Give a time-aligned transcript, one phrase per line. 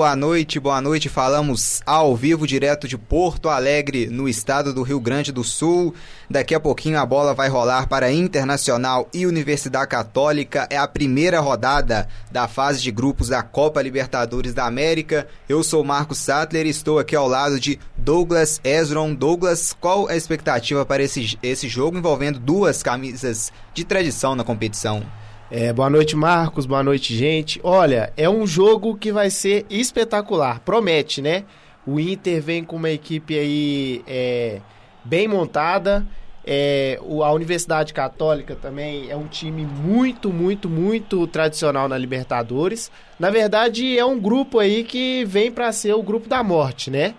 [0.00, 1.10] boa noite, boa noite.
[1.10, 5.94] Falamos ao vivo, direto de Porto Alegre, no estado do Rio Grande do Sul.
[6.28, 10.66] Daqui a pouquinho a bola vai rolar para Internacional e Universidade Católica.
[10.70, 15.28] É a primeira rodada da fase de grupos da Copa Libertadores da América.
[15.46, 19.12] Eu sou Marcos Sattler e estou aqui ao lado de Douglas Ezron.
[19.12, 25.04] Douglas, qual a expectativa para esse, esse jogo envolvendo duas camisas de tradição na competição?
[25.52, 26.64] É, boa noite, Marcos.
[26.64, 27.60] Boa noite, gente.
[27.64, 30.60] Olha, é um jogo que vai ser espetacular.
[30.60, 31.42] Promete, né?
[31.84, 34.60] O Inter vem com uma equipe aí é,
[35.02, 36.06] bem montada.
[36.46, 42.88] É, a Universidade Católica também é um time muito, muito, muito tradicional na Libertadores.
[43.18, 47.12] Na verdade, é um grupo aí que vem para ser o grupo da morte, né?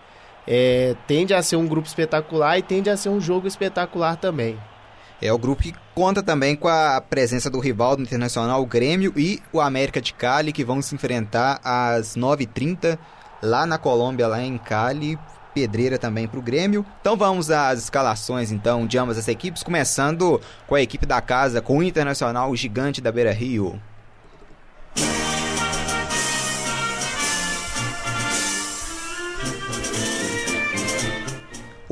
[0.48, 4.58] É, tende a ser um grupo espetacular e tende a ser um jogo espetacular também.
[5.22, 9.14] É o grupo que conta também com a presença do rival do Internacional, o Grêmio
[9.16, 12.98] e o América de Cali, que vão se enfrentar às 9h30
[13.42, 15.20] lá na Colômbia, lá em Cali.
[15.54, 16.86] Pedreira também para o Grêmio.
[17.02, 21.62] Então vamos às escalações então de ambas as equipes, começando com a equipe da casa,
[21.62, 23.80] com o Internacional, o gigante da Beira Rio.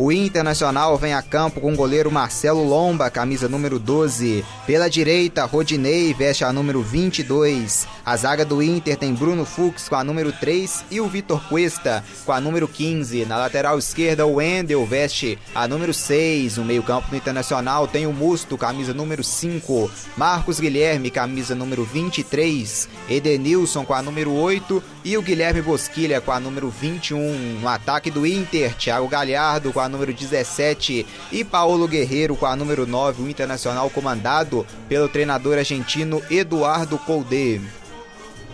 [0.02, 4.45] O Internacional vem a campo com o goleiro Marcelo Lomba, camisa número 12.
[4.66, 7.86] Pela direita, Rodinei veste a número 22.
[8.05, 12.02] A zaga do Inter tem Bruno Fux com a número 3 e o Vitor Cuesta
[12.25, 13.25] com a número 15.
[13.25, 16.55] Na lateral esquerda, o Wendel veste a número 6.
[16.55, 19.92] No meio-campo do Internacional tem o Musto, camisa número 5.
[20.16, 22.88] Marcos Guilherme, camisa número 23.
[23.09, 27.59] Edenilson com a número 8 e o Guilherme Bosquilha com a número 21.
[27.59, 32.56] No ataque do Inter, Thiago Galhardo com a número 17 e Paulo Guerreiro com a
[32.56, 37.61] número 9, o Internacional comandado pelo treinador argentino Eduardo Colde.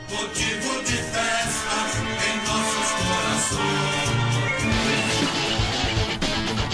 [0.09, 1.75] Motivo de festa
[2.25, 3.75] em nossos corações.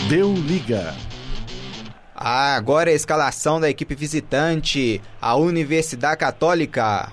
[0.09, 0.95] Deu liga.
[2.15, 7.11] Ah, agora é a escalação da equipe visitante, a Universidade Católica.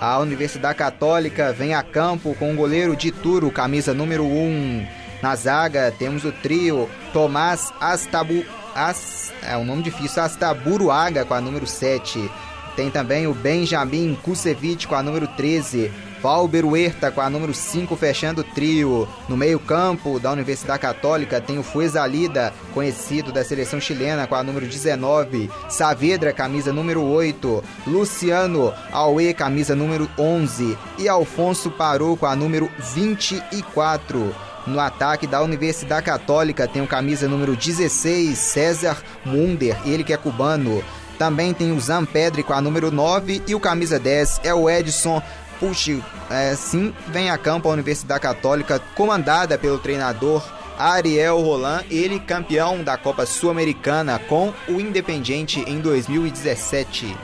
[0.00, 4.86] A Universidade Católica vem a campo com o goleiro Dituro, camisa número 1.
[5.20, 8.42] Na zaga temos o trio Tomás Astabu...
[8.74, 9.30] As...
[9.42, 12.30] É um nome difícil, Astaburuaga com a número 7.
[12.74, 15.92] Tem também o Benjamin Kusevich com a número 13.
[16.22, 19.08] Valber Huerta com a número 5 fechando o trio.
[19.28, 24.66] No meio-campo da Universidade Católica tem o Fuezalida, conhecido da seleção chilena, com a número
[24.66, 25.50] 19.
[25.68, 27.64] Saavedra, camisa número 8.
[27.86, 30.76] Luciano Aue, camisa número 11.
[30.98, 34.34] E Alfonso Parou com a número 24.
[34.66, 40.16] No ataque da Universidade Católica tem o camisa número 16, César Munder, ele que é
[40.16, 40.84] cubano.
[41.18, 45.22] Também tem o Zampedre com a número 9 e o camisa 10 é o Edson
[45.60, 46.00] Puxa,
[46.30, 50.42] é, sim, vem a campo a Universidade Católica, comandada pelo treinador
[50.78, 57.14] Ariel Roland, ele campeão da Copa Sul-Americana com o Independiente em 2017.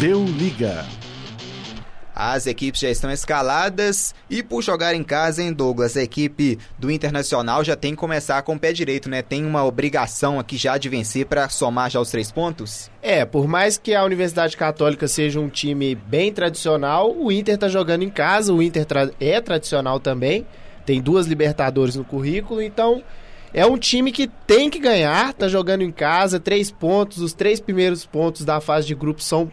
[0.00, 0.84] Deu liga.
[2.18, 6.90] As equipes já estão escaladas e por jogar em casa, em Douglas, a equipe do
[6.90, 9.20] Internacional já tem que começar com o pé direito, né?
[9.20, 12.90] Tem uma obrigação aqui já de vencer para somar já os três pontos?
[13.02, 17.68] É, por mais que a Universidade Católica seja um time bem tradicional, o Inter está
[17.68, 20.46] jogando em casa, o Inter tra é tradicional também,
[20.86, 23.02] tem duas Libertadores no currículo, então
[23.52, 27.60] é um time que tem que ganhar, tá jogando em casa, três pontos, os três
[27.60, 29.52] primeiros pontos da fase de grupo são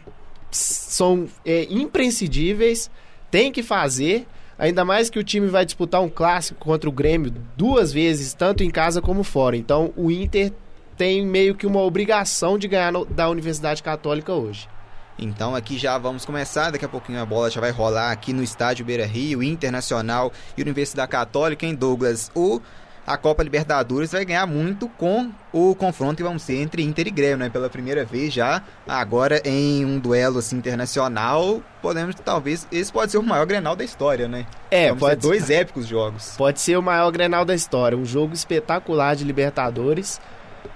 [0.58, 2.90] são é, imprescindíveis,
[3.30, 4.28] tem que fazer.
[4.58, 8.63] Ainda mais que o time vai disputar um clássico contra o Grêmio duas vezes, tanto
[8.63, 9.57] em casa como fora.
[9.57, 10.54] Então o Inter
[10.95, 14.69] tem meio que uma obrigação de ganhar no, da Universidade Católica hoje.
[15.18, 18.44] Então aqui já vamos começar, daqui a pouquinho a bola já vai rolar aqui no
[18.44, 22.31] estádio Beira Rio, Internacional e Universidade Católica em Douglas.
[22.36, 22.60] O
[23.05, 27.11] a Copa Libertadores vai ganhar muito com o confronto que vamos ser entre Inter e
[27.11, 27.50] Grêmio, né?
[27.50, 33.17] Pela primeira vez já, agora em um duelo assim internacional, podemos talvez esse pode ser
[33.17, 34.45] o maior Grenal da história, né?
[34.71, 36.35] É, vamos pode dois épicos jogos.
[36.38, 40.21] Pode ser o maior Grenal da história, um jogo espetacular de Libertadores,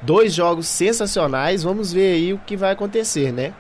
[0.02, 1.64] dois jogos sensacionais.
[1.64, 3.54] Vamos ver aí o que vai acontecer, né?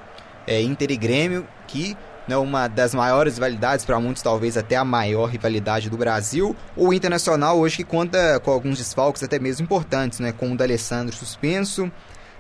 [0.46, 1.98] É Inter e Grêmio que
[2.28, 6.56] né, uma das maiores rivalidades, para muitos talvez até a maior rivalidade do Brasil.
[6.76, 11.16] O Internacional hoje que conta com alguns desfalques até mesmo importantes, né, com o D'Alessandro
[11.16, 11.92] suspenso,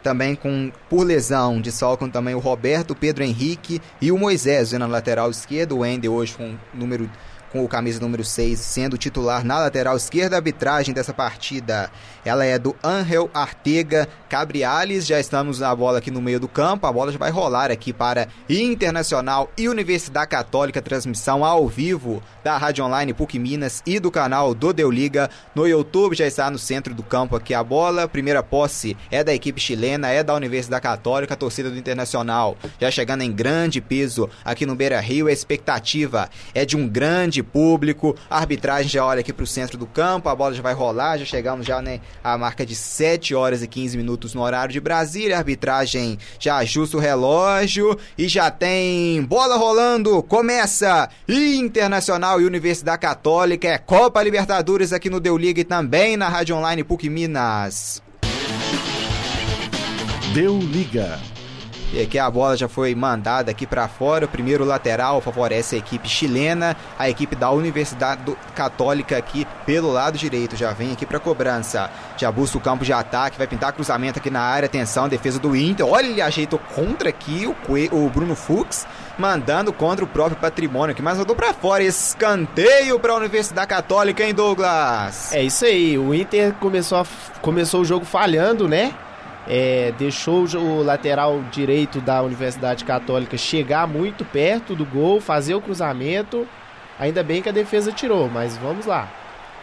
[0.03, 4.87] também com por lesão, desfalcam também o Roberto, o Pedro Henrique e o Moisés na
[4.87, 7.09] lateral esquerda, o Ender hoje com número
[7.51, 10.35] com o camisa número 6 sendo titular na lateral esquerda.
[10.35, 11.89] A arbitragem dessa partida,
[12.27, 15.05] ela é do Angel Artega Cabriales.
[15.05, 16.85] Já estamos na bola aqui no meio do campo.
[16.85, 22.57] A bola já vai rolar aqui para Internacional e Universidade Católica, transmissão ao vivo da
[22.57, 26.15] Rádio Online PUC Minas e do canal do Deu Liga no YouTube.
[26.15, 28.07] Já está no centro do campo aqui a bola.
[28.07, 32.91] Primeira posse é da equipe chilena, é da Universidade Católica, a torcida do Internacional já
[32.91, 35.27] chegando em grande peso aqui no Beira Rio.
[35.27, 38.15] A expectativa é de um grande público.
[38.29, 41.17] A arbitragem já olha aqui para o centro do campo, a bola já vai rolar,
[41.17, 44.79] já chegamos já né, à marca de 7 horas e 15 minutos no horário de
[44.79, 45.35] Brasília.
[45.35, 50.21] A arbitragem já ajusta o relógio e já tem bola rolando.
[50.23, 56.29] Começa Internacional e Universidade Católica, é Copa Libertadores aqui no Deu Liga e também na
[56.29, 58.01] Rádio Online PUC Minas.
[60.33, 61.36] Deu Liga.
[61.93, 64.25] E aqui a bola já foi mandada aqui para fora.
[64.25, 66.75] O primeiro lateral favorece a equipe chilena.
[66.99, 71.89] A equipe da Universidade Católica aqui pelo lado direito já vem aqui para cobrança.
[72.17, 74.65] Já busca o campo de ataque, vai pintar cruzamento aqui na área.
[74.65, 75.85] Atenção, defesa do Inter.
[75.85, 78.85] Olha, ajeitou contra aqui o, o Bruno Fux,
[79.17, 81.83] mandando contra o próprio patrimônio aqui, mas rodou para fora.
[81.83, 85.31] Escanteio para a Universidade Católica, hein, Douglas?
[85.31, 85.97] É isso aí.
[85.97, 87.05] O Inter começou, a,
[87.41, 88.93] começou o jogo falhando, né?
[89.49, 95.61] É, deixou o lateral direito da Universidade Católica chegar muito perto do gol, fazer o
[95.61, 96.47] cruzamento.
[96.99, 99.07] Ainda bem que a defesa tirou, mas vamos lá.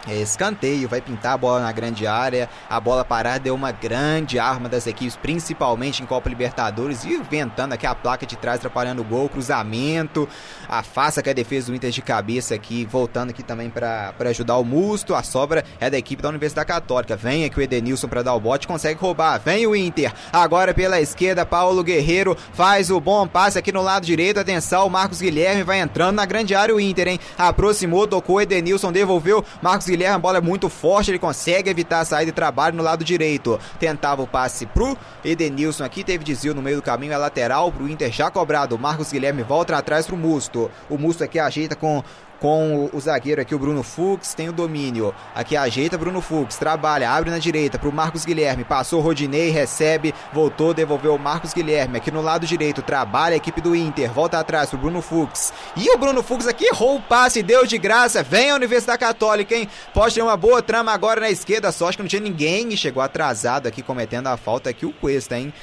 [0.07, 2.47] É escanteio, vai pintar a bola na grande área.
[2.69, 7.03] A bola parada é uma grande arma das equipes, principalmente em Copa Libertadores.
[7.03, 10.29] E ventando aqui a placa de trás, atrapalhando o gol, cruzamento.
[10.69, 14.63] Afasta que a defesa do Inter de cabeça aqui, voltando aqui também para ajudar o
[14.63, 15.15] Musto.
[15.15, 17.15] A sobra é da equipe da Universidade Católica.
[17.15, 19.39] Vem aqui o Edenilson para dar o bote, consegue roubar.
[19.39, 20.13] Vem o Inter.
[20.31, 24.39] Agora pela esquerda, Paulo Guerreiro faz o bom passe aqui no lado direito.
[24.39, 27.19] Atenção, Marcos Guilherme vai entrando na grande área o Inter, hein?
[27.37, 29.43] Aproximou, tocou Edenilson, devolveu.
[29.63, 32.83] Marcos Guilherme, a bola é muito forte, ele consegue evitar a saída de trabalho no
[32.83, 33.59] lado direito.
[33.79, 37.87] Tentava o passe pro Edenilson aqui, teve desvio no meio do caminho, é lateral pro
[37.87, 38.77] Inter já cobrado.
[38.77, 40.69] Marcos Guilherme volta atrás pro Musto.
[40.89, 42.03] O Musto aqui ajeita com
[42.39, 45.13] com o, zagueiro aqui, o Bruno Fux, tem o domínio.
[45.33, 50.73] Aqui ajeita Bruno Fux, trabalha, abre na direita pro Marcos Guilherme, passou Rodinei, recebe, voltou,
[50.73, 51.97] devolveu o Marcos Guilherme.
[51.97, 55.53] Aqui no lado direito, trabalha a equipe do Inter, volta atrás pro Bruno Fux.
[55.75, 59.55] E o Bruno Fux aqui errou o passe, deu de graça, vem a Universidade Católica,
[59.55, 59.67] hein?
[59.93, 62.77] Pode ter uma boa trama agora na esquerda, só acho que não tinha ninguém e
[62.77, 65.53] chegou atrasado aqui cometendo a falta aqui o Cuesta, hein?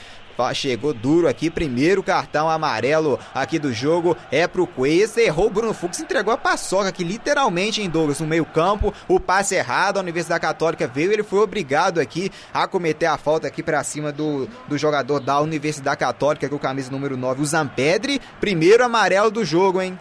[0.55, 5.75] Chegou duro aqui, primeiro cartão amarelo aqui do jogo é pro Cuesta, errou o Bruno
[5.75, 10.01] Fux, entregou a paçoca aqui literalmente em Douglas no meio campo, o passe errado, a
[10.01, 14.49] Universidade Católica veio, ele foi obrigado aqui a cometer a falta aqui para cima do,
[14.69, 19.45] do jogador da Universidade Católica, com o camisa número 9, o Zampedri, primeiro amarelo do
[19.45, 19.99] jogo, hein?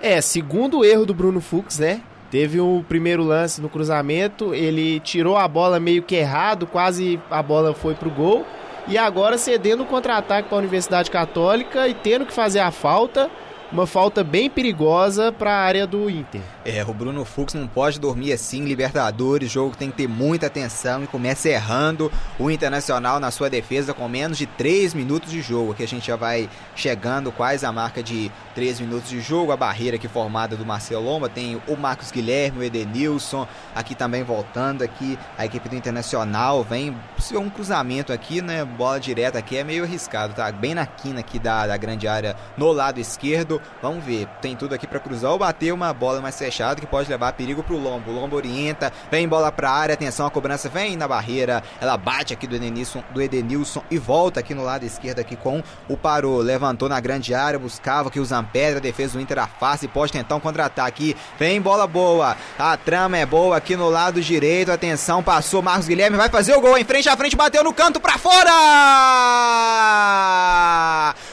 [0.00, 2.02] É, segundo erro do Bruno Fux, né?
[2.30, 7.42] Teve o primeiro lance no cruzamento, ele tirou a bola meio que errado, quase a
[7.42, 8.46] bola foi pro gol
[8.88, 13.30] e agora cedendo o contra-ataque para a Universidade Católica e tendo que fazer a falta
[13.72, 16.42] uma falta bem perigosa para a área do Inter.
[16.62, 21.02] É, o Bruno Fux não pode dormir assim, Libertadores, jogo tem que ter muita atenção
[21.02, 25.72] e começa errando o Internacional na sua defesa com menos de 3 minutos de jogo.
[25.72, 29.56] Aqui a gente já vai chegando quase a marca de 3 minutos de jogo, a
[29.56, 34.82] barreira aqui formada do Marcelo Lomba, tem o Marcos Guilherme, o Edenilson, aqui também voltando
[34.82, 39.64] aqui, a equipe do Internacional vem, se um cruzamento aqui, né, bola direta aqui é
[39.64, 40.52] meio arriscado, tá?
[40.52, 44.26] Bem na quina aqui da, da grande área no lado esquerdo, Vamos ver.
[44.40, 47.62] Tem tudo aqui para cruzar ou bater uma bola mais fechada que pode levar perigo
[47.62, 48.10] pro Lombo.
[48.10, 51.62] O Lombo orienta, vem bola pra área, atenção, a cobrança vem na barreira.
[51.80, 55.62] Ela bate aqui do Edenilson, do Edenilson e volta aqui no lado esquerdo aqui com
[55.88, 56.38] o Parou.
[56.38, 60.36] Levantou na grande área, buscava aqui o Zampedra, defesa do Inter afasta e pode tentar
[60.36, 61.16] um contra-ataque.
[61.38, 62.36] Vem bola boa.
[62.58, 64.72] A trama é boa aqui no lado direito.
[64.72, 68.00] Atenção, passou Marcos Guilherme, vai fazer o gol em frente a frente, bateu no canto
[68.00, 68.52] para fora!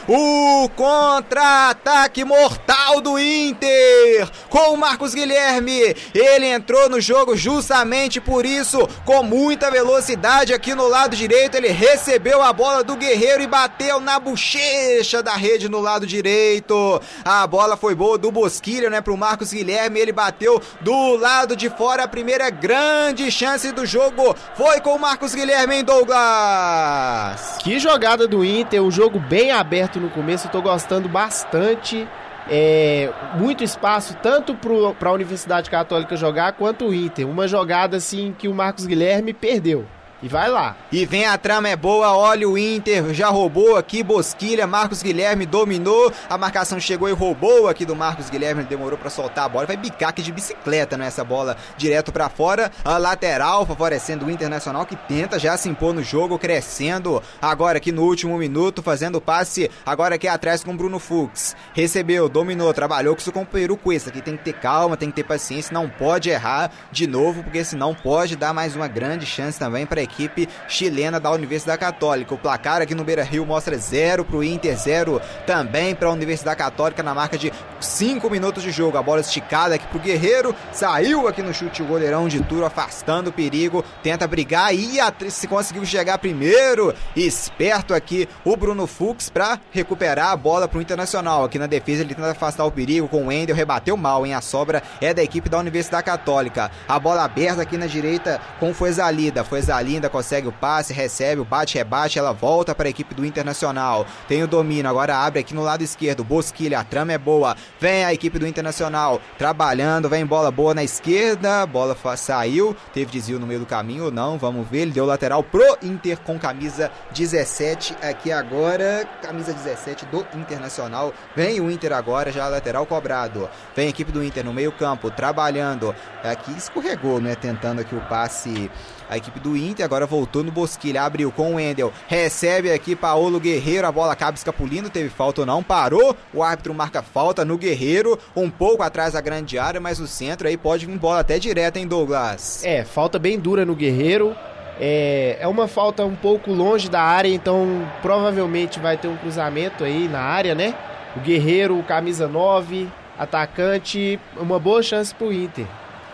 [0.07, 5.95] O contra-ataque mortal do Inter com o Marcos Guilherme.
[6.13, 11.55] Ele entrou no jogo justamente por isso, com muita velocidade aqui no lado direito.
[11.55, 17.01] Ele recebeu a bola do Guerreiro e bateu na bochecha da rede no lado direito.
[17.23, 19.99] A bola foi boa do Bosquilha, né, pro Marcos Guilherme.
[19.99, 22.03] Ele bateu do lado de fora.
[22.03, 27.57] A primeira grande chance do jogo foi com o Marcos Guilherme em Douglas.
[27.61, 32.07] Que jogada do Inter, um jogo bem aberto no começo, tô gostando bastante.
[32.51, 34.56] É, muito espaço tanto
[34.98, 37.27] para a Universidade Católica jogar quanto o Inter.
[37.27, 39.86] Uma jogada assim que o Marcos Guilherme perdeu.
[40.21, 40.75] E vai lá.
[40.91, 45.45] E vem a trama é boa, olha o Inter, já roubou aqui, Bosquilha, Marcos Guilherme
[45.45, 49.65] dominou, a marcação chegou e roubou aqui do Marcos Guilherme, demorou para soltar a bola,
[49.65, 54.85] vai bicar aqui de bicicleta nessa bola direto para fora, a lateral favorecendo o Internacional
[54.85, 59.71] que tenta já se impor no jogo, crescendo agora aqui no último minuto, fazendo passe,
[59.85, 64.21] agora aqui atrás com o Bruno Fux, recebeu, dominou, trabalhou com seu companheiro Cuesta, que
[64.21, 67.95] tem que ter calma, tem que ter paciência, não pode errar de novo, porque senão
[67.95, 72.33] pode dar mais uma grande chance também para equipe chilena da Universidade Católica.
[72.33, 76.11] O placar aqui no Beira Rio mostra 0 para o Inter, 0 também para a
[76.11, 77.53] Universidade Católica na marca de
[78.00, 78.98] 5 minutos de jogo.
[78.98, 82.65] A bola esticada aqui para o Guerreiro, saiu aqui no chute o goleirão de Turo,
[82.65, 86.96] afastando o perigo, tenta brigar e se conseguiu chegar primeiro.
[87.13, 91.44] Esperto aqui o Bruno Fux para recuperar a bola para o Internacional.
[91.44, 94.34] Aqui na defesa ele tenta afastar o perigo com o Wendel, rebateu mal, hein?
[94.34, 96.72] A sobra é da equipe da Universidade Católica.
[96.88, 99.44] A bola aberta aqui na direita com Fuezalida.
[99.44, 104.06] Fuezalinda consegue o passe, recebe o bate-rebate, ela volta para a equipe do Internacional.
[104.25, 106.24] Tem o domínio, agora abre aqui no lado esquerdo.
[106.24, 107.58] Bosquilha, a trama é boa.
[107.77, 111.65] Vem a equipe do Internacional trabalhando, vem bola boa na esquerda.
[111.65, 114.81] Bola saiu, teve desvio no meio do caminho ou não, vamos ver.
[114.81, 119.08] Ele deu lateral pro Inter com camisa 17 aqui agora.
[119.22, 121.13] Camisa 17 do Internacional.
[121.36, 123.50] Vem o Inter agora, já lateral cobrado.
[123.75, 125.96] Vem a equipe do Inter no meio-campo, trabalhando.
[126.24, 127.36] Aqui escorregou, né?
[127.36, 128.69] Tentando aqui o passe
[129.09, 133.39] a equipe do Inter agora voltou no Bosquilha, abriu com o Wendel, recebe aqui Paulo
[133.39, 137.57] Guerreiro, a bola acaba escapulindo, teve falta ou não, parou, o árbitro marca falta no
[137.57, 141.39] Guerreiro, um pouco atrás da grande área, mas no centro aí pode vir bola até
[141.39, 142.63] direta, hein, Douglas?
[142.63, 144.35] É, falta bem dura no Guerreiro,
[144.79, 149.83] é, é uma falta um pouco longe da área, então provavelmente vai ter um cruzamento
[149.83, 150.75] aí na área, né?
[151.17, 152.87] O Guerreiro, camisa 9,
[153.17, 155.65] atacante, uma boa chance pro Inter.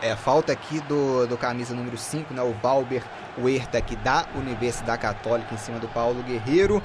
[0.05, 3.01] É, falta aqui do, do camisa número 5, né, o Valber
[3.39, 6.79] Huerta, aqui da Universidade Católica, em cima do Paulo Guerreiro.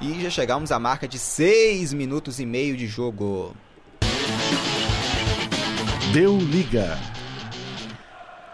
[0.00, 3.54] E já chegamos à marca de 6 minutos e meio de jogo.
[6.12, 6.98] Deu liga.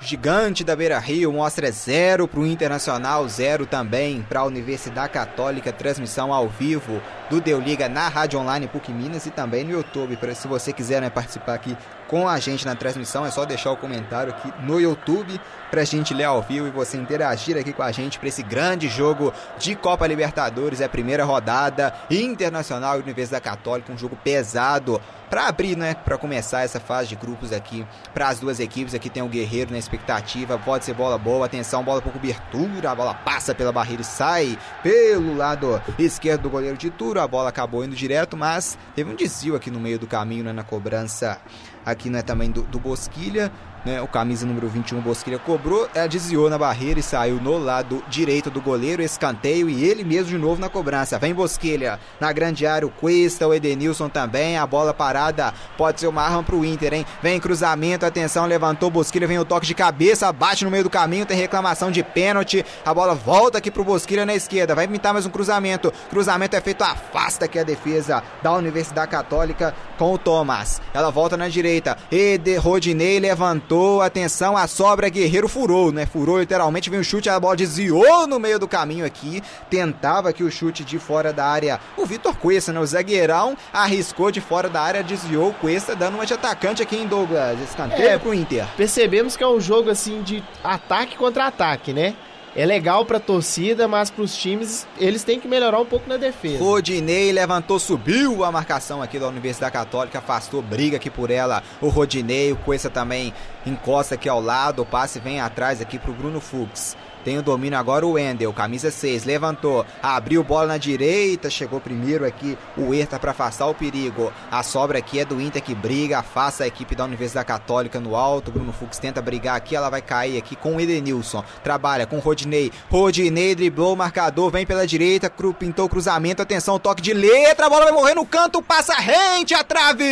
[0.05, 5.73] Gigante da Beira Rio mostra 0 para o Internacional, 0 também para a Universidade Católica.
[5.73, 10.19] Transmissão ao vivo do Deu Liga na Rádio Online PUC Minas e também no YouTube.
[10.35, 11.75] Se você quiser né, participar aqui
[12.15, 15.85] com a gente na transmissão, é só deixar o comentário aqui no YouTube para a
[15.85, 19.33] gente ler ao vivo e você interagir aqui com a gente para esse grande jogo
[19.59, 20.81] de Copa Libertadores.
[20.81, 26.61] É a primeira rodada Internacional Universidade Católica, um jogo pesado para abrir, né, para começar
[26.61, 28.95] essa fase de grupos aqui para as duas equipes.
[28.95, 32.95] Aqui tem o Guerreiro na expectativa, pode ser bola boa, atenção, bola por cobertura, a
[32.95, 37.21] bola passa pela barreira e sai pelo lado esquerdo do goleiro de Turo.
[37.21, 40.53] A bola acabou indo direto, mas teve um desvio aqui no meio do caminho, né,
[40.53, 41.41] na cobrança
[41.85, 43.51] aqui né, também do, do Bosquilha
[43.85, 48.03] né, o camisa número 21 Bosquilha cobrou, ela desviou na barreira e saiu no lado
[48.09, 51.19] direito do goleiro, escanteio e ele mesmo de novo na cobrança.
[51.19, 56.07] Vem Bosquilha na grande área, o Cuesta, o Edenilson também, a bola parada, pode ser
[56.07, 57.07] uma arma pro Inter, hein?
[57.23, 61.27] Vem cruzamento, atenção, levantou Bosquilha, vem o toque de cabeça, bate no meio do caminho,
[61.27, 65.27] tem reclamação de pênalti, a bola volta aqui pro Bosquilha na esquerda, vai pintar mais
[65.27, 70.81] um cruzamento, cruzamento é feito, afasta aqui a defesa da Universidade Católica com o Thomas,
[70.93, 76.07] ela volta na direita, Ede Rodinei levantou atenção, a sobra Guerreiro furou, né?
[76.07, 80.43] Furou literalmente, vem o chute, a bola desviou no meio do caminho aqui, tentava aqui
[80.43, 81.81] o chute de fora da área.
[81.97, 82.81] O Vitor Cuesta, né?
[82.81, 86.97] O zagueirão arriscou de fora da área, desviou o Cuesta, dando uma de atacante aqui
[86.97, 87.61] em Douglas.
[87.61, 88.67] Escanteio é, pro Inter.
[88.77, 92.15] Percebemos que é um jogo assim de ataque contra ataque, né?
[92.57, 96.63] É legal pra torcida, mas pros times eles têm que melhorar um pouco na defesa.
[96.63, 101.63] Rodinei levantou, subiu a marcação aqui da Universidade Católica, afastou, briga aqui por ela.
[101.81, 103.33] O Rodinei, o Coessa também
[103.67, 106.97] encosta aqui ao lado, o passe vem atrás aqui pro Bruno Fux.
[107.25, 112.27] Tem o domínio agora o Wendel, camisa 6, levantou, abriu bola na direita, chegou primeiro
[112.27, 114.31] aqui o Herta para afastar o perigo.
[114.51, 118.15] A sobra aqui é do Inter que briga, afasta a equipe da Universidade Católica no
[118.15, 118.51] alto.
[118.51, 121.43] Bruno Fux tenta brigar aqui, ela vai cair aqui com o Edenilson.
[121.63, 122.71] Trabalha com o Rodinei.
[122.91, 127.65] Rodinei driblou o marcador, vem pela direita, cru, pintou o cruzamento, atenção, toque de letra,
[127.67, 130.05] a bola vai morrer no canto, passa rente a trave!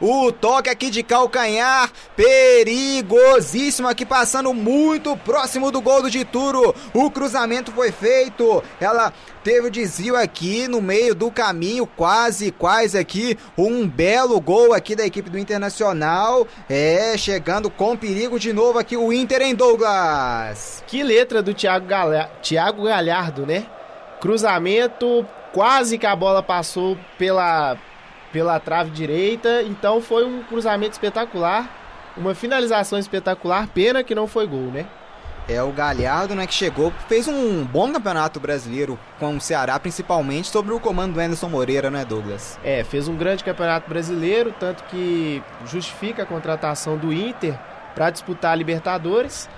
[0.00, 6.74] O toque aqui de calcanhar, perigosíssimo aqui, passando muito muito próximo do gol do Dituro.
[6.92, 8.62] O cruzamento foi feito.
[8.78, 9.10] Ela
[9.42, 13.38] teve o desvio aqui no meio do caminho, quase, quase aqui.
[13.56, 16.46] Um belo gol aqui da equipe do Internacional.
[16.68, 20.84] É, chegando com perigo de novo aqui o Inter em Douglas.
[20.86, 22.30] Que letra do Thiago, Galha...
[22.42, 23.64] Thiago Galhardo, né?
[24.20, 27.78] Cruzamento, quase que a bola passou pela,
[28.30, 29.62] pela trave direita.
[29.62, 31.81] Então foi um cruzamento espetacular
[32.16, 34.86] uma finalização espetacular, pena que não foi gol, né?
[35.48, 40.48] É o Galhardo, né, que chegou, fez um bom campeonato brasileiro com o Ceará, principalmente
[40.48, 42.58] sobre o comando do Anderson Moreira, né, Douglas?
[42.62, 47.58] É, fez um grande campeonato brasileiro, tanto que justifica a contratação do Inter
[47.94, 49.48] para disputar a Libertadores.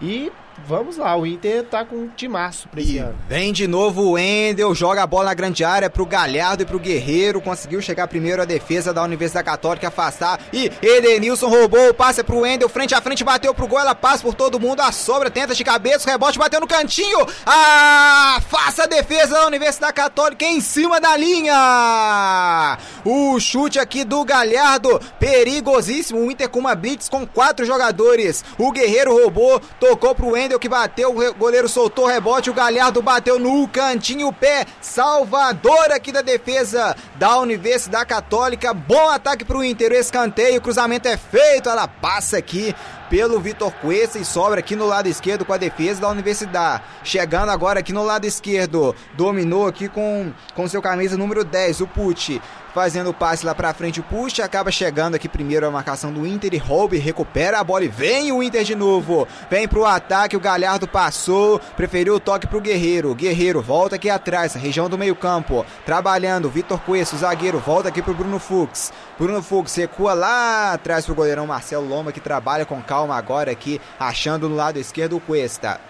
[0.00, 0.32] E
[0.66, 3.14] vamos lá, o Inter tá com um timaço pra esse E ano.
[3.28, 6.78] vem de novo o Wendel, joga a bola na grande área pro Galhardo e pro
[6.78, 7.40] Guerreiro.
[7.40, 10.40] Conseguiu chegar primeiro a defesa da Universidade Católica, afastar.
[10.52, 13.80] E Edenilson roubou o passe pro Wendel, frente a frente, bateu pro gol.
[13.80, 17.26] Ela passa por todo mundo, a sobra, tenta de cabeça, o rebote bateu no cantinho.
[17.46, 22.78] Afasta a defesa da Universidade Católica em cima da linha.
[23.04, 26.20] O chute aqui do Galhardo, perigosíssimo.
[26.20, 28.44] O Inter com uma blitz com quatro jogadores.
[28.58, 33.02] O Guerreiro roubou, tocou pro Wendel que bateu, o goleiro soltou o rebote, o Galhardo
[33.02, 38.72] bateu no cantinho, pé salvador aqui da defesa da Universidade Católica.
[38.72, 42.72] Bom ataque Inter, o escanteio, o cruzamento é feito, ela passa aqui
[43.08, 46.82] pelo Vitor Cuesta e sobra aqui no lado esquerdo com a defesa da Universidade.
[47.02, 51.86] Chegando agora aqui no lado esquerdo, dominou aqui com, com seu camisa número 10, o
[51.86, 52.40] Pucci.
[52.74, 56.26] Fazendo o passe lá pra frente, o Pucci acaba chegando aqui primeiro a marcação do
[56.26, 59.26] Inter e rouba e recupera a bola e vem o Inter de novo.
[59.50, 63.14] Vem pro ataque, o Galhardo passou, preferiu o toque pro Guerreiro.
[63.14, 66.50] Guerreiro volta aqui atrás, região do meio campo, trabalhando.
[66.50, 68.92] Vitor Cuesta, o zagueiro, volta aqui pro Bruno Fux.
[69.18, 73.80] Bruno Fux recua lá atrás pro goleirão Marcelo Loma que trabalha com calma agora aqui,
[73.98, 75.80] achando no lado esquerdo o Cuesta.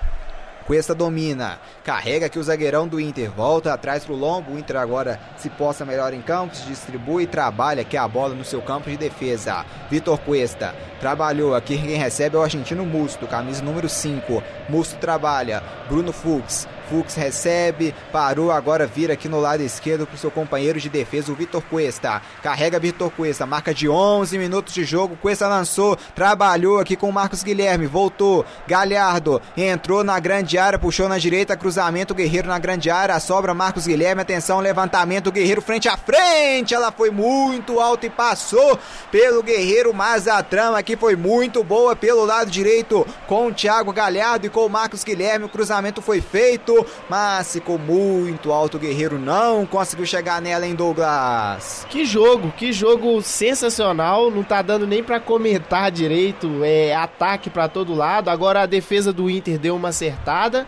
[0.69, 5.19] Cuesta domina, carrega aqui o zagueirão do Inter, volta atrás pro Lombo, o Inter agora
[5.39, 8.91] se posta melhor em campo, se distribui e trabalha aqui a bola no seu campo
[8.91, 9.65] de defesa.
[9.91, 14.43] Vitor Cuesta trabalhou, aqui quem recebe é o argentino Musto, camisa número 5.
[14.69, 20.31] Musto trabalha, Bruno Fux, Fux recebe, parou, agora vira aqui no lado esquerdo pro seu
[20.31, 22.23] companheiro de defesa, o Vitor Cuesta.
[22.43, 27.13] Carrega Vitor Cuesta, marca de 11 minutos de jogo, Cuesta lançou, trabalhou aqui com o
[27.13, 32.91] Marcos Guilherme, voltou, Galhardo entrou na grande área, puxou na direita, cruzamento, Guerreiro na grande
[32.91, 38.11] área, sobra Marcos Guilherme, atenção, levantamento, Guerreiro frente a frente, ela foi muito alta e
[38.11, 38.79] passou
[39.11, 43.93] pelo Guerreiro, mas a trama aqui foi muito boa pelo lado direito com o Thiago
[43.93, 46.78] Galhardo e com o Marcos Guilherme, o cruzamento foi feito,
[47.09, 51.87] mas ficou muito alto, o Guerreiro não conseguiu chegar nela em Douglas.
[51.89, 57.69] Que jogo, que jogo sensacional, não tá dando nem pra comentar direito, é ataque pra
[57.69, 58.29] todo lado.
[58.29, 60.67] Agora a defesa do Inter deu uma acertada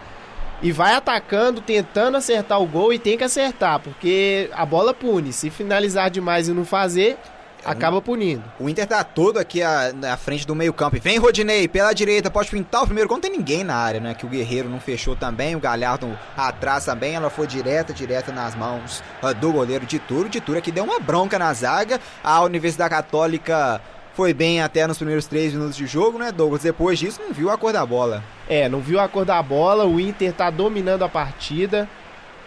[0.63, 5.33] e vai atacando, tentando acertar o gol e tem que acertar, porque a bola pune.
[5.33, 7.17] Se finalizar demais e não fazer,
[7.65, 8.43] acaba punindo.
[8.59, 10.97] O Inter tá todo aqui à- na frente do meio campo.
[10.97, 13.11] E vem Rodinei pela direita, pode pintar o primeiro.
[13.11, 14.15] Não tem ninguém na área, né?
[14.15, 15.55] Que o Guerreiro não fechou também.
[15.57, 17.15] O Galhardo atrás também.
[17.15, 20.29] Ela foi direta, direta nas mãos ah, do goleiro de Turo.
[20.29, 22.01] De Turo que deu uma bronca na zaga.
[22.23, 23.81] A Universidade Católica
[24.15, 26.63] foi bem até nos primeiros três minutos de jogo, né, Douglas?
[26.63, 28.23] Depois disso, não viu a cor da bola.
[28.49, 31.89] É, não viu a cor da bola, o Inter tá dominando a partida,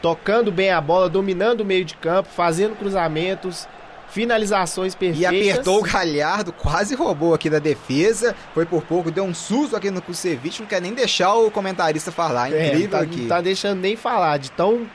[0.01, 3.67] tocando bem a bola, dominando o meio de campo, fazendo cruzamentos,
[4.13, 5.49] finalizações E perfeitas.
[5.51, 8.35] apertou o Galhardo, quase roubou aqui da defesa.
[8.53, 10.61] Foi por pouco, deu um susto aqui no Kusevich.
[10.61, 12.53] Não quer nem deixar o comentarista falar.
[12.53, 13.21] É, Incrível tá, aqui.
[13.21, 14.87] Não tá deixando nem falar de tão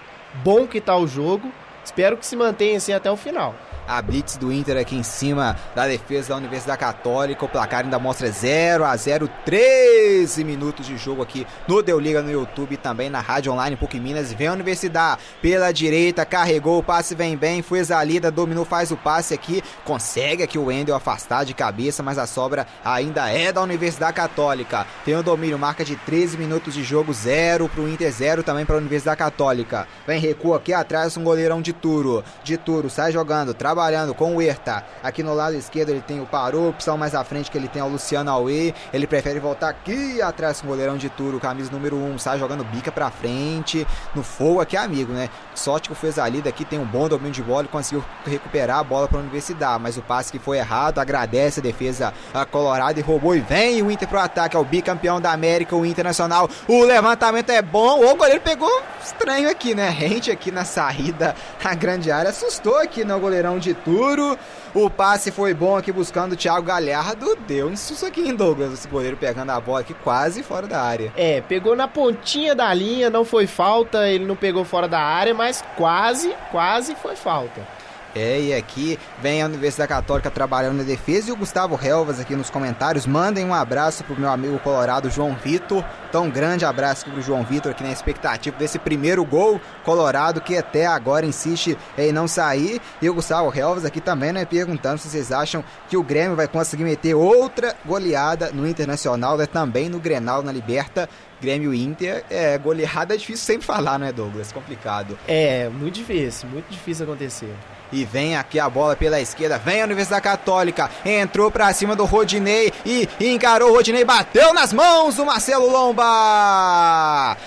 [0.45, 1.53] bom que tá o jogo.
[1.85, 3.55] Espero que se mantenha assim até o final.
[3.89, 7.43] A blitz do Inter aqui em cima da defesa da Universidade Católica.
[7.43, 12.21] O placar ainda mostra 0 a 0 13 minutos de jogo aqui no Deu Liga
[12.21, 14.31] no YouTube e também na Rádio Online PUC Minas.
[14.31, 17.63] Vem a Universidade pela direita, carregou o passe, vem bem.
[17.63, 19.63] Foi Zalida, dominou, faz o passe aqui.
[19.87, 24.87] Consegue aqui o Wendel afastar de cabeça, mas a sobra ainda é da Universidade Católica.
[25.03, 28.75] Tem o domínio, marca de 13 minutos de jogo, 0 pro Inter, 0 também para
[28.75, 29.89] a Universidade Católica.
[30.07, 32.23] Vem recua aqui atrás um goleirão de Turo.
[32.45, 34.85] De Turo sai jogando, trabalhando com o Herta.
[35.05, 37.81] Aqui no lado esquerdo ele tem o Parou, opção mais à frente que ele tem
[37.81, 38.75] é o Luciano Aue.
[38.93, 42.41] Ele prefere voltar aqui atrás com o goleirão de Turo, camisa número 1, um, sai
[42.41, 43.87] jogando bica pra frente.
[44.17, 45.31] No fogo aqui, amigo, né?
[45.55, 48.83] Sorte que o Fezalida aqui tem um bom domínio de bola e conseguiu recuperar a
[48.83, 52.99] bola para a Universidade, mas o passe que foi errado, agradece a defesa a colorada
[52.99, 56.51] e roubou e vem o Inter pro ataque, é o bicampeão da América, o Internacional.
[56.67, 59.89] O levantamento é bom, o goleiro pegou estranho aqui, né?
[59.89, 64.39] Rente aqui na saída, a grande área assustou aqui no goleirão de Turo.
[64.75, 68.73] O passe foi bom aqui buscando o Thiago Galhardo, deu um susto aqui em Douglas,
[68.73, 71.13] esse goleiro pegando a bola aqui quase fora da área.
[71.17, 75.33] É, pegou na pontinha da linha, não foi falta, ele não pegou fora da área,
[75.33, 77.78] mas quase, quase foi falta.
[78.15, 82.35] É, e aqui vem a Universidade Católica trabalhando na defesa e o Gustavo Helvas aqui
[82.35, 83.07] nos comentários.
[83.07, 85.85] Mandem um abraço pro meu amigo colorado João Vitor.
[86.09, 90.57] Então, grande abraço aqui pro João Vitor aqui na expectativa desse primeiro gol colorado que
[90.57, 92.81] até agora insiste em não sair.
[93.01, 96.49] E o Gustavo Helvas aqui também, né, perguntando se vocês acham que o Grêmio vai
[96.49, 101.09] conseguir meter outra goleada no Internacional, né, também no Grenal, na Liberta.
[101.41, 104.51] Grêmio Inter, é, goleada é difícil sempre falar, né, Douglas?
[104.51, 105.17] Complicado.
[105.29, 107.55] É, muito difícil, muito difícil acontecer.
[107.91, 112.05] E vem aqui a bola pela esquerda, vem a Universidade Católica, entrou pra cima do
[112.05, 116.05] Rodinei e encarou o Rodinei, bateu nas mãos do Marcelo Lomba.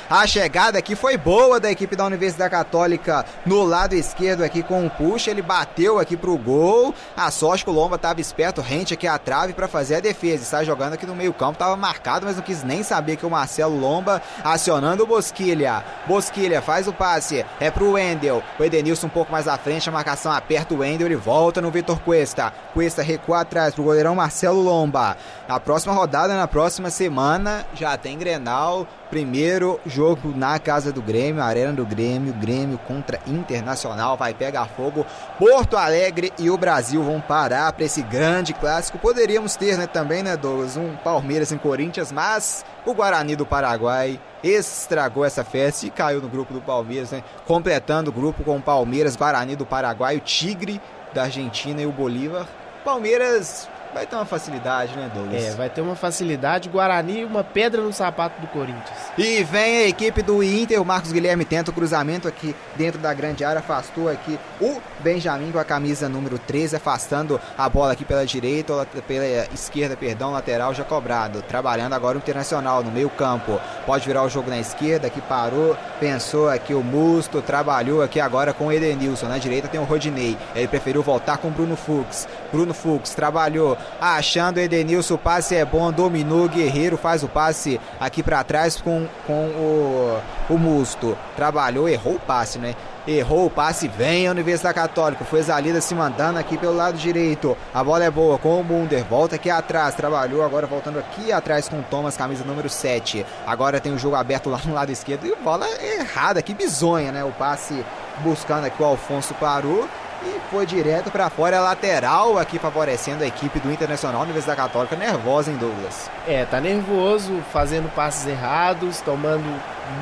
[0.09, 4.85] A chegada aqui foi boa da equipe da Universidade Católica no lado esquerdo aqui com
[4.85, 6.93] o puxa, ele bateu aqui pro gol.
[7.15, 10.43] A sorte que o Lomba tava esperto, rente aqui à trave para fazer a defesa.
[10.43, 13.77] Está jogando aqui no meio-campo, tava marcado, mas não quis nem saber que o Marcelo
[13.79, 15.83] Lomba acionando o Bosquilha.
[16.07, 18.43] Bosquilha faz o passe, é pro Wendel.
[18.59, 21.71] O Edenilson um pouco mais à frente, a marcação aperta o Wendel, ele volta no
[21.71, 22.53] Vitor Cuesta.
[22.73, 25.17] Cuesta recua atrás pro goleirão Marcelo Lomba.
[25.47, 28.87] Na próxima rodada, na próxima semana, já tem Grenal.
[29.11, 35.05] Primeiro jogo na casa do Grêmio, Arena do Grêmio, Grêmio contra Internacional, vai pegar fogo.
[35.37, 38.97] Porto Alegre e o Brasil vão parar para esse grande clássico.
[38.97, 44.17] Poderíamos ter, né, também, né, Douglas, um Palmeiras em Corinthians, mas o Guarani do Paraguai
[44.41, 47.21] estragou essa festa e caiu no grupo do Palmeiras, né?
[47.45, 50.81] Completando o grupo com o Palmeiras, Guarani do Paraguai, o Tigre
[51.13, 52.47] da Argentina e o Bolívar.
[52.85, 55.43] Palmeiras vai ter uma facilidade, né, Douglas?
[55.43, 56.69] É, vai ter uma facilidade.
[56.69, 58.97] Guarani, uma pedra no sapato do Corinthians.
[59.17, 60.81] E vem a equipe do Inter.
[60.81, 63.59] O Marcos Guilherme tenta o cruzamento aqui dentro da grande área.
[63.59, 68.73] Afastou aqui o Benjamin com a camisa número 13, afastando a bola aqui pela direita,
[68.73, 71.41] ou pela esquerda, perdão, lateral já cobrado.
[71.41, 73.59] Trabalhando agora o Internacional no meio campo.
[73.85, 78.53] Pode virar o jogo na esquerda, aqui parou, pensou aqui o Musto, trabalhou aqui agora
[78.53, 79.27] com o Edenilson.
[79.27, 80.37] Na direita tem o Rodinei.
[80.55, 82.27] Ele preferiu voltar com o Bruno Fux.
[82.51, 88.23] Bruno Fux trabalhou, achando Edenilson, o passe é bom, dominou, Guerreiro faz o passe aqui
[88.23, 91.17] para trás com, com o, o Musto.
[91.35, 92.75] Trabalhou, errou o passe, né?
[93.07, 95.25] Errou o passe, vem a Universidade Católica.
[95.25, 97.57] Foi Zalida se mandando aqui pelo lado direito.
[97.73, 99.03] A bola é boa com o Munder.
[99.05, 99.95] Volta aqui atrás.
[99.95, 103.25] Trabalhou agora voltando aqui atrás com o Thomas, camisa número 7.
[103.47, 105.25] Agora tem o jogo aberto lá no lado esquerdo.
[105.25, 107.23] E bola errada, que bizonha, né?
[107.23, 107.83] O passe
[108.19, 109.87] buscando aqui o Alfonso parou
[110.23, 115.51] e foi direto para fora, lateral aqui favorecendo a equipe do Internacional Universidade Católica, nervosa
[115.51, 116.09] em Douglas.
[116.27, 119.45] É, tá nervoso, fazendo passes errados, tomando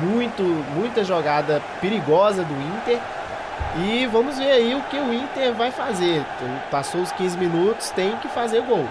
[0.02, 0.42] muito,
[0.74, 2.98] muita jogada perigosa do Inter.
[3.76, 6.24] E vamos ver aí o que o Inter vai fazer.
[6.70, 8.86] Passou os 15 minutos, tem que fazer gol.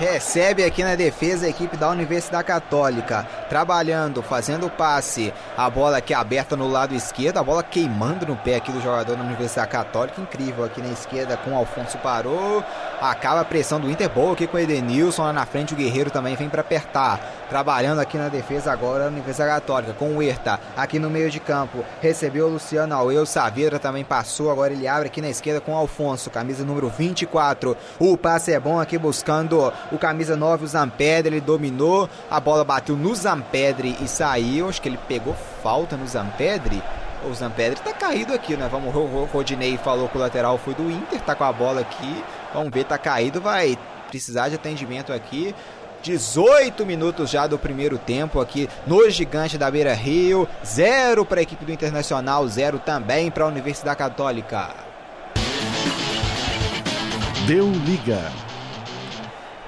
[0.00, 3.28] Recebe aqui na defesa a equipe da Universidade Católica.
[3.50, 5.30] Trabalhando, fazendo o passe.
[5.54, 7.36] A bola aqui aberta no lado esquerdo.
[7.36, 10.18] A bola queimando no pé aqui do jogador da Universidade Católica.
[10.18, 12.64] Incrível aqui na esquerda com o Alfonso parou.
[13.00, 14.10] Acaba a pressão do Inter.
[14.10, 15.22] Boa aqui com o Edenilson.
[15.22, 17.18] Lá na frente o Guerreiro também vem para apertar.
[17.48, 21.40] Trabalhando aqui na defesa agora a Universidade Católica com o Herta aqui no meio de
[21.40, 21.82] campo.
[22.02, 23.24] Recebeu o Luciano Aueu.
[23.24, 24.50] Saavedra também passou.
[24.50, 26.28] Agora ele abre aqui na esquerda com o Alfonso.
[26.28, 27.74] Camisa número 24.
[27.98, 32.64] O passe é bom aqui buscando o camisa 9, o Zampedre, ele dominou, a bola
[32.64, 34.68] bateu no Zampedre e saiu.
[34.68, 36.82] Acho que ele pegou falta no Zampedre.
[37.28, 38.68] O Zampedre tá caído aqui, né?
[38.70, 42.24] Vamos, o Rodinei falou que o lateral foi do Inter, tá com a bola aqui.
[42.52, 45.54] Vamos ver, tá caído, vai precisar de atendimento aqui.
[46.02, 50.48] 18 minutos já do primeiro tempo aqui no Gigante da Beira Rio.
[50.64, 54.74] Zero para a equipe do Internacional, zero também para a Universidade Católica.
[57.46, 58.49] Deu liga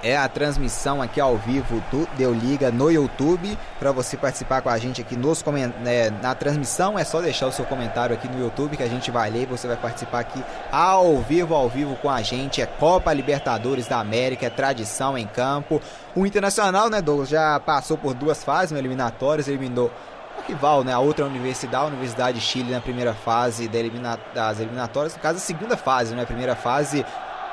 [0.03, 3.57] é a transmissão aqui ao vivo do Deu Liga no YouTube.
[3.79, 5.45] Para você participar com a gente aqui nos
[5.87, 9.11] é, na transmissão, é só deixar o seu comentário aqui no YouTube que a gente
[9.11, 9.47] vai ler.
[9.47, 12.61] Você vai participar aqui ao vivo, ao vivo com a gente.
[12.61, 15.81] É Copa Libertadores da América, é tradição em campo.
[16.17, 19.91] O Internacional, né, Douglas, já passou por duas fases no eliminatórias, eliminou
[20.49, 23.69] rival, né, a outra universidade, a Universidade de Chile na primeira fase
[24.35, 27.05] das eliminatórias, no caso a segunda fase, né, a primeira fase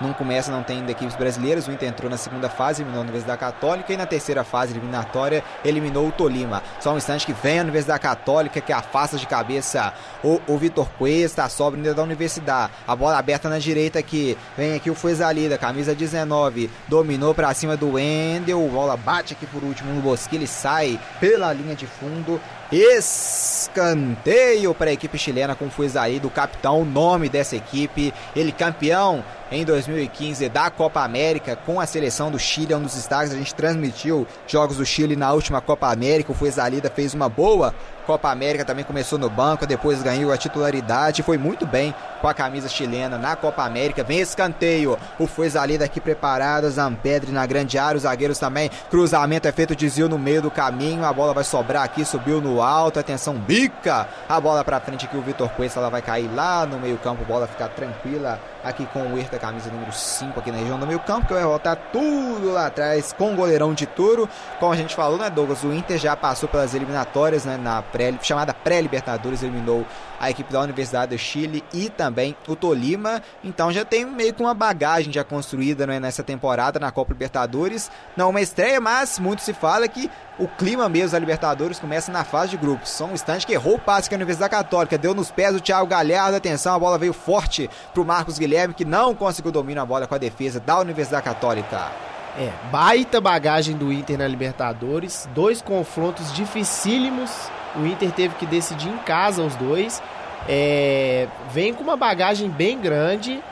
[0.02, 1.68] não começa, não tem ainda equipes brasileiras.
[1.68, 3.94] O Inter entrou na segunda fase, eliminou a Universidade Católica.
[3.94, 6.64] E na terceira fase eliminatória, eliminou o Tolima.
[6.80, 10.88] Só um instante que vem a Universidade Católica, que afasta de cabeça o, o Vitor
[10.98, 12.72] Cuesta, a sobra ainda da Universidade.
[12.88, 14.38] A bola aberta na direita aqui.
[14.58, 16.70] Vem aqui o Fuezalida, camisa 19.
[16.88, 18.68] Dominou para cima do Wendel.
[18.70, 20.36] Bola bate aqui por último no Bosque.
[20.36, 22.40] Ele sai pela linha de fundo
[22.72, 28.14] Escanteio para a equipe chilena com Fuizari do capitão, o nome dessa equipe.
[28.36, 32.94] Ele campeão em 2015 da Copa América com a seleção do Chile, é um dos
[32.94, 33.34] destaques.
[33.34, 36.32] A gente transmitiu jogos do Chile na última Copa América.
[36.32, 37.74] O Fuizalida fez uma boa
[38.06, 41.24] Copa América, também começou no banco, depois ganhou a titularidade.
[41.24, 44.04] Foi muito bem com a camisa chilena na Copa América.
[44.04, 44.98] Vem escanteio.
[45.18, 46.70] O Fuizalida aqui preparado.
[46.70, 47.98] Zampedre na grande área.
[47.98, 48.70] Os zagueiros também.
[48.90, 51.06] Cruzamento é feito, desvio no meio do caminho.
[51.06, 53.00] A bola vai sobrar aqui, subiu no alto.
[53.00, 54.08] Atenção, bica.
[54.28, 55.18] A bola para frente aqui.
[55.18, 57.24] O Vitor Cuesta ela vai cair lá no meio-campo.
[57.26, 61.00] Bola ficar tranquila aqui com o Herta, camisa número 5 aqui na região do meio
[61.00, 64.28] campo, que vai voltar tudo lá atrás com o goleirão de Turo.
[64.60, 65.64] Como a gente falou, né, Douglas?
[65.64, 69.86] O Inter já passou pelas eliminatórias, né, na pré, chamada pré-Libertadores, eliminou
[70.20, 73.22] a equipe da Universidade do Chile e também o Tolima.
[73.44, 77.90] Então já tem meio que uma bagagem já construída né, nessa temporada na Copa Libertadores.
[78.18, 82.24] Não uma estreia, mas muito se fala que o clima mesmo da Libertadores começa na
[82.24, 82.90] fase de grupos.
[82.90, 85.62] São um instante que errou o passe que a Universidade Católica deu nos pés do
[85.62, 86.36] Thiago Galhardo.
[86.36, 90.08] Atenção, a bola veio forte para o Marcos Guilherme, que não conseguiu dominar a bola
[90.08, 91.92] com a defesa da Universidade Católica.
[92.38, 97.32] É, baita bagagem do Inter na Libertadores, dois confrontos dificílimos
[97.76, 100.02] o Inter teve que decidir em casa os dois.
[100.48, 103.44] É, vem com uma bagagem bem grande.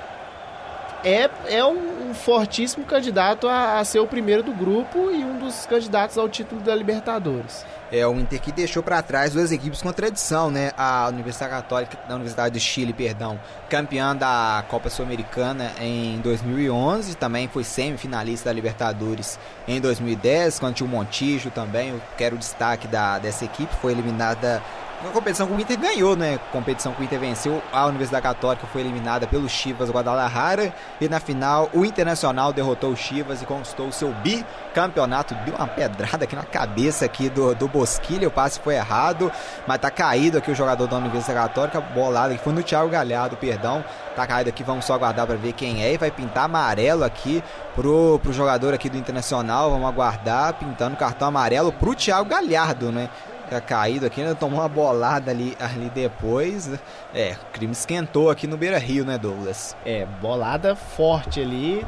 [1.03, 5.37] É, é um, um fortíssimo candidato a, a, ser o primeiro do grupo e um
[5.39, 7.65] dos candidatos ao título da Libertadores.
[7.89, 10.71] É o Inter que deixou para trás duas equipes com tradição, né?
[10.77, 17.47] A Universidade Católica da Universidade do Chile, perdão, campeã da Copa Sul-Americana em 2011, também
[17.47, 23.19] foi semifinalista da Libertadores em 2010, quando tinha o Montijo também, eu quero destaque da,
[23.19, 24.61] dessa equipe, foi eliminada
[25.01, 26.39] uma competição que o Inter ganhou, né?
[26.51, 31.19] Competição que o Inter venceu, a Universidade Católica foi eliminada pelo Chivas Guadalajara e na
[31.19, 35.35] final o Internacional derrotou o Chivas e conquistou o seu bicampeonato.
[35.45, 39.31] Deu uma pedrada aqui na cabeça aqui do, do Bosquilha, o passe foi errado,
[39.67, 43.37] mas tá caído aqui o jogador da Universidade Católica, bolado aqui, foi no Thiago Galhardo,
[43.37, 43.85] perdão.
[44.15, 47.43] Tá caído aqui, vamos só aguardar para ver quem é e vai pintar amarelo aqui
[47.75, 53.09] pro, pro jogador aqui do Internacional, vamos aguardar, pintando cartão amarelo pro Thiago Galhardo, né?
[53.49, 56.69] Tá caído aqui, ainda tomou uma bolada ali, ali depois.
[57.13, 59.75] É, o crime esquentou aqui no Beira Rio, né, Douglas?
[59.85, 61.85] É, bolada forte ali,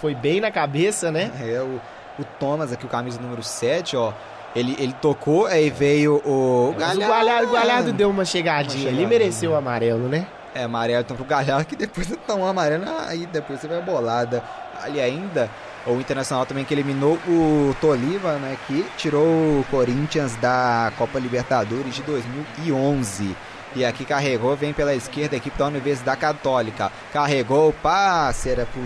[0.00, 1.30] foi bem na cabeça, né?
[1.40, 1.80] É, o,
[2.18, 4.12] o Thomas aqui, o camisa número 7, ó.
[4.56, 6.74] Ele, ele tocou, aí veio o.
[6.76, 7.04] Galhardo.
[7.04, 10.26] O Galhardo, o Galhardo deu uma chegadinha, ali, mereceu o amarelo, né?
[10.54, 14.42] É, amarelo então pro Galhardo, que depois tomou amarelo, aí depois você vai bolada.
[14.82, 15.50] Ali ainda,
[15.92, 21.94] o Internacional também que eliminou o Tolima, né, que tirou o Corinthians da Copa Libertadores
[21.94, 23.36] de 2011.
[23.76, 26.90] E aqui carregou, vem pela esquerda a equipe da Universidade Católica.
[27.12, 28.82] Carregou o passe, era pro,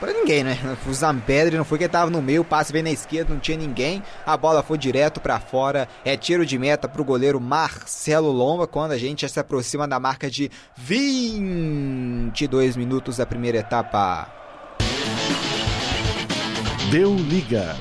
[0.00, 0.58] pra ninguém, né?
[0.82, 3.56] Pro Zampedre, não foi que tava no meio, o passe veio na esquerda, não tinha
[3.56, 4.02] ninguém.
[4.26, 5.88] A bola foi direto para fora.
[6.04, 10.28] É tiro de meta pro goleiro Marcelo Lomba, quando a gente se aproxima da marca
[10.28, 14.28] de 22 minutos da primeira etapa.
[16.90, 17.76] Deu liga.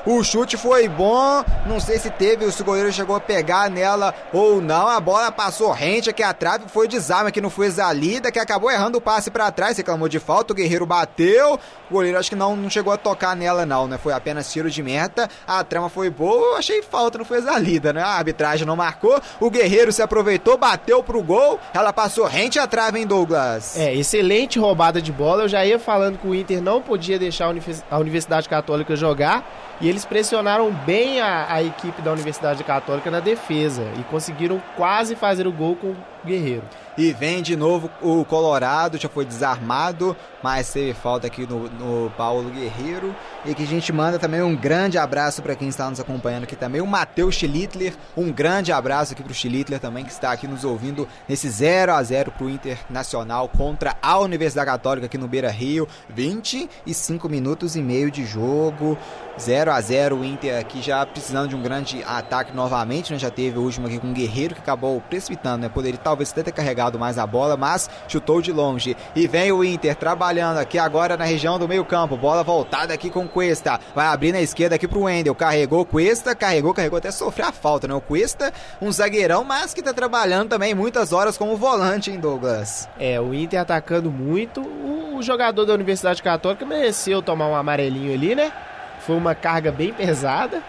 [0.05, 4.13] O chute foi bom, não sei se teve, se o goleiro chegou a pegar nela
[4.31, 4.87] ou não.
[4.87, 8.97] A bola passou rente aqui atrás, foi desarme que não foi Zalida, que acabou errando
[8.97, 11.59] o passe para trás, reclamou de falta, o Guerreiro bateu.
[11.89, 13.97] O goleiro acho que não, não chegou a tocar nela não, né?
[13.97, 15.29] Foi apenas tiro de meta.
[15.45, 18.01] A trama foi boa, eu achei falta, não foi Zalida, né?
[18.01, 19.19] A arbitragem não marcou.
[19.39, 21.59] O Guerreiro se aproveitou, bateu pro gol.
[21.75, 23.77] Ela passou rente à trave, hein, Douglas?
[23.77, 25.43] É, excelente roubada de bola.
[25.43, 27.53] Eu já ia falando que o Inter não podia deixar
[27.91, 29.43] a Universidade Católica jogar
[29.81, 35.17] e eles pressionaram bem a, a equipe da Universidade Católica na defesa e conseguiram quase
[35.17, 35.93] fazer o gol com
[36.25, 36.63] Guerreiro.
[36.97, 42.09] E vem de novo o Colorado, já foi desarmado, mas teve falta aqui no, no
[42.11, 43.13] Paulo Guerreiro.
[43.45, 46.55] E que a gente manda também um grande abraço para quem está nos acompanhando aqui
[46.55, 47.93] também, o Matheus Schlittler.
[48.15, 51.93] Um grande abraço aqui para o Schlittler também, que está aqui nos ouvindo nesse 0
[51.93, 55.87] a 0 para o Internacional contra a Universidade Católica aqui no Beira Rio.
[56.09, 58.97] 25 minutos e meio de jogo.
[59.39, 63.19] 0 a 0 o Inter aqui já precisando de um grande ataque novamente, né?
[63.19, 65.69] Já teve o último aqui com o Guerreiro que acabou precipitando, né?
[65.69, 68.95] Poderia talvez ter carregado mais a bola, mas chutou de longe.
[69.13, 72.15] E vem o Inter trabalhando aqui agora na região do meio-campo.
[72.15, 73.79] Bola voltada aqui com Cuesta.
[73.93, 75.35] Vai abrir na esquerda aqui pro Wendel.
[75.35, 77.93] Carregou Cuesta, carregou, carregou até sofrer a falta, né?
[77.93, 82.87] O Cuesta, um zagueirão, mas que tá trabalhando também muitas horas como volante, hein, Douglas?
[82.97, 84.61] É, o Inter atacando muito.
[84.61, 88.53] O jogador da Universidade Católica mereceu tomar um amarelinho ali, né?
[89.01, 90.63] Foi uma carga bem pesada.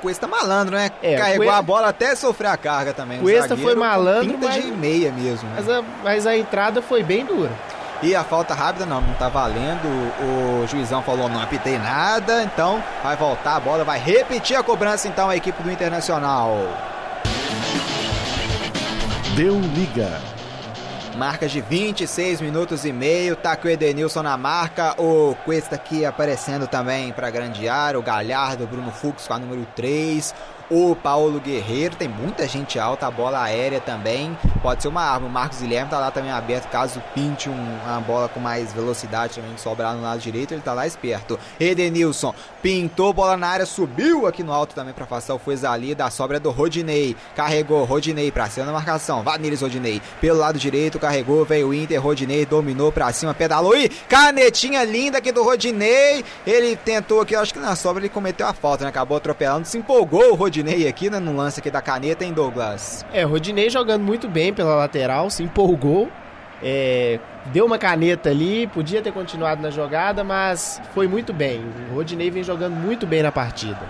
[0.00, 0.90] Cuesta malandro, né?
[1.02, 1.58] É, Carregou Cuesta...
[1.58, 3.20] a bola até sofrer a carga também.
[3.20, 4.64] Cuesta foi malandro, pinta mas...
[4.64, 5.48] de meia mesmo.
[5.50, 5.56] Né?
[5.56, 7.50] Mas, a, mas a entrada foi bem dura.
[8.02, 9.86] E a falta rápida não, não tá valendo.
[10.22, 15.06] O juizão falou não apitei nada, então vai voltar a bola, vai repetir a cobrança
[15.06, 16.56] então a equipe do Internacional.
[19.36, 20.39] Deu liga.
[21.20, 23.36] Marca de 26 minutos e meio.
[23.36, 24.94] Tá com o Edenilson na marca.
[24.98, 28.00] O Cuesta aqui aparecendo também para grande área.
[28.00, 30.34] O Galhardo, Bruno Fux com a número 3
[30.70, 35.26] o Paulo Guerreiro, tem muita gente alta, a bola aérea também, pode ser uma arma.
[35.26, 39.34] O Marcos Guilherme tá lá também aberto, caso pinte um, uma bola com mais velocidade
[39.34, 41.38] também, sobrar no lado direito, ele tá lá esperto.
[41.58, 45.92] Edenilson pintou, bola na área, subiu aqui no alto também para afastar o Fueza ali,
[45.92, 51.00] da sobra do Rodinei, carregou, Rodinei pra cima da marcação, Vanilis Rodinei, pelo lado direito,
[51.00, 56.24] carregou, veio o Inter, Rodinei dominou pra cima, pedalou e canetinha linda aqui do Rodinei,
[56.46, 58.90] ele tentou aqui, acho que na sobra ele cometeu a falta, né?
[58.90, 62.34] acabou atropelando, se empolgou o Rodinei Rodinei aqui, né, no lance aqui da caneta, hein,
[62.34, 63.04] Douglas?
[63.12, 66.10] É, o Rodinei jogando muito bem pela lateral, se empolgou,
[66.62, 71.64] é, deu uma caneta ali, podia ter continuado na jogada, mas foi muito bem.
[71.90, 73.80] O Rodinei vem jogando muito bem na partida.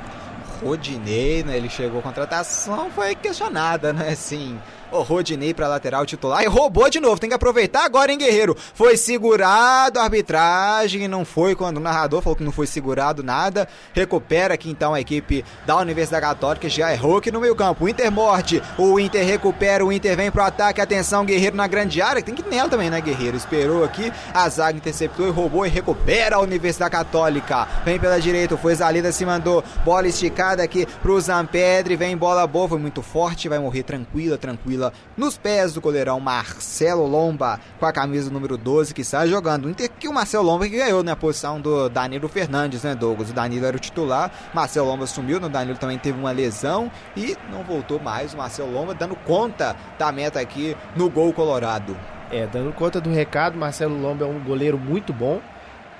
[0.62, 4.56] Rodinei, né, ele chegou a contratação, foi questionada, né, assim
[4.92, 7.20] o Rodinei para lateral titular e roubou de novo.
[7.20, 8.56] Tem que aproveitar agora, hein, Guerreiro?
[8.74, 13.68] Foi segurado a arbitragem, não foi quando o narrador falou que não foi segurado nada.
[13.92, 17.84] Recupera aqui então a equipe da Universidade Católica, já errou aqui no meio-campo.
[17.84, 20.80] O Inter morte, o Inter recupera, o Inter vem pro ataque.
[20.80, 22.22] Atenção, Guerreiro na grande área.
[22.22, 23.36] Tem que ir nela também, né, Guerreiro?
[23.36, 27.68] Esperou aqui, a zaga interceptou e roubou e recupera a Universidade Católica.
[27.84, 29.62] Vem pela direita, foi Zalida, se mandou.
[29.84, 34.79] Bola esticada aqui pro Zampedre, vem bola boa, foi muito forte, vai morrer tranquila, tranquila
[35.16, 39.68] nos pés do goleirão Marcelo Lomba, com a camisa número 12, que está jogando.
[39.68, 43.30] Inter que o Marcelo Lomba que ganhou na né, posição do Danilo Fernandes, né, Douglas?
[43.30, 47.36] O Danilo era o titular, Marcelo Lomba sumiu, o Danilo também teve uma lesão e
[47.50, 48.32] não voltou mais.
[48.34, 51.96] O Marcelo Lomba dando conta da meta aqui no gol colorado.
[52.30, 55.40] É, dando conta do recado, Marcelo Lomba é um goleiro muito bom.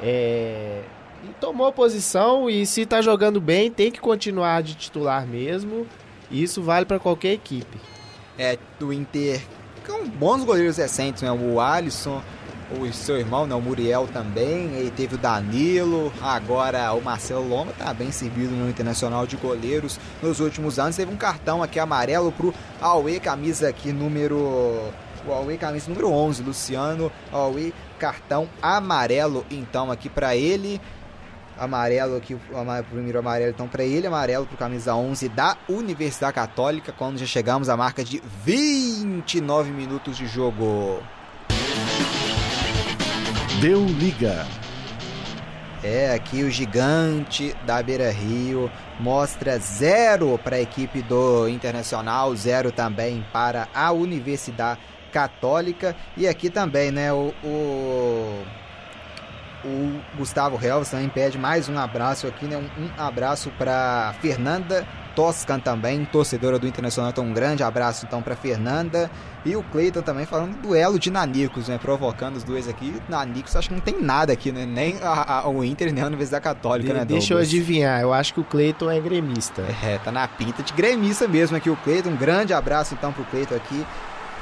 [0.01, 0.83] É,
[1.25, 5.87] e tomou posição e se está jogando bem, tem que continuar de titular mesmo.
[6.31, 7.79] Isso vale para qualquer equipe.
[8.43, 9.43] É, do Inter
[9.87, 11.31] com bons goleiros recentes, né?
[11.31, 12.23] O Alisson,
[12.81, 13.55] o seu irmão, né?
[13.55, 18.71] o Muriel também, e teve o Danilo, agora o Marcelo Loma tá bem servido no
[18.71, 20.97] Internacional de Goleiros nos últimos anos.
[20.97, 24.39] Teve um cartão aqui amarelo pro Aue, camisa aqui número
[25.27, 30.81] o Aue camisa número 11, Luciano Aue, cartão amarelo então aqui para ele
[31.61, 36.91] amarelo aqui, o primeiro amarelo então para ele, amarelo para camisa 11 da Universidade Católica,
[36.91, 41.03] quando já chegamos à marca de 29 minutos de jogo.
[43.61, 44.47] Deu liga.
[45.85, 52.73] É, aqui o gigante da Beira Rio mostra zero para a equipe do Internacional, zero
[52.73, 54.81] também para a Universidade
[55.13, 55.97] Católica.
[56.17, 58.45] E aqui também, né, o, o
[59.65, 62.57] o Gustavo Helves também pede mais um abraço aqui, né?
[62.57, 67.11] Um, um abraço para Fernanda Toscan também, torcedora do Internacional.
[67.11, 69.11] Então, um grande abraço então para Fernanda.
[69.45, 71.79] E o Cleiton também falando do duelo de Nanicos, né?
[71.79, 72.95] Provocando os dois aqui.
[73.09, 74.67] Nanicos, acho que não tem nada aqui, né?
[74.67, 77.05] Nem a, a, o Inter, nem a Universidade Católica, de, né?
[77.05, 77.53] Deixa Douglas?
[77.53, 79.63] eu adivinhar, eu acho que o Cleiton é gremista.
[79.83, 82.11] É, tá na pinta de gremista mesmo aqui o Cleiton.
[82.11, 83.85] Um grande abraço então pro Cleiton aqui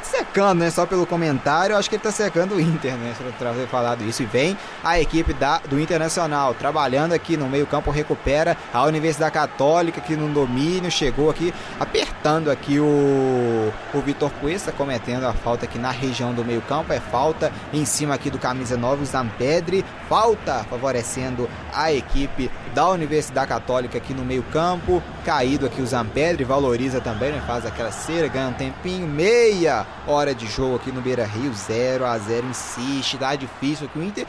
[0.08, 0.70] secando, né?
[0.70, 3.14] Só pelo comentário, acho que ele tá secando o Inter, né?
[3.38, 4.22] Pra ter falado isso.
[4.22, 10.00] E vem a equipe da, do Internacional trabalhando aqui no meio-campo, recupera a Universidade Católica
[10.00, 15.78] aqui no domínio, chegou aqui apertando aqui o, o Vitor Cuesta, cometendo a falta aqui
[15.78, 16.92] na região do meio-campo.
[16.92, 19.84] É falta em cima aqui do camisa 9, o Zampedri.
[20.08, 25.02] Falta favorecendo a equipe da Universidade Católica aqui no meio-campo.
[25.24, 27.42] Caído aqui o Zampedri, valoriza também, né?
[27.46, 32.04] Faz aquela cera, ganha um tempinho, meia hora de jogo aqui no Beira Rio, 0
[32.06, 34.26] a 0 insiste, dá difícil que o Inter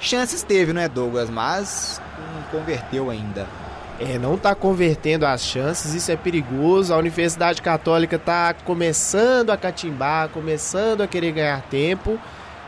[0.00, 3.46] chances teve, não é Douglas, mas não converteu ainda.
[4.00, 6.94] É, não está convertendo as chances, isso é perigoso.
[6.94, 12.18] A Universidade Católica está começando a catimbar, começando a querer ganhar tempo.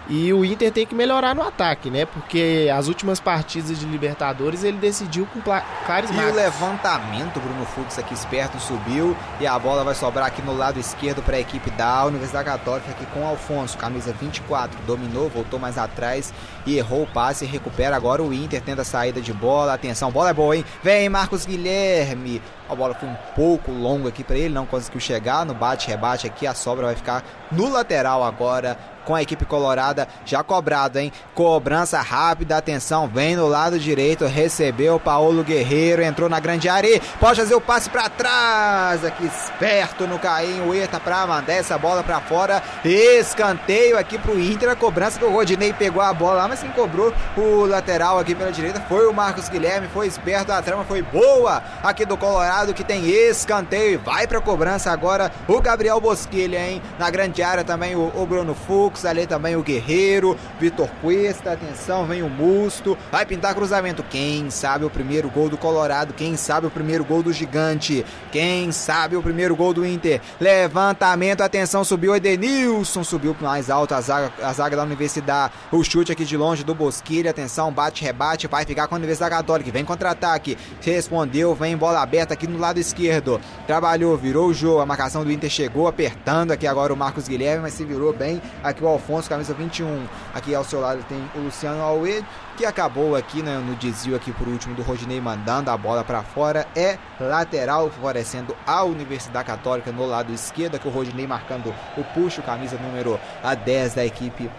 [0.09, 2.05] E o Inter tem que melhorar no ataque, né?
[2.05, 7.98] Porque as últimas partidas de Libertadores ele decidiu com placares E o levantamento, Bruno Fux
[7.98, 9.16] aqui esperto subiu.
[9.40, 12.90] E a bola vai sobrar aqui no lado esquerdo para a equipe da Universidade Católica
[12.90, 16.32] aqui com o Alfonso, camisa 24, dominou, voltou mais atrás
[16.66, 20.30] e errou o passe recupera agora o Inter, tenta a saída de bola, atenção, bola
[20.30, 20.64] é boa, hein?
[20.82, 22.40] Vem Marcos Guilherme,
[22.72, 26.46] a bola foi um pouco longa aqui para ele, não conseguiu chegar no bate-rebate aqui.
[26.46, 31.12] A sobra vai ficar no lateral agora com a equipe colorada já cobrado, hein?
[31.34, 37.40] Cobrança rápida, atenção, vem no lado direito, recebeu Paulo Guerreiro, entrou na grande área, pode
[37.40, 42.02] fazer o passe para trás, aqui esperto no Caim, o Eta para mandar essa bola
[42.02, 46.48] para fora, escanteio aqui pro Inter, a cobrança que o Rodinei pegou a bola lá,
[46.48, 50.62] mas quem cobrou o lateral aqui pela direita foi o Marcos Guilherme, foi esperto, a
[50.62, 55.60] trama foi boa aqui do Colorado que tem escanteio e vai para cobrança agora o
[55.60, 56.80] Gabriel Bosquilha, hein?
[56.98, 62.06] Na grande área também o, o Bruno Fux ali também o Guerreiro, Vitor Cuesta, atenção,
[62.06, 64.02] vem o Musto, vai pintar cruzamento.
[64.02, 68.70] Quem sabe o primeiro gol do Colorado, quem sabe o primeiro gol do Gigante, quem
[68.70, 70.20] sabe o primeiro gol do Inter.
[70.40, 75.54] Levantamento, atenção, subiu Edenilson, subiu mais alto a zaga, a zaga da Universidade.
[75.72, 79.34] O chute aqui de longe do Bosquilha, atenção, bate, rebate, vai ficar com a Universidade
[79.34, 84.80] Católica, vem contra-ataque, respondeu, vem bola aberta aqui no lado esquerdo, trabalhou, virou o jogo,
[84.80, 88.40] a marcação do Inter chegou apertando aqui agora o Marcos Guilherme, mas se virou bem
[88.62, 90.07] aqui o Alfonso, camisa 21.
[90.34, 92.24] Aqui ao seu lado tem o Luciano Alwe,
[92.57, 96.22] que acabou aqui né, no desvio aqui por último do Rodinei mandando a bola para
[96.22, 96.66] fora.
[96.76, 102.42] É lateral, favorecendo a Universidade Católica no lado esquerdo, que o Rodinei marcando o puxo,
[102.42, 104.50] camisa número a 10 da equipe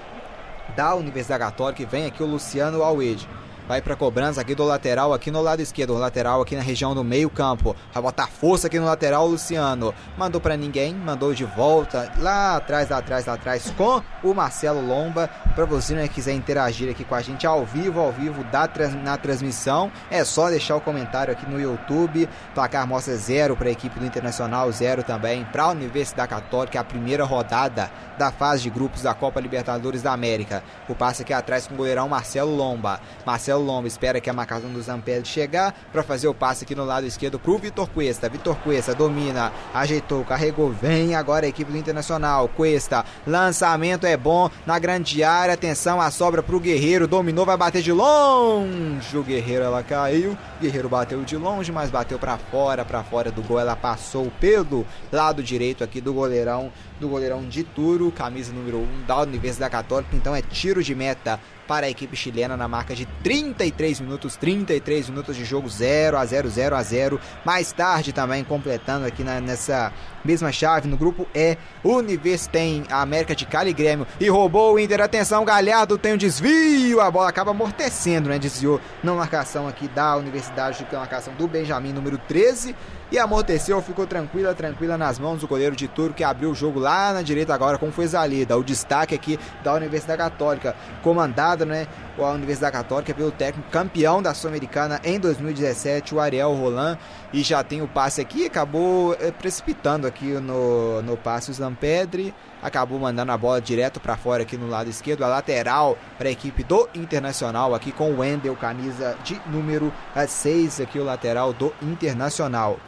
[0.76, 1.82] da Universidade Católica.
[1.82, 3.28] E vem aqui o Luciano Alwede.
[3.68, 5.94] Vai para cobrança aqui do lateral, aqui no lado esquerdo.
[5.94, 7.76] Lateral aqui na região do meio campo.
[7.94, 9.94] Vai botar força aqui no lateral, Luciano.
[10.18, 14.86] Mandou para ninguém, mandou de volta lá atrás, lá atrás, lá atrás com o Marcelo
[14.86, 15.30] Lomba.
[15.56, 18.70] Para você né, quiser interagir aqui com a gente ao vivo, ao vivo da,
[19.02, 22.28] na transmissão, é só deixar o comentário aqui no YouTube.
[22.54, 26.84] Placar mostra zero para a equipe do Internacional, zero também para a Universidade Católica, a
[26.84, 30.64] primeira rodada da fase de grupos da Copa Libertadores da América.
[30.90, 33.00] O passe aqui atrás com o goleirão Marcelo Lomba.
[33.26, 36.74] Marcelo Marcelo Lomba espera que a marcação do Zampelli chegar para fazer o passe aqui
[36.74, 38.28] no lado esquerdo para o Vitor Cuesta.
[38.28, 42.48] Vitor Cuesta domina, ajeitou, carregou, vem agora a equipe do Internacional.
[42.48, 45.54] Cuesta, lançamento é bom na grande área.
[45.54, 49.16] Atenção, a sobra para o Guerreiro, dominou, vai bater de longe.
[49.16, 50.36] O Guerreiro ela caiu.
[50.60, 53.60] Guerreiro bateu de longe, mas bateu para fora, para fora do gol.
[53.60, 56.72] Ela passou pelo lado direito aqui do goleirão
[57.04, 60.16] do goleirão de Turo, camisa número 1 da Universidade Católica.
[60.16, 61.38] Então é tiro de meta
[61.68, 66.26] para a equipe chilena na marca de 33 minutos, 33 minutos de jogo 0 a
[66.26, 67.20] 0, 0 a 0.
[67.46, 69.92] Mais tarde também completando aqui na, nessa
[70.24, 74.80] mesma chave no grupo E, Univers tem a América de Cali Grêmio e roubou o
[74.80, 75.02] Inter.
[75.02, 78.40] Atenção, Galhardo tem um desvio, a bola acaba amortecendo, né?
[78.40, 82.74] Desviou na marcação aqui da Universidade, de marcação do Benjamin, número 13
[83.14, 86.80] e amorteceu, ficou tranquila, tranquila nas mãos do goleiro de Turo que abriu o jogo
[86.80, 88.58] lá na direita agora com foi Zalida.
[88.58, 91.88] O destaque aqui da Universidade Católica, comandada, né,
[92.18, 96.98] a Universidade Católica pelo técnico campeão da Sul-Americana em 2017, o Ariel Roland,
[97.32, 102.34] e já tem o passe aqui, acabou é, precipitando aqui no, no passe o Zampedri,
[102.64, 106.32] acabou mandando a bola direto para fora aqui no lado esquerdo, a lateral para a
[106.32, 109.94] equipe do Internacional aqui com o Wendel, camisa de número
[110.28, 112.80] 6 aqui o lateral do Internacional.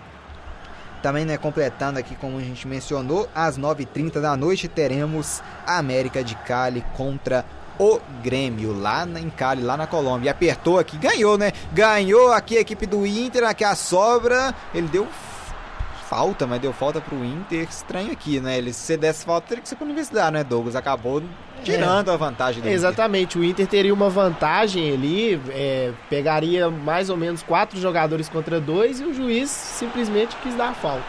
[1.05, 6.23] Também, né, completando aqui, como a gente mencionou, às 9h30 da noite teremos a América
[6.23, 7.45] de Cali contra
[7.77, 10.31] o Grêmio lá em Cali, lá na Colômbia.
[10.31, 11.51] Apertou aqui, ganhou, né?
[11.71, 14.55] Ganhou aqui a equipe do Inter, aqui a sobra.
[14.73, 15.07] Ele deu
[16.09, 17.67] falta, mas deu falta pro Inter.
[17.69, 18.57] Estranho aqui, né?
[18.57, 20.75] Ele, se desse falta, teria que ser pra universidade, né, Douglas?
[20.75, 21.21] Acabou
[21.65, 22.13] tirando é.
[22.13, 23.41] a vantagem do Exatamente, Inter.
[23.41, 28.99] o Inter teria uma vantagem ali, é, pegaria mais ou menos quatro jogadores contra dois
[29.01, 31.03] e o juiz simplesmente quis dar a falta.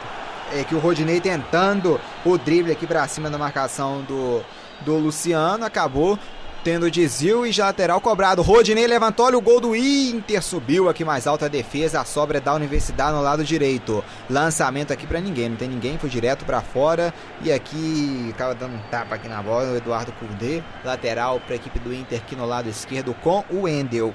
[0.52, 4.42] É que o Rodinei tentando o drible aqui para cima da marcação do,
[4.80, 6.18] do Luciano, acabou
[6.66, 8.42] tendo desvio e já lateral cobrado.
[8.42, 12.40] Rodinei levantou, olha o gol do Inter, subiu aqui mais alta a defesa, a sobra
[12.40, 14.02] da Universidade no lado direito.
[14.28, 18.74] Lançamento aqui para ninguém, não tem ninguém, foi direto para fora e aqui acaba dando
[18.74, 22.34] um tapa aqui na bola, o Eduardo Cundê, lateral para a equipe do Inter aqui
[22.34, 24.12] no lado esquerdo com o Endel.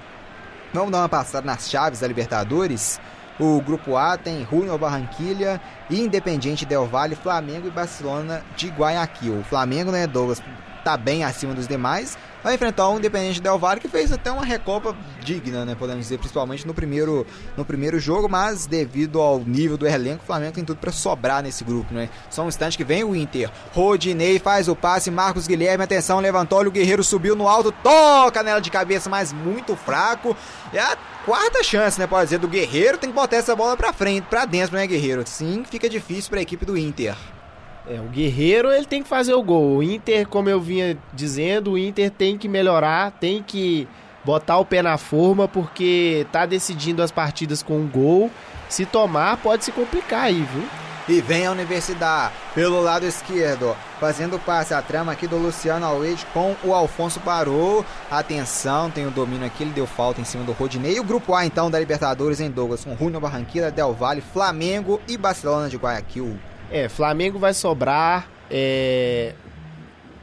[0.73, 2.99] Vamos dar uma passada nas chaves da Libertadores.
[3.39, 9.39] O grupo A tem Junior Barranquilha, Independiente Del Valle, Flamengo e Barcelona de Guayaquil.
[9.39, 10.43] O Flamengo, né, Douglas,
[10.83, 14.43] tá bem acima dos demais vai enfrentar o Independente Del Valle que fez até uma
[14.43, 17.25] recopa digna, né, podemos dizer, principalmente no primeiro,
[17.55, 21.43] no primeiro jogo, mas devido ao nível do elenco, o Flamengo tem tudo para sobrar
[21.43, 22.09] nesse grupo, né?
[22.29, 23.51] Só um instante que vem o Inter.
[23.73, 28.59] Rodinei faz o passe, Marcos Guilherme, atenção, levantou, o Guerreiro subiu no alto, toca nela
[28.59, 30.35] de cabeça, mas muito fraco.
[30.73, 33.93] É a quarta chance, né, pode dizer, do Guerreiro, tem que botar essa bola para
[33.93, 35.23] frente, para dentro, né, Guerreiro?
[35.25, 37.15] Sim, fica difícil para a equipe do Inter.
[37.87, 39.77] É, o Guerreiro ele tem que fazer o gol.
[39.77, 43.87] O Inter, como eu vinha dizendo, o Inter tem que melhorar, tem que
[44.23, 48.29] botar o pé na forma, porque tá decidindo as partidas com um gol.
[48.69, 50.63] Se tomar, pode se complicar aí, viu?
[51.09, 54.73] E vem a Universidade pelo lado esquerdo, fazendo passe.
[54.73, 57.83] A trama aqui do Luciano Alves com o Alfonso parou.
[58.09, 59.63] Atenção, tem o domínio aqui.
[59.63, 60.95] Ele deu falta em cima do Rodinei.
[60.95, 65.01] E o grupo A então da Libertadores em Douglas com Júnior Barranquilla, Del Valle, Flamengo
[65.07, 66.39] e Barcelona de Guayaquil.
[66.71, 68.27] É, Flamengo vai sobrar.
[68.49, 69.33] É,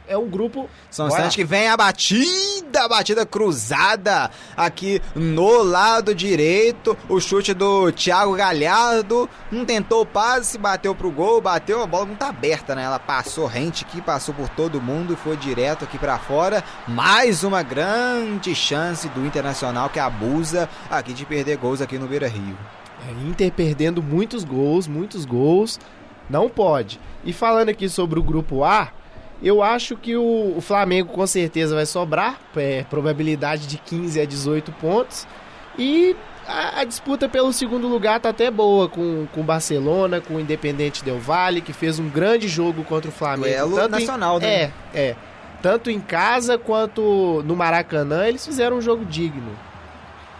[0.08, 0.68] é um grupo.
[0.90, 6.96] São instantes que vem a batida, a batida cruzada aqui no lado direito.
[7.08, 9.28] O chute do Thiago Galhardo.
[9.52, 12.84] Não tentou o passe, bateu pro gol, bateu a bola muito aberta, né?
[12.84, 16.64] Ela passou rente aqui, passou por todo mundo e foi direto aqui para fora.
[16.86, 22.28] Mais uma grande chance do Internacional que abusa aqui de perder gols aqui no Beira
[22.28, 22.56] Rio.
[23.06, 25.78] É, Inter perdendo muitos gols, muitos gols.
[26.28, 27.00] Não pode.
[27.24, 28.90] E falando aqui sobre o grupo A,
[29.42, 34.24] eu acho que o, o Flamengo com certeza vai sobrar, é, probabilidade de 15 a
[34.24, 35.26] 18 pontos.
[35.78, 36.16] E
[36.46, 41.04] a, a, disputa pelo segundo lugar tá até boa com, o Barcelona, com o Independente
[41.04, 43.54] Del Valle, que fez um grande jogo contra o Flamengo.
[43.54, 44.48] Duelo tanto nacional, em, né?
[44.48, 45.16] É, é.
[45.62, 49.50] Tanto em casa quanto no Maracanã, eles fizeram um jogo digno.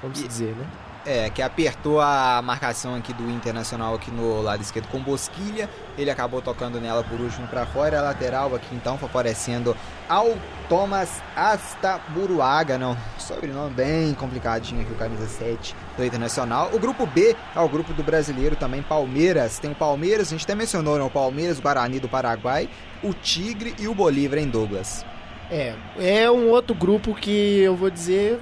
[0.02, 0.66] Vamos e, dizer, né?
[1.06, 5.68] É, que apertou a marcação aqui do Internacional aqui no lado esquerdo com Bosquilha.
[5.96, 7.98] Ele acabou tocando nela por último para fora.
[7.98, 9.74] A lateral aqui então favorecendo
[10.08, 10.36] ao
[10.68, 12.76] Thomas Astaburuaga.
[12.76, 16.70] Não, sobrenome bem complicadinho aqui, o camisa 7 do Internacional.
[16.72, 19.58] O grupo B é o grupo do brasileiro também, Palmeiras.
[19.58, 21.04] Tem o Palmeiras, a gente até mencionou, né?
[21.04, 22.68] O Palmeiras, o Guarani do Paraguai,
[23.02, 25.06] o Tigre e o Bolívar em Douglas.
[25.50, 28.38] É, é um outro grupo que eu vou dizer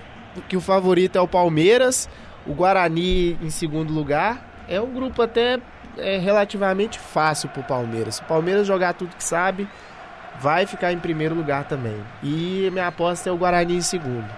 [0.48, 2.08] que o favorito é o Palmeiras
[2.46, 4.64] o Guarani em segundo lugar.
[4.68, 5.60] É um grupo até
[5.96, 8.16] é, relativamente fácil para o Palmeiras.
[8.16, 9.68] Se o Palmeiras jogar tudo que sabe,
[10.40, 11.96] vai ficar em primeiro lugar também.
[12.22, 14.28] E minha aposta é o Guarani em segundo.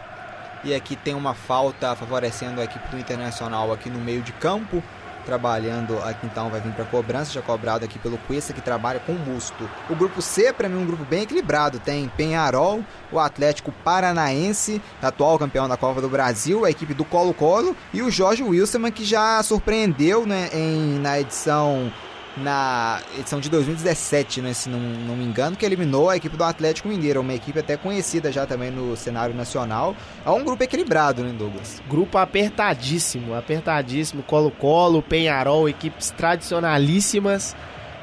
[0.65, 4.83] E aqui tem uma falta favorecendo a equipe do Internacional aqui no meio de campo
[5.29, 9.13] trabalhando aqui então vai vir para cobrança, já cobrado aqui pelo Cuesta que trabalha com
[9.13, 9.69] Musto.
[9.91, 15.39] O grupo C para mim um grupo bem equilibrado, tem Penharol, o Atlético Paranaense, atual
[15.39, 19.43] campeão da Copa do Brasil, a equipe do Colo-Colo e o Jorge Wilson que já
[19.43, 21.93] surpreendeu, né, em na edição
[22.37, 26.45] na edição de 2017, né, se não, não me engano, que eliminou a equipe do
[26.45, 29.97] Atlético Mineiro, uma equipe até conhecida já também no cenário nacional.
[30.25, 31.83] É um grupo equilibrado, né, Douglas?
[31.89, 34.23] Grupo apertadíssimo, apertadíssimo.
[34.23, 37.57] Colo-Colo, Penharol, equipes tradicionalíssimas.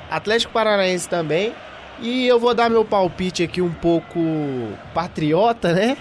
[0.09, 1.53] Atlético Paranaense também.
[2.01, 4.19] E eu vou dar meu palpite aqui um pouco
[4.93, 5.97] patriota, né?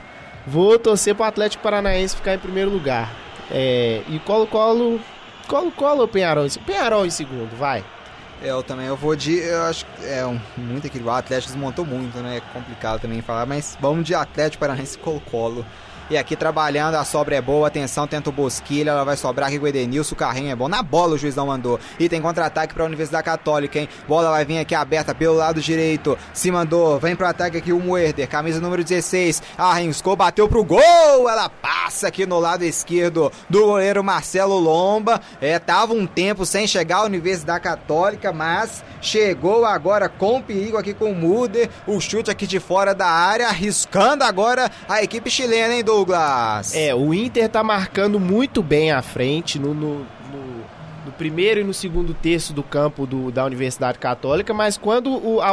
[0.47, 3.15] Vou torcer para o Atlético Paranaense ficar em primeiro lugar.
[3.51, 5.01] É, e Colo-Colo.
[5.47, 6.47] Colo-Colo ou Penharol?
[6.67, 7.85] Penharol em segundo, vai.
[8.45, 9.39] Eu também, eu vou de.
[9.39, 11.17] Eu acho que é um, muito equilibrado.
[11.17, 12.37] O Atlético desmontou muito, né?
[12.37, 15.65] É complicado também falar, mas vamos de Atlético Paranaense Colo-Colo.
[16.11, 19.59] E aqui trabalhando, a sobra é boa, atenção, tenta o Bosquilha, ela vai sobrar aqui
[19.59, 20.69] com o Edenilson, o carrinho é bom.
[20.69, 21.81] Na bola o juiz não mandou.
[21.99, 23.89] E tem contra-ataque para a Universidade Católica, hein?
[24.07, 26.19] Bola vai vir aqui aberta pelo lado direito.
[26.35, 29.43] Se mandou, vem pro ataque aqui o Muerder, camisa número 16.
[29.57, 30.81] Arriscou, bateu pro gol.
[31.29, 35.21] Ela passa aqui no lado esquerdo do goleiro Marcelo Lomba.
[35.41, 40.93] É, tava um tempo sem chegar à Universidade Católica, mas chegou agora com perigo aqui
[40.93, 41.71] com o Muder.
[41.87, 46.75] O chute aqui de fora da área, arriscando agora a equipe chilena, hein, Douglas?
[46.75, 50.65] É, o Inter tá marcando muito bem à frente no, no, no,
[51.07, 55.41] no primeiro e no segundo terço do campo do, da Universidade Católica, mas quando o,
[55.41, 55.51] a,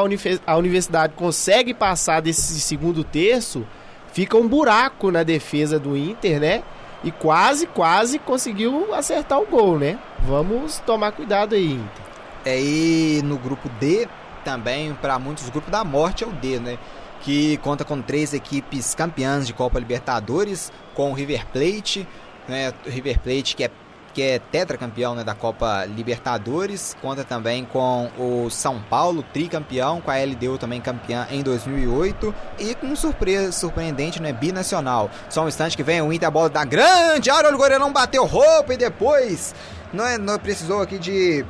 [0.48, 3.66] a Universidade consegue passar desse segundo terço,
[4.12, 6.64] fica um buraco na defesa do Inter, né?
[7.04, 9.98] E quase, quase conseguiu acertar o gol, né?
[10.20, 12.12] Vamos tomar cuidado aí, Inter.
[12.46, 14.08] É, e no grupo D,
[14.44, 16.78] também, para muitos, o grupo da morte é o D, né?
[17.22, 22.08] Que conta com três equipes campeãs de Copa Libertadores, com o River Plate,
[22.48, 23.72] né, River Plate que é
[24.14, 30.12] que é tetracampeão né, da Copa Libertadores, conta também com o São Paulo, tricampeão, com
[30.12, 35.10] a LDU também campeã em 2008 e com surpresa surpreendente, né, binacional.
[35.30, 37.94] Só um instante que vem o Inter, a bola da grande área, o goleiro não
[37.94, 39.56] bateu roupa e depois
[39.94, 41.46] não, é, não precisou aqui de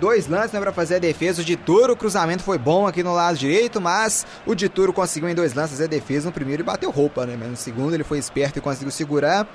[0.00, 1.42] dois lances né, para fazer a defesa.
[1.42, 5.34] O Dituro, o cruzamento foi bom aqui no lado direito, mas o Dituro conseguiu em
[5.34, 7.36] dois lances a defesa no primeiro e bateu roupa, né?
[7.36, 9.46] No segundo ele foi esperto e conseguiu segurar.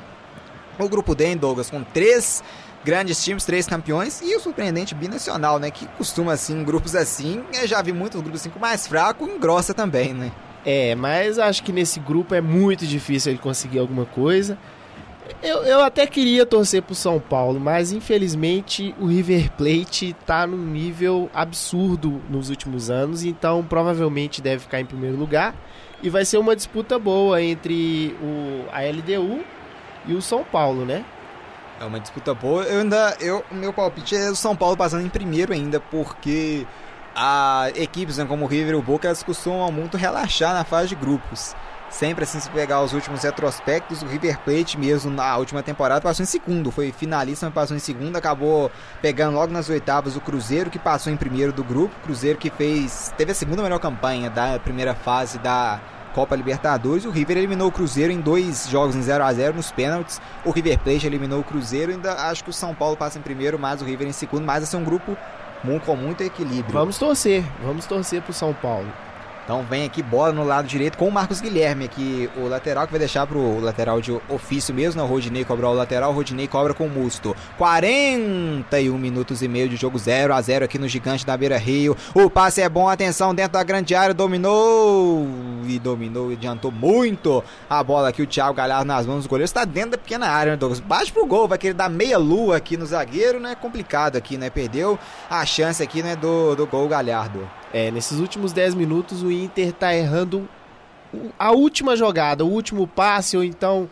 [0.78, 2.44] O grupo D, em Douglas, com três
[2.84, 5.72] grandes times, três campeões e o surpreendente binacional, né?
[5.72, 9.74] Que costuma, assim, grupos assim, eu já vi muitos grupos assim com mais fraco, engrossa
[9.74, 10.32] também, né?
[10.66, 14.58] É, mas acho que nesse grupo é muito difícil ele conseguir alguma coisa.
[15.42, 20.58] Eu, eu até queria torcer pro São Paulo, mas infelizmente o River Plate tá num
[20.58, 25.56] nível absurdo nos últimos anos, então provavelmente deve ficar em primeiro lugar.
[26.04, 29.44] E vai ser uma disputa boa entre o, a LDU
[30.06, 31.04] e o São Paulo, né?
[31.80, 32.64] É uma disputa boa.
[32.64, 33.18] Eu ainda.
[33.20, 36.66] Eu, meu palpite é o São Paulo passando em primeiro ainda, porque
[37.16, 40.90] a equipes né, como o River e o Boca elas costumam muito relaxar na fase
[40.90, 41.56] de grupos.
[41.96, 46.24] Sempre assim, se pegar os últimos retrospectos, o River Plate mesmo na última temporada passou
[46.24, 48.70] em segundo, foi finalista, mas passou em segundo, acabou
[49.02, 53.14] pegando logo nas oitavas o Cruzeiro, que passou em primeiro do grupo, Cruzeiro que fez,
[53.18, 55.80] teve a segunda melhor campanha da primeira fase da
[56.14, 59.72] Copa Libertadores, o River eliminou o Cruzeiro em dois jogos em 0 a 0 nos
[59.72, 63.22] pênaltis, o River Plate eliminou o Cruzeiro, ainda acho que o São Paulo passa em
[63.22, 65.16] primeiro, mas o River em segundo, mas esse é um grupo
[65.86, 66.74] com muito equilíbrio.
[66.74, 68.92] Vamos torcer, vamos torcer pro São Paulo.
[69.46, 72.92] Então vem aqui bola no lado direito com o Marcos Guilherme aqui, o lateral que
[72.92, 75.08] vai deixar pro lateral de ofício mesmo, né?
[75.08, 77.36] O Rodinei cobrar o lateral, o Rodinei cobra com o Musto.
[77.60, 81.96] 41 minutos e meio de jogo 0 a 0 aqui no Gigante da Beira Rio.
[82.16, 85.28] O passe é bom, atenção dentro da grande área, dominou
[85.68, 88.24] e dominou e adiantou muito a bola aqui.
[88.24, 90.80] O Thiago Galhardo nas mãos do goleiro está dentro da pequena área, né, Douglas?
[90.80, 93.54] Bate pro gol, vai querer dar meia lua aqui no zagueiro, né?
[93.54, 94.50] Complicado aqui, né?
[94.50, 94.98] Perdeu
[95.30, 96.16] a chance aqui, né?
[96.16, 97.48] Do, do gol Galhardo.
[97.74, 100.48] É, nesses últimos 10 minutos o Inter tá errando
[101.38, 103.90] a última jogada, o último passe, ou então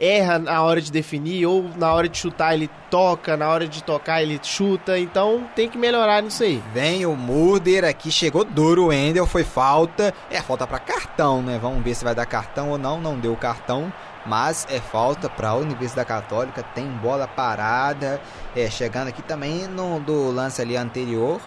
[0.00, 3.82] erra na hora de definir, ou na hora de chutar ele toca, na hora de
[3.82, 6.62] tocar ele chuta, então tem que melhorar nisso aí.
[6.72, 11.58] Vem o Murder aqui, chegou duro o Endel, foi falta, é falta para cartão, né?
[11.60, 13.92] Vamos ver se vai dar cartão ou não, não deu cartão.
[14.26, 18.20] Mas é falta para a Universidade Católica, tem bola parada,
[18.54, 21.40] é, chegando aqui também no do lance ali anterior,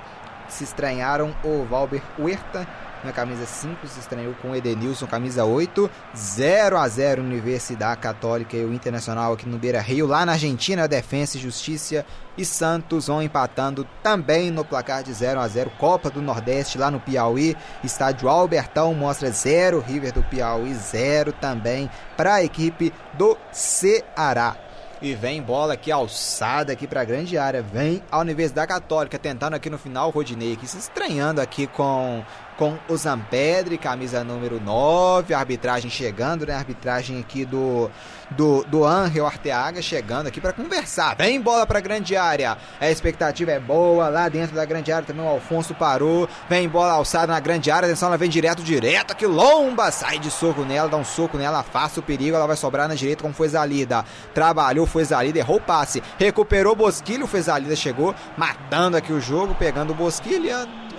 [0.47, 2.67] se estranharam o Valber Huerta
[3.03, 8.63] na camisa 5, se estranhou com Edenilson, camisa 8, 0 a 0 Universidade Católica e
[8.63, 12.05] o Internacional aqui no Beira Rio, lá na Argentina, Defensa e Justiça
[12.37, 16.89] e Santos vão empatando também no placar de 0 a 0 Copa do Nordeste lá
[16.89, 23.37] no Piauí, estádio Albertão mostra 0, River do Piauí 0 também para a equipe do
[23.51, 24.55] Ceará.
[25.01, 27.63] E vem bola aqui alçada aqui para a grande área.
[27.63, 32.23] Vem a Universidade Católica tentando aqui no final Rodinei aqui se estranhando aqui com
[32.61, 36.53] com o Zampedre, camisa número 9, arbitragem chegando, né?
[36.53, 37.89] Arbitragem aqui do
[38.29, 41.15] do, do Angel Arteaga chegando aqui para conversar.
[41.15, 42.57] Vem bola para grande área.
[42.79, 44.09] A expectativa é boa.
[44.09, 46.27] Lá dentro da grande área também o Alfonso parou.
[46.49, 47.87] Vem bola alçada na grande área.
[47.87, 49.15] Atenção, ela vem direto, direto.
[49.15, 49.91] Que lomba!
[49.91, 52.35] Sai de soco nela, dá um soco nela, afasta o perigo.
[52.35, 54.05] Ela vai sobrar na direita como foi Zalida.
[54.33, 56.01] Trabalhou, foi Zalida, errou o passe.
[56.17, 60.47] Recuperou Bosquilho, foi Zalida, chegou matando aqui o jogo, pegando o Bosquilho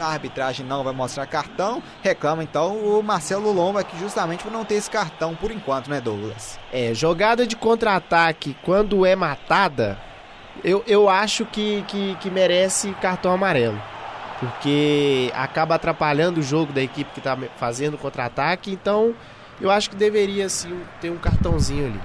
[0.01, 4.65] a arbitragem não vai mostrar cartão, reclama então o Marcelo Lomba aqui justamente por não
[4.65, 6.59] ter esse cartão por enquanto, né, Douglas?
[6.73, 9.99] É, jogada de contra-ataque quando é matada,
[10.65, 13.81] eu, eu acho que, que, que merece cartão amarelo.
[14.41, 19.15] Porque acaba atrapalhando o jogo da equipe que está fazendo contra-ataque, então
[19.61, 22.01] eu acho que deveria sim ter um cartãozinho ali.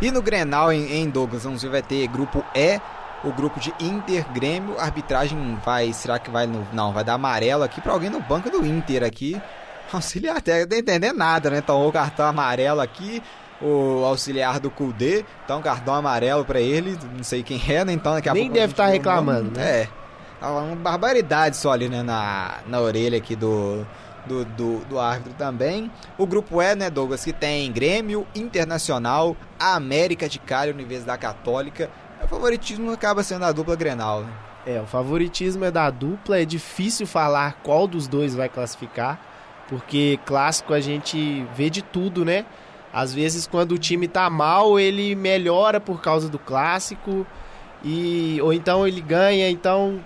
[0.00, 2.80] E no Grenal em, em Douglas, vamos ver, vai ter grupo E,
[3.24, 4.78] o grupo de Inter Grêmio.
[4.78, 5.92] Arbitragem vai.
[5.92, 6.66] Será que vai no.
[6.72, 9.40] Não, vai dar amarelo aqui para alguém no banco do Inter aqui.
[9.92, 11.60] Auxiliar até não entender nada, né?
[11.60, 13.22] Tomou o cartão amarelo aqui.
[13.60, 17.92] O auxiliar do Kudê, então cartão amarelo para ele, não sei quem é, né?
[17.92, 18.54] Então daqui a Nem pouco.
[18.54, 19.80] Nem deve estar tá reclamando, né?
[19.80, 19.88] É.
[20.38, 22.04] Tá uma barbaridade só ali, né?
[22.04, 23.84] Na, na orelha aqui do,
[24.26, 25.90] do, do, do, árbitro também.
[26.16, 31.90] O grupo E, né, Douglas, que tem Grêmio, Internacional, América de Cali, Universidade Católica,
[32.24, 34.32] o favoritismo acaba sendo a dupla Grenal, né?
[34.66, 39.18] É, o favoritismo é da dupla, é difícil falar qual dos dois vai classificar,
[39.68, 42.44] porque clássico a gente vê de tudo, né?
[42.92, 47.26] Às vezes quando o time tá mal, ele melhora por causa do clássico,
[47.82, 50.00] e ou então ele ganha, então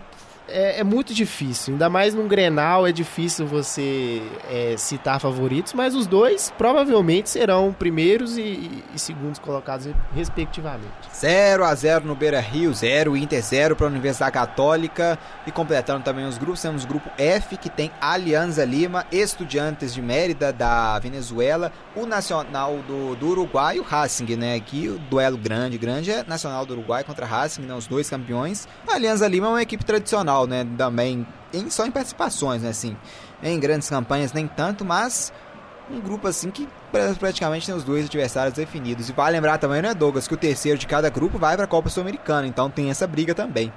[0.52, 1.72] é, é, muito difícil.
[1.74, 7.72] Ainda mais num Grenal é difícil você é, citar favoritos, mas os dois provavelmente serão
[7.72, 10.92] primeiros e, e segundos colocados respectivamente.
[11.14, 15.18] 0 a 0 no Beira Rio, 0 Inter 0 para a Universidade Católica.
[15.46, 20.02] E completando também os grupos, temos o grupo F, que tem Alianza Lima, Estudiantes de
[20.02, 24.54] Mérida da Venezuela, o Nacional do, do Uruguai e o Racing, né?
[24.54, 27.74] Aqui o duelo grande, grande é Nacional do Uruguai contra Racing, né?
[27.74, 28.68] os dois campeões.
[28.86, 30.66] A Alianza Lima é uma equipe tradicional, né?
[30.76, 32.70] Também em, só em participações, né?
[32.70, 32.96] Assim,
[33.42, 35.32] em grandes campanhas nem tanto, mas
[35.90, 36.68] um grupo assim que
[37.18, 39.08] praticamente tem os dois adversários definidos.
[39.08, 41.68] E vale lembrar também, né, Douglas, que o terceiro de cada grupo vai para a
[41.68, 43.72] Copa Sul-Americana, então tem essa briga também.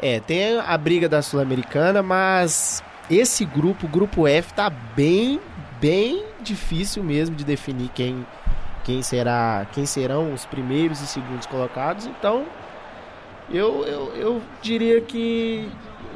[0.00, 5.40] É, tem a briga da Sul-Americana, mas esse grupo, o grupo F, tá bem,
[5.80, 8.24] bem difícil mesmo de definir quem,
[8.84, 12.06] quem será, quem serão os primeiros e segundos colocados.
[12.06, 12.46] Então,
[13.50, 15.68] eu, eu, eu diria que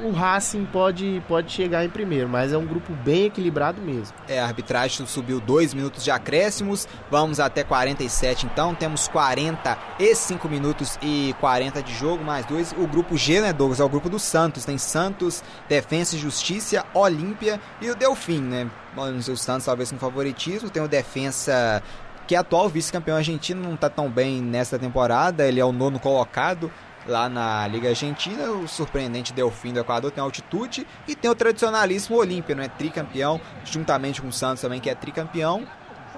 [0.03, 4.14] o Racing pode, pode chegar em primeiro, mas é um grupo bem equilibrado mesmo.
[4.28, 10.98] É, a arbitragem subiu dois minutos de acréscimos, vamos até 47 então, temos 45 minutos
[11.00, 12.72] e 40 de jogo, mais dois.
[12.72, 16.84] O grupo G, né, Douglas, é o grupo do Santos, tem Santos, Defensa e Justiça,
[16.92, 18.70] Olímpia e o Delfim, né?
[18.96, 21.82] O Santos talvez com favoritismo, tem o Defensa
[22.26, 25.98] que é atual vice-campeão argentino, não está tão bem nesta temporada, ele é o nono
[25.98, 26.70] colocado,
[27.07, 28.50] lá na Liga Argentina.
[28.50, 33.40] O surpreendente Delfim do Equador tem altitude e tem o tradicionalíssimo Olímpia, não é tricampeão,
[33.64, 35.66] juntamente com o Santos também que é tricampeão.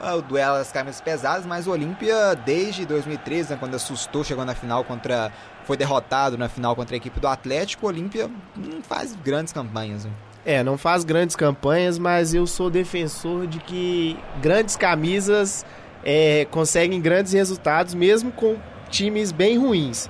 [0.03, 4.45] É o duelo das camisas pesadas, mas o Olímpia desde 2013, né, quando assustou, chegou
[4.45, 5.33] na final contra
[5.65, 10.05] foi derrotado na final contra a equipe do Atlético, o Olímpia não faz grandes campanhas.
[10.05, 10.11] Né?
[10.45, 15.65] É, não faz grandes campanhas, mas eu sou defensor de que grandes camisas
[16.05, 18.57] é, conseguem grandes resultados, mesmo com
[18.91, 20.09] times bem ruins.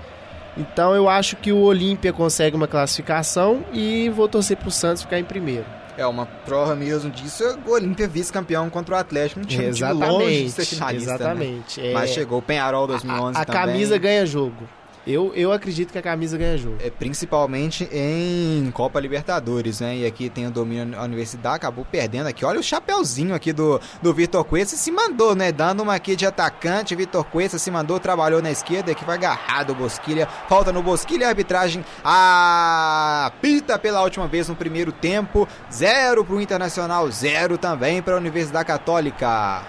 [0.57, 5.03] Então eu acho que o Olímpia consegue uma classificação e vou torcer para o Santos
[5.03, 5.65] ficar em primeiro.
[5.97, 10.13] É, uma prova mesmo disso, o Olímpia vice-campeão contra o Atlético, um time exatamente, de
[10.13, 11.15] longe de ser finalista, né?
[11.15, 11.81] Exatamente.
[11.81, 11.91] Né?
[11.91, 11.93] É...
[11.93, 13.63] Mas chegou o Penharol 2011 a, a também.
[13.63, 14.69] A camisa ganha jogo.
[15.07, 16.77] Eu, eu acredito que a camisa ganha jogo.
[16.81, 19.99] É, principalmente em Copa Libertadores, né?
[19.99, 22.45] E aqui tem o domínio da Universidade, acabou perdendo aqui.
[22.45, 25.53] Olha o chapeuzinho aqui do, do Vitor Cuesta, se mandou, né?
[25.53, 29.71] Dando uma aqui de atacante, Vitor Cuesta se mandou, trabalhou na esquerda, aqui vai agarrado
[29.71, 30.27] o Bosquilha.
[30.49, 35.47] Falta no Bosquilha a arbitragem apita pela última vez no primeiro tempo.
[35.71, 39.63] Zero para o Internacional, zero também para a Universidade Católica.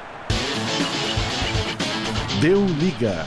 [2.39, 3.25] Deu liga.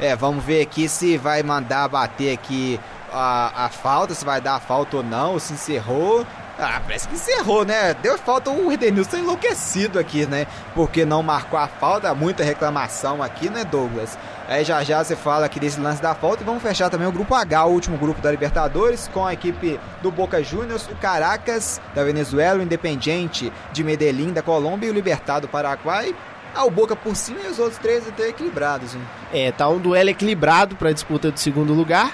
[0.00, 2.78] É, vamos ver aqui se vai mandar bater aqui
[3.12, 6.26] a, a falta, se vai dar falta ou não, se encerrou.
[6.60, 7.94] Ah, parece que encerrou, né?
[7.94, 10.44] Deu falta o Edenilson enlouquecido aqui, né?
[10.74, 14.18] Porque não marcou a falta, muita reclamação aqui, né, Douglas?
[14.48, 17.12] Aí já já você fala aqui desse lance da falta e vamos fechar também o
[17.12, 21.80] grupo H, o último grupo da Libertadores, com a equipe do Boca Juniors, o Caracas
[21.94, 26.12] da Venezuela, o Independiente de Medellín da Colômbia e o Libertado do Paraguai.
[26.54, 28.94] Ah, o Boca por cima e os outros três até equilibrados.
[28.94, 29.02] Hein?
[29.32, 32.12] É, tá um duelo equilibrado para a disputa do segundo lugar.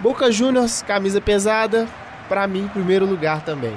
[0.00, 1.86] Boca Juniors, camisa pesada,
[2.28, 3.76] para mim, primeiro lugar também.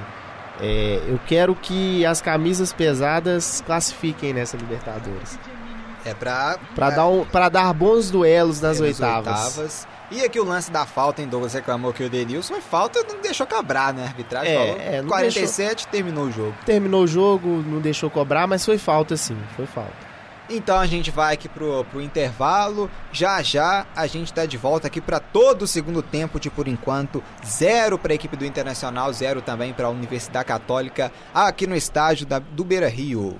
[0.61, 5.39] É, eu quero que as camisas pesadas classifiquem nessa Libertadores.
[6.05, 9.27] É pra, Pra dar, um, pra dar bons duelos nas é, oitavas.
[9.57, 9.87] oitavas.
[10.11, 13.21] E aqui o lance da falta, em Douglas reclamou que o Denilson foi falta, não
[13.21, 14.03] deixou cobrar, né?
[14.03, 14.81] A arbitragem É, falou.
[14.81, 16.55] é, não 47, terminou o jogo.
[16.65, 20.09] Terminou o jogo, não deixou cobrar, mas foi falta sim, foi falta.
[20.51, 22.89] Então a gente vai aqui pro, pro intervalo.
[23.11, 26.67] Já já a gente tá de volta aqui para todo o segundo tempo de por
[26.67, 27.23] enquanto.
[27.45, 32.25] Zero para a equipe do Internacional, zero também para a Universidade Católica aqui no estádio
[32.25, 33.39] da, do Beira Rio.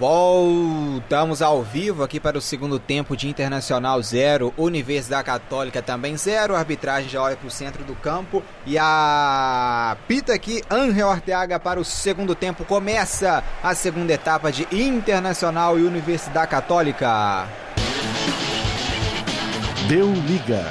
[0.00, 6.56] Voltamos ao vivo aqui para o segundo tempo de Internacional 0, Universidade Católica também 0.
[6.56, 11.60] A arbitragem já olha para o centro do campo e a pita aqui, Angel Ortega
[11.60, 12.64] para o segundo tempo.
[12.64, 17.46] Começa a segunda etapa de Internacional e Universidade Católica.
[19.86, 20.64] Deu liga.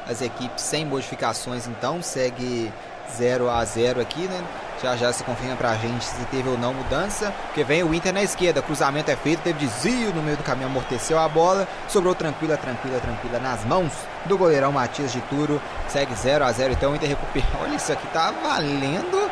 [0.10, 2.72] As equipes sem modificações, então, segue
[3.12, 4.42] 0 a 0 aqui, né?
[4.82, 7.34] Já já se confirma pra gente se teve ou não mudança.
[7.48, 10.68] Porque vem o Inter na esquerda, cruzamento é feito, teve desvio no meio do caminho,
[10.68, 13.92] amorteceu a bola, sobrou tranquila, tranquila, tranquila nas mãos
[14.26, 15.62] do goleirão Matias de Turo.
[15.88, 17.46] Segue 0 a 0 então o Inter recupera.
[17.62, 19.30] Olha, isso aqui tá valendo.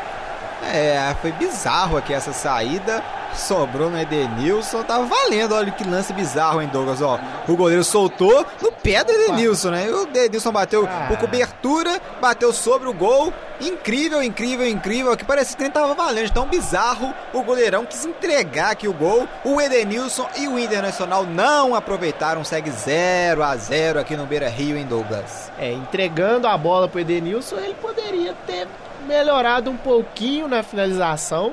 [0.62, 3.02] É, foi bizarro aqui essa saída.
[3.34, 5.54] Sobrou no Edenilson, tá valendo.
[5.54, 7.00] Olha que lance bizarro, hein, Douglas?
[7.00, 7.18] Ó,
[7.48, 9.86] o goleiro soltou no pé do Edenilson, né?
[9.86, 11.06] E o Edenilson bateu Ah.
[11.08, 13.32] por cobertura, bateu sobre o gol.
[13.60, 15.16] Incrível, incrível, incrível.
[15.16, 16.30] Que parecia que nem tava valendo.
[16.32, 17.12] Tão bizarro.
[17.32, 19.28] O goleirão quis entregar aqui o gol.
[19.44, 22.42] O Edenilson e o Internacional não aproveitaram.
[22.42, 25.50] Segue 0 a 0 aqui no Beira Rio, em Douglas.
[25.58, 28.66] É, entregando a bola pro Edenilson, ele poderia ter
[29.06, 31.52] melhorado um pouquinho na finalização.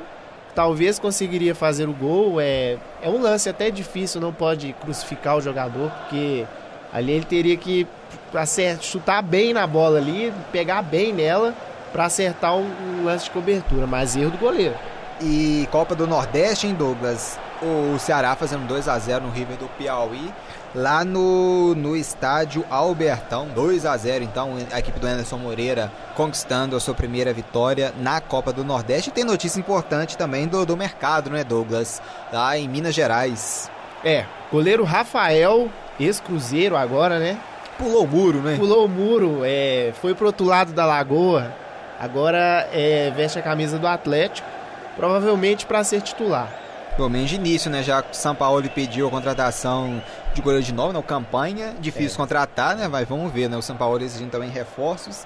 [0.57, 2.41] Talvez conseguiria fazer o gol.
[2.41, 6.47] É, é um lance até difícil, não pode crucificar o jogador, porque
[6.91, 7.85] ali ele teria que
[8.33, 11.53] acer- chutar bem na bola ali, pegar bem nela
[11.93, 14.73] para acertar um, um lance de cobertura, mas erro do goleiro.
[15.21, 17.39] E Copa do Nordeste, em Douglas.
[17.61, 20.33] O Ceará fazendo 2 a 0 no River do Piauí.
[20.75, 26.75] Lá no, no estádio Albertão, 2 a 0 então, a equipe do Anderson Moreira conquistando
[26.75, 29.09] a sua primeira vitória na Copa do Nordeste.
[29.09, 32.01] E tem notícia importante também do, do mercado, né, Douglas?
[32.31, 33.71] Lá em Minas Gerais.
[34.03, 37.39] É, goleiro Rafael, ex-cruzeiro agora, né?
[37.77, 38.55] Pulou o muro, né?
[38.57, 41.53] Pulou o muro, é, foi pro outro lado da lagoa,
[41.99, 44.47] agora é, veste a camisa do Atlético,
[44.95, 46.66] provavelmente para ser titular.
[46.97, 47.81] Pelo menos de início, né?
[47.83, 50.01] Já que o São Paulo pediu a contratação
[50.33, 51.73] de goleiro de novo, não campanha.
[51.79, 52.87] Difícil contratar, né?
[52.87, 53.55] Mas vamos ver, né?
[53.55, 55.25] O São Paulo exigindo também reforços.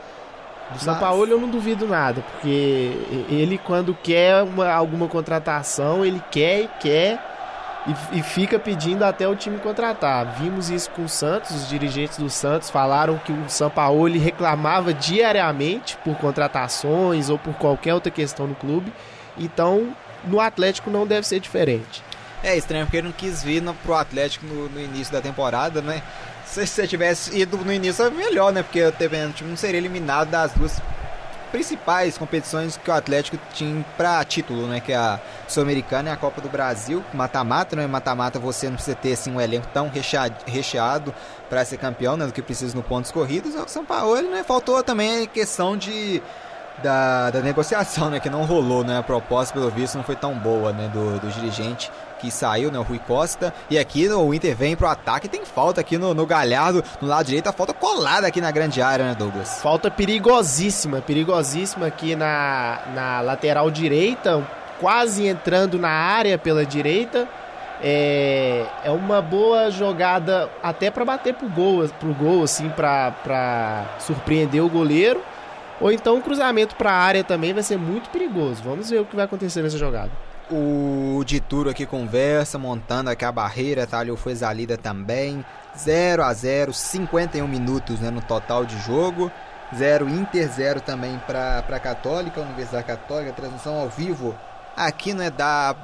[0.73, 2.91] Do São Mas- Paulo eu não duvido nada, porque
[3.29, 7.19] ele quando quer uma- alguma contratação, ele quer e quer
[8.13, 10.35] e, e fica pedindo até o time contratar.
[10.39, 14.93] Vimos isso com o Santos, os dirigentes do Santos falaram que o São Paulo reclamava
[14.93, 18.93] diariamente por contratações ou por qualquer outra questão no clube.
[19.37, 19.89] Então,
[20.23, 22.03] no Atlético não deve ser diferente.
[22.43, 25.81] É estranho porque ele não quis vir no, pro Atlético no, no início da temporada,
[25.81, 26.01] né?
[26.45, 28.63] Se você tivesse ido no início, é melhor, né?
[28.63, 30.81] Porque o time não seria eliminado das duas
[31.51, 34.79] principais competições que o Atlético tinha para título, né?
[34.79, 37.03] Que é a Sul-Americana e a Copa do Brasil.
[37.13, 37.85] Mata-mata, né?
[37.85, 41.13] Mata-mata você não precisa ter assim, um elenco tão recheado, recheado
[41.49, 42.25] para ser campeão, né?
[42.25, 43.53] Do que precisa no pontos corridos.
[43.53, 44.43] O São Paulo, né?
[44.43, 46.23] Faltou também a questão de
[46.81, 48.19] da, da negociação, né?
[48.19, 48.97] Que não rolou, né?
[48.97, 50.89] A proposta, pelo visto, não foi tão boa, né?
[50.93, 52.77] Do, do dirigente que saiu, né?
[52.79, 53.53] O Rui Costa.
[53.69, 55.27] E aqui o Inter vem pro ataque.
[55.27, 57.47] Tem falta aqui no, no Galhardo, no lado direito.
[57.47, 59.61] A falta colada aqui na grande área, né, Douglas?
[59.61, 64.45] Falta perigosíssima, perigosíssima aqui na, na lateral direita.
[64.79, 67.27] Quase entrando na área pela direita.
[67.83, 74.63] É, é uma boa jogada até para bater pro gol, pro gol assim, para surpreender
[74.63, 75.21] o goleiro.
[75.81, 78.61] Ou então um cruzamento para a área também vai ser muito perigoso.
[78.63, 80.11] Vamos ver o que vai acontecer nessa jogada.
[80.49, 83.99] O Dituro aqui conversa, montando aqui a barreira, tá?
[83.99, 85.43] Ali foi Zalida também.
[85.75, 89.31] 0 a 0 51 minutos né, no total de jogo.
[89.75, 94.35] 0 Inter, 0 também para a Católica, Universidade Católica, transmissão ao vivo.
[94.75, 95.75] Aqui não é da,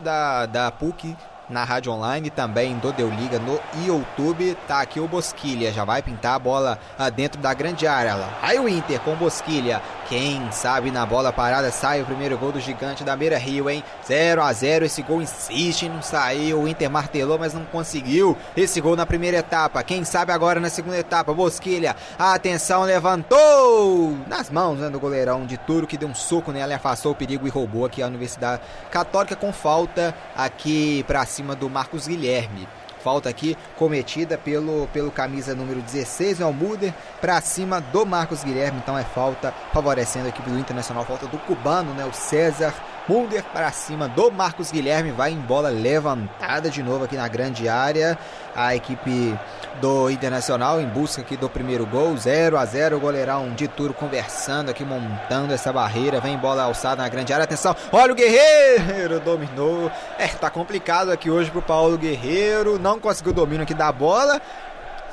[0.00, 1.16] da, da PUC,
[1.48, 4.56] na rádio online, também do Deu Liga no YouTube.
[4.66, 8.14] Tá aqui o Bosquilha, já vai pintar a bola ah, dentro da grande área.
[8.14, 8.30] Lá.
[8.42, 9.80] Aí o Inter com Bosquilha.
[10.08, 13.82] Quem sabe na bola parada sai o primeiro gol do gigante da Beira Rio, hein?
[14.06, 16.60] 0 a 0 esse gol insiste, não saiu.
[16.60, 18.36] O Inter martelou, mas não conseguiu.
[18.56, 19.82] Esse gol na primeira etapa.
[19.82, 21.34] Quem sabe agora na segunda etapa?
[21.34, 26.72] Bosquilha, atenção, levantou nas mãos né, do goleirão de Turo que deu um soco nela
[26.72, 31.54] e afastou o perigo e roubou aqui a Universidade Católica com falta aqui para cima
[31.54, 32.66] do Marcos Guilherme.
[33.04, 38.42] Falta aqui cometida pelo, pelo camisa número 16, né, o Muder, para cima do Marcos
[38.42, 38.80] Guilherme.
[38.82, 41.04] Então é falta favorecendo a equipe do Internacional.
[41.04, 42.74] Falta do cubano, né, o César
[43.08, 45.12] Mulder para cima do Marcos Guilherme.
[45.12, 48.18] Vai em bola levantada de novo aqui na grande área.
[48.54, 49.38] A equipe
[49.80, 52.16] do Internacional em busca aqui do primeiro gol.
[52.16, 56.20] 0 a 0 O goleirão de Turo conversando aqui, montando essa barreira.
[56.20, 57.44] Vem bola alçada na grande área.
[57.44, 59.20] Atenção, olha o Guerreiro!
[59.20, 59.88] Dominou.
[60.18, 62.76] É, tá complicado aqui hoje pro Paulo Guerreiro.
[62.76, 64.42] Não conseguiu o domínio aqui da bola.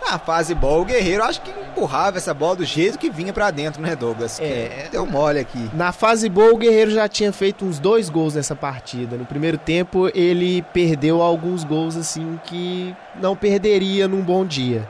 [0.10, 3.50] Na fase boa, o Guerreiro acho que empurrava essa bola do jeito que vinha para
[3.52, 4.40] dentro, né, Douglas?
[4.40, 5.70] É, deu mole aqui.
[5.74, 9.16] Na fase boa, o Guerreiro já tinha feito uns dois gols nessa partida.
[9.18, 14.88] No primeiro tempo, ele perdeu alguns gols assim que não perderia num bom dia.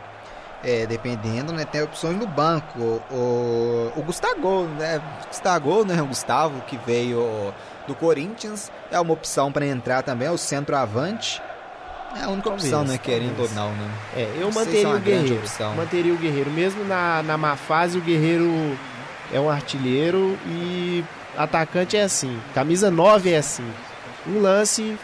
[0.63, 1.65] É, dependendo, né?
[1.65, 3.01] Tem opções no banco.
[3.11, 5.01] O, o Gustavo, né?
[5.27, 6.01] Gustavo, né?
[6.01, 7.53] O Gustavo, que veio
[7.85, 11.41] do Corinthians, é uma opção para entrar também, é o centroavante.
[12.15, 12.97] É a única talvez, opção, né?
[12.97, 13.91] Querendo ou não, né?
[14.15, 15.35] É, eu não manteria o Guerreiro.
[15.35, 15.75] Opção.
[15.75, 16.51] Manteria o Guerreiro.
[16.51, 18.77] Mesmo na, na má fase, o Guerreiro
[19.31, 21.03] é um artilheiro e
[21.37, 22.39] atacante é assim.
[22.53, 23.67] Camisa 9 é assim.
[24.27, 24.97] Um lance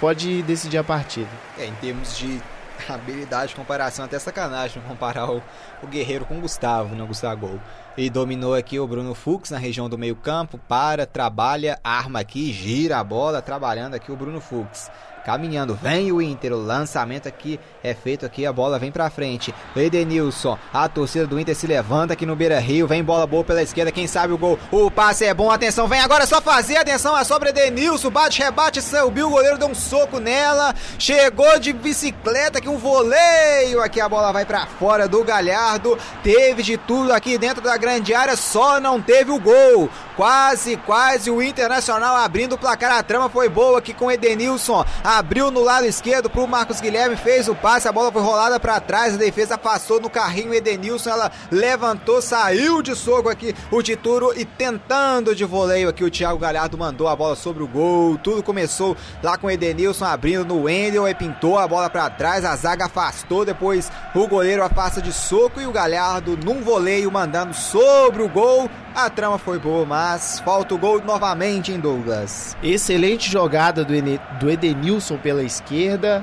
[0.00, 1.28] pode decidir a partida.
[1.58, 2.40] É, em termos de
[2.88, 5.42] habilidade de comparação, até sacanagem comparar o,
[5.82, 7.02] o Guerreiro com o Gustavo, né?
[7.02, 7.60] O Gustavo Gol.
[7.96, 12.52] E dominou aqui o Bruno Fux na região do meio campo, para, trabalha, arma aqui,
[12.52, 14.90] gira a bola, trabalhando aqui o Bruno Fux
[15.24, 15.78] caminhando.
[15.80, 19.54] Vem o Inter, o lançamento aqui é feito aqui, a bola vem pra frente.
[19.74, 22.86] Edenilson, a torcida do Inter se levanta aqui no Beira Rio.
[22.86, 24.58] Vem bola boa pela esquerda, quem sabe o gol.
[24.70, 26.76] O passe é bom, atenção, vem agora só fazer.
[26.76, 30.74] Atenção, a sobra Edenilson, bate, rebate, subiu, o goleiro deu um soco nela.
[30.98, 33.80] Chegou de bicicleta aqui, um voleio.
[33.82, 35.98] Aqui a bola vai para fora do Galhardo.
[36.22, 39.88] Teve de tudo aqui dentro da grande área, só não teve o gol.
[40.16, 42.92] Quase, quase o Internacional abrindo o placar.
[42.92, 44.84] A trama foi boa aqui com Edenilson.
[45.12, 48.80] Abriu no lado esquerdo pro Marcos Guilherme, fez o passe, a bola foi rolada para
[48.80, 54.32] trás, a defesa passou no carrinho Edenilson, ela levantou, saiu de soco aqui o Tituro
[54.34, 58.16] e tentando de voleio aqui o Thiago Galhardo mandou a bola sobre o gol.
[58.16, 62.56] Tudo começou lá com Edenilson abrindo no Wendel e pintou a bola para trás, a
[62.56, 68.22] zaga afastou, depois o goleiro afasta de soco e o Galhardo num voleio mandando sobre
[68.22, 68.70] o gol.
[68.94, 72.54] A trama foi boa, mas falta o gol novamente em Douglas.
[72.62, 73.94] Excelente jogada do,
[74.38, 76.22] do Edenilson pela esquerda,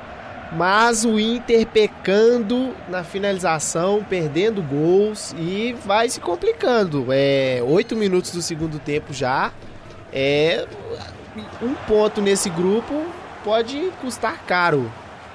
[0.52, 7.08] mas o Inter pecando na finalização, perdendo gols e vai se complicando.
[7.10, 9.52] É oito minutos do segundo tempo já.
[10.14, 10.68] É
[11.62, 13.04] um ponto nesse grupo
[13.44, 14.92] pode custar caro.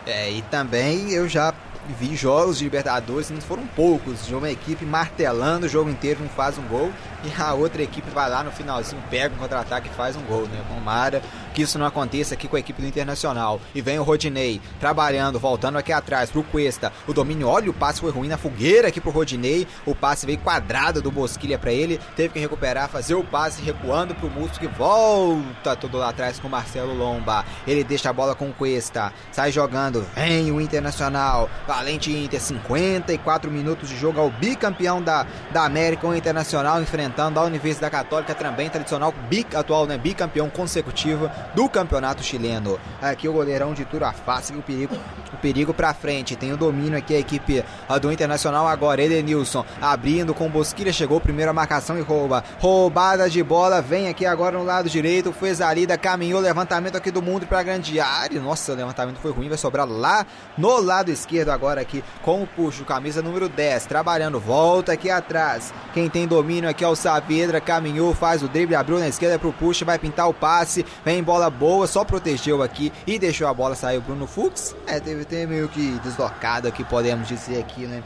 [0.07, 1.53] É, e também eu já
[1.99, 6.29] vi jogos de Libertadores, não foram poucos, de uma equipe martelando o jogo inteiro, não
[6.29, 6.91] faz um gol,
[7.25, 10.43] e a outra equipe vai lá no finalzinho, pega um contra-ataque e faz um gol,
[10.43, 10.63] né?
[10.69, 11.23] Tomara
[11.55, 13.61] que isso não aconteça aqui com a equipe do Internacional.
[13.75, 16.93] E vem o Rodinei trabalhando, voltando aqui atrás pro Cuesta.
[17.07, 19.67] O domínio, olha, o passe foi ruim na fogueira aqui pro Rodinei.
[19.87, 24.15] O passe veio quadrado do Bosquilha para ele, teve que recuperar, fazer o passe recuando
[24.15, 27.45] pro Musto que volta todo lá atrás com o Marcelo Lomba.
[27.67, 31.49] Ele deixa a bola com o Cuesta, sai jogando, vem o Internacional.
[31.69, 37.43] Valente Inter, 54 minutos de jogo ao bicampeão da, da América, o Internacional enfrentando a
[37.43, 42.79] Universidade Católica, também tradicional, bic, atual, né, bicampeão consecutivo do campeonato chileno.
[43.01, 44.97] Aqui o goleirão de Turo afasta o perigo,
[45.33, 46.37] o perigo pra frente.
[46.37, 47.65] Tem o domínio aqui a equipe
[48.01, 49.03] do Internacional agora.
[49.03, 52.45] Edenilson abrindo com Bosquilha, chegou primeiro a marcação e rouba.
[52.59, 57.11] Roubada de bola, vem aqui agora no lado direito, fez a lida, caminhou, levantamento aqui
[57.11, 58.41] do mundo pra grande área.
[58.41, 62.47] Nossa, o levantamento foi ruim, vai sobrar lá no lado esquerdo agora aqui com o
[62.47, 65.73] puxo, camisa número 10, trabalhando, volta aqui atrás.
[65.93, 69.53] Quem tem domínio aqui é o Saavedra, caminhou, faz o drible, abriu na esquerda pro
[69.53, 73.75] puxo, vai pintar o passe, vem bola boa, só protegeu aqui e deixou a bola
[73.75, 74.75] sair o Bruno Fux.
[74.87, 78.03] É, teve, teve meio que deslocado aqui, podemos dizer aqui, né?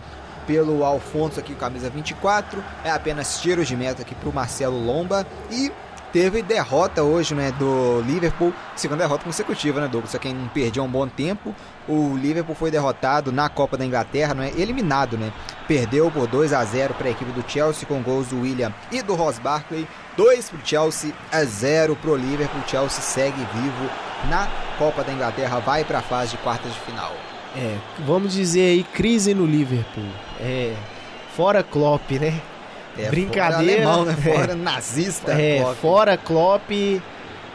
[0.48, 5.70] Pelo Alfonso aqui, camisa 24, é apenas tiro de meta aqui pro Marcelo Lomba e
[6.12, 10.10] teve derrota hoje, né, do Liverpool, segunda derrota consecutiva, né, Douglas?
[10.10, 11.54] Só quem perdeu um bom tempo,
[11.88, 15.32] o Liverpool foi derrotado na Copa da Inglaterra, não é eliminado, né?
[15.66, 19.02] Perdeu por 2 a 0 para a equipe do Chelsea com gols do William e
[19.02, 19.86] do Ross Barkley.
[20.16, 22.60] 2 para o Chelsea, a 0 para o Liverpool.
[22.60, 23.90] O Chelsea segue vivo
[24.28, 27.12] na Copa da Inglaterra, vai para a fase de quartas de final.
[27.56, 27.76] É,
[28.06, 30.04] vamos dizer aí crise no Liverpool.
[30.38, 30.74] É,
[31.34, 32.40] fora Klopp, né?
[32.98, 33.82] É, Brincadeira.
[33.82, 34.14] Fora alemão, né?
[34.14, 35.32] Fora é, nazista.
[35.32, 35.76] É, Klopp.
[35.78, 36.70] fora Klopp.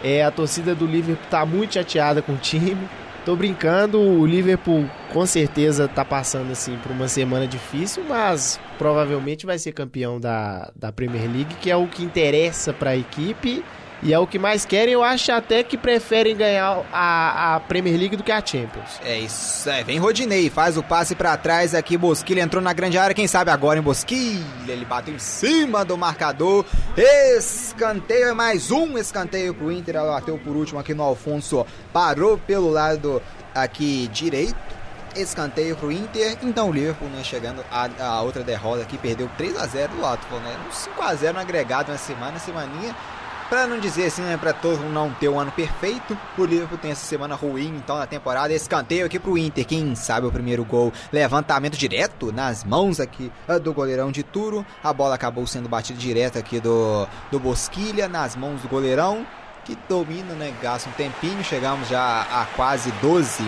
[0.04, 2.90] É, a torcida do Liverpool tá muito chateada com o time.
[3.26, 9.46] Tô brincando, o Liverpool com certeza tá passando assim por uma semana difícil, mas provavelmente
[9.46, 13.64] vai ser campeão da, da Premier League, que é o que interessa para a equipe
[14.04, 14.94] e é o que mais querem.
[14.94, 19.00] Eu acho até que preferem ganhar a, a Premier League do que a Champions.
[19.04, 19.70] É isso.
[19.70, 21.98] É, vem Rodinei, faz o passe para trás aqui.
[21.98, 23.16] Bosquilha entrou na grande área.
[23.16, 24.44] Quem sabe agora em Bosquilha.
[24.68, 26.66] Ele bateu em cima do marcador.
[26.98, 29.96] Escanteio é mais um escanteio pro Inter.
[29.96, 31.66] Ela bateu por último aqui no Alfonso.
[31.94, 33.22] Parou pelo lado
[33.56, 34.74] aqui direito
[35.16, 36.38] escanteio pro Inter.
[36.42, 40.02] Então o Liverpool, né, chegando a, a outra derrota aqui, perdeu 3 a 0 do
[40.02, 40.58] Watford, né?
[40.72, 42.96] 5 a 0 no agregado na semana, semaninha
[43.54, 46.90] para não dizer assim, né, para todo não ter um ano perfeito, o Liverpool tem
[46.90, 50.92] essa semana ruim, então na temporada, escanteio aqui pro Inter, quem sabe o primeiro gol,
[51.12, 56.00] levantamento direto nas mãos aqui ah, do goleirão de Turo, a bola acabou sendo batida
[56.00, 59.24] direto aqui do, do Bosquilha, nas mãos do goleirão,
[59.64, 63.44] que domina, né, gasta um tempinho, chegamos já a quase 12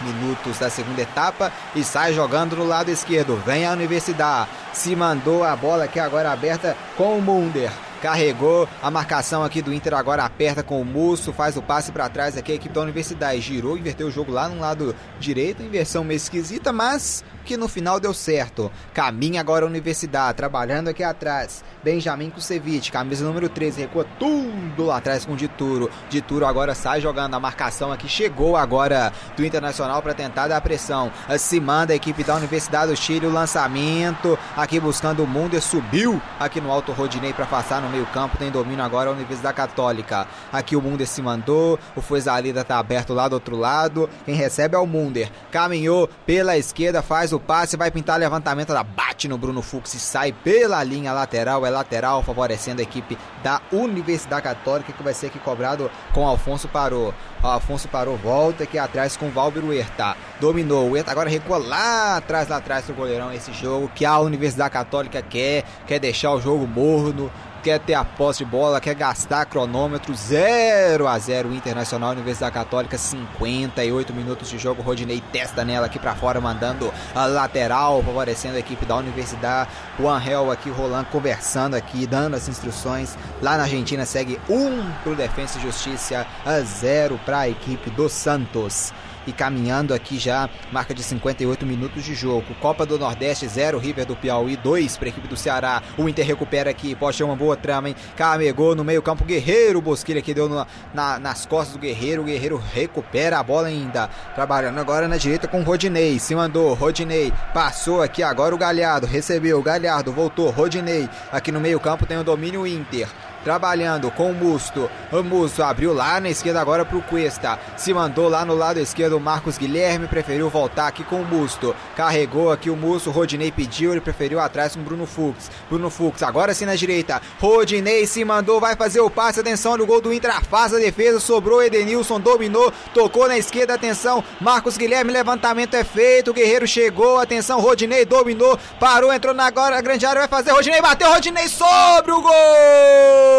[0.00, 3.36] minutos da segunda etapa e sai jogando no lado esquerdo.
[3.44, 7.70] Vem a Universidade, se mandou a bola aqui agora aberta com o Munder
[8.02, 12.08] carregou a marcação aqui do Inter, agora aperta com o Musso, faz o passe para
[12.08, 16.04] trás aqui, a equipe da Universidade girou, inverteu o jogo lá no lado direito, inversão
[16.04, 18.70] meio esquisita, mas que no final deu certo.
[18.92, 21.64] Caminha agora a Universidade, trabalhando aqui atrás.
[21.82, 25.90] Benjamin Kusevich, camisa número 13, recua tudo lá atrás com o Dituro.
[26.10, 31.10] Dituro agora sai jogando a marcação aqui, chegou agora do Internacional para tentar dar pressão.
[31.38, 36.20] Se manda a equipe da Universidade do Chile, o lançamento aqui buscando o Mundo, subiu
[36.38, 40.26] aqui no Alto Rodinei para passar no meio campo, tem domínio agora a Universidade Católica.
[40.52, 44.76] Aqui o Munder se mandou, o Fuezalida tá aberto lá do outro lado, quem recebe
[44.76, 45.30] é o Munder.
[45.50, 50.00] Caminhou pela esquerda, faz o passe, vai pintar levantamento, ela bate no Bruno Fux e
[50.00, 55.26] sai pela linha lateral, é lateral, favorecendo a equipe da Universidade Católica, que vai ser
[55.26, 57.14] aqui cobrado com Alfonso Parou.
[57.42, 60.16] O Alfonso parou, volta aqui atrás com o Valber Huerta.
[60.40, 64.18] Dominou, o Huerta agora recua lá atrás, lá atrás do goleirão esse jogo que a
[64.18, 67.30] Universidade Católica quer, quer deixar o jogo morno,
[67.62, 72.96] quer ter a posse de bola, quer gastar cronômetro 0 a 0 Internacional Universidade Católica
[72.96, 78.60] 58 minutos de jogo Rodinei testa nela aqui para fora mandando a lateral favorecendo a
[78.60, 83.16] equipe da Universidade o Angel aqui rolando conversando aqui dando as instruções.
[83.42, 87.90] Lá na Argentina segue 1 um pro Defensa e Justiça a 0 para a equipe
[87.90, 88.92] do Santos
[89.28, 92.54] e caminhando aqui já, marca de 58 minutos de jogo.
[92.60, 95.82] Copa do Nordeste 0, River do Piauí 2 para a equipe do Ceará.
[95.98, 97.96] O Inter recupera aqui, pode ter uma boa trama, hein?
[98.16, 100.48] Camegou no meio-campo, Guerreiro, Bosquilha que deu
[100.94, 102.22] na, nas costas do Guerreiro.
[102.22, 106.18] O Guerreiro recupera a bola ainda, trabalhando agora na direita com o Rodinei.
[106.18, 111.08] Se mandou, Rodinei passou aqui agora o Galhardo, recebeu, Galhardo voltou, Rodinei.
[111.30, 113.08] Aqui no meio-campo tem o domínio Inter
[113.48, 114.90] trabalhando com o Musto.
[115.10, 117.58] O Musto abriu lá na esquerda agora pro Cuesta.
[117.78, 121.74] Se mandou lá no lado esquerdo o Marcos Guilherme, preferiu voltar aqui com o Musto.
[121.96, 125.50] Carregou aqui o Musto, Rodinei pediu, ele preferiu atrás com o Bruno Fux.
[125.70, 127.22] Bruno Fux, agora sim na direita.
[127.40, 131.18] Rodinei se mandou, vai fazer o passe, atenção no gol do Inter, afasta a defesa,
[131.18, 137.18] sobrou Edenilson, dominou, tocou na esquerda, atenção, Marcos Guilherme, levantamento é feito, o Guerreiro chegou,
[137.18, 141.48] atenção, Rodinei dominou, parou, entrou na agora, a grande área, vai fazer, Rodinei bateu, Rodinei
[141.48, 143.37] sobre o gol!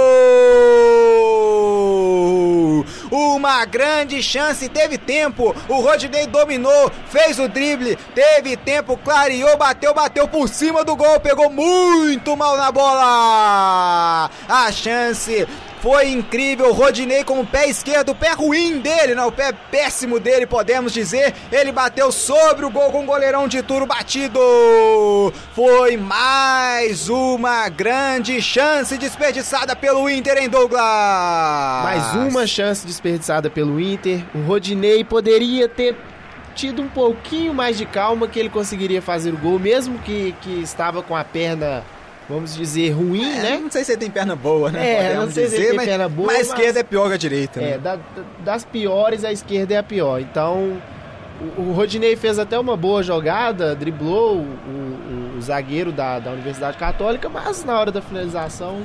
[3.12, 5.56] Uma grande chance, teve tempo.
[5.68, 11.20] O Rodinei dominou, fez o drible, teve tempo, clareou, bateu, bateu por cima do gol,
[11.20, 14.30] pegou muito mal na bola.
[14.48, 15.48] A chance
[15.82, 20.20] foi incrível, Rodinei com o pé esquerdo, o pé ruim dele, não, o pé péssimo
[20.20, 21.34] dele, podemos dizer.
[21.52, 24.40] Ele bateu sobre o gol com o goleirão de Turo batido.
[25.56, 30.82] Foi mais uma grande chance desperdiçada pelo Inter em Douglas.
[30.82, 34.22] Mais uma chance desperdiçada pelo Inter.
[34.36, 35.96] O Rodinei poderia ter
[36.56, 40.62] tido um pouquinho mais de calma que ele conseguiria fazer o gol, mesmo que, que
[40.62, 41.86] estava com a perna
[42.30, 43.60] vamos dizer, ruim, é, né?
[43.62, 45.12] Não sei se ele tem perna boa, né?
[45.12, 46.28] É, não sei dizer, se ele tem mas, perna boa.
[46.28, 47.72] Mas a esquerda é pior que a direita, né?
[47.72, 47.98] É, da,
[48.44, 50.22] das piores, a esquerda é a pior.
[50.22, 50.80] Então,
[51.58, 56.32] o, o Rodinei fez até uma boa jogada, driblou o, o, o zagueiro da, da
[56.32, 58.84] Universidade Católica, mas na hora da finalização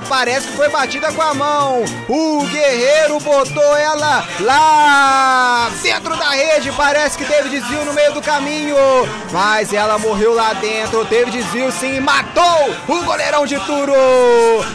[0.01, 1.85] Parece que foi batida com a mão.
[2.09, 6.73] O Guerreiro botou ela lá dentro da rede.
[6.73, 8.77] Parece que teve desvio no meio do caminho.
[9.31, 11.05] Mas ela morreu lá dentro.
[11.07, 12.01] Teve desvio sim.
[12.01, 13.95] Matou o goleirão de Turo.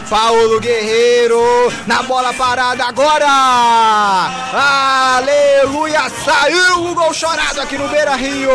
[0.08, 1.42] Paulo Guerreiro
[1.86, 3.26] na bola parada agora.
[5.18, 6.08] Aleluia!
[6.24, 8.50] Saiu o gol chorado aqui no Beira Rio.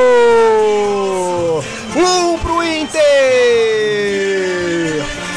[1.96, 4.33] Um pro Inter.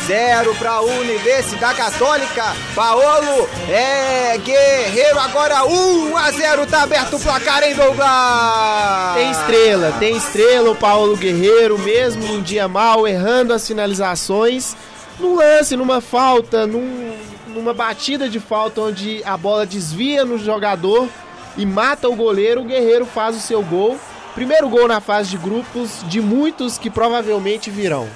[0.06, 2.54] Zero para a Universidade Católica.
[2.76, 9.16] Paolo é guerreiro agora 1 a 0 tá aberto o placar em Douglas.
[9.16, 14.76] Tem estrela, tem estrela o Paulo Guerreiro mesmo num dia mal errando as finalizações,
[15.18, 17.12] num lance, numa falta, num,
[17.48, 21.08] numa batida de falta onde a bola desvia no jogador
[21.56, 23.98] e mata o goleiro, o Guerreiro faz o seu gol.
[24.36, 28.08] Primeiro gol na fase de grupos de muitos que provavelmente virão.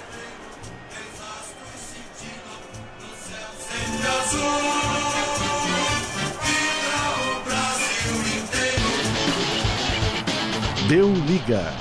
[10.91, 11.73] Deu liga.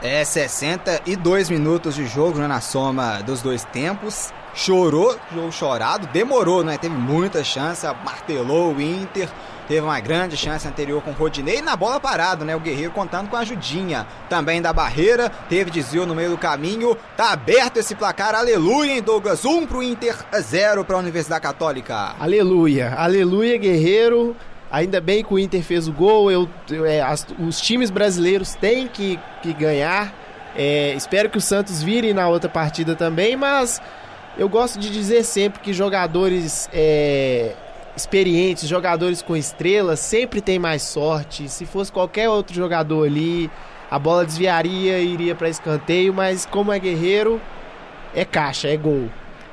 [0.00, 4.32] É 62 minutos de jogo né, na soma dos dois tempos.
[4.54, 6.78] Chorou, jogo chorado, demorou, né?
[6.78, 9.28] Teve muita chance, martelou o Inter.
[9.66, 12.54] Teve uma grande chance anterior com o Rodinei e na bola parado, né?
[12.54, 15.28] O Guerreiro contando com a ajudinha também da barreira.
[15.48, 16.96] Teve desvio no meio do caminho.
[17.16, 18.36] Tá aberto esse placar.
[18.36, 19.44] Aleluia, hein, Douglas?
[19.44, 22.14] 1 um pro Inter, 0 pra Universidade Católica.
[22.20, 24.36] Aleluia, aleluia, Guerreiro.
[24.70, 26.30] Ainda bem que o Inter fez o gol.
[26.30, 30.14] Eu, eu é, as, os times brasileiros têm que, que ganhar.
[30.56, 33.80] É, espero que o Santos vire na outra partida também, mas
[34.36, 37.54] eu gosto de dizer sempre que jogadores é,
[37.96, 41.48] experientes, jogadores com estrelas, sempre tem mais sorte.
[41.48, 43.50] Se fosse qualquer outro jogador ali,
[43.90, 47.40] a bola desviaria e iria para escanteio, mas como é guerreiro,
[48.14, 49.08] é caixa, é gol.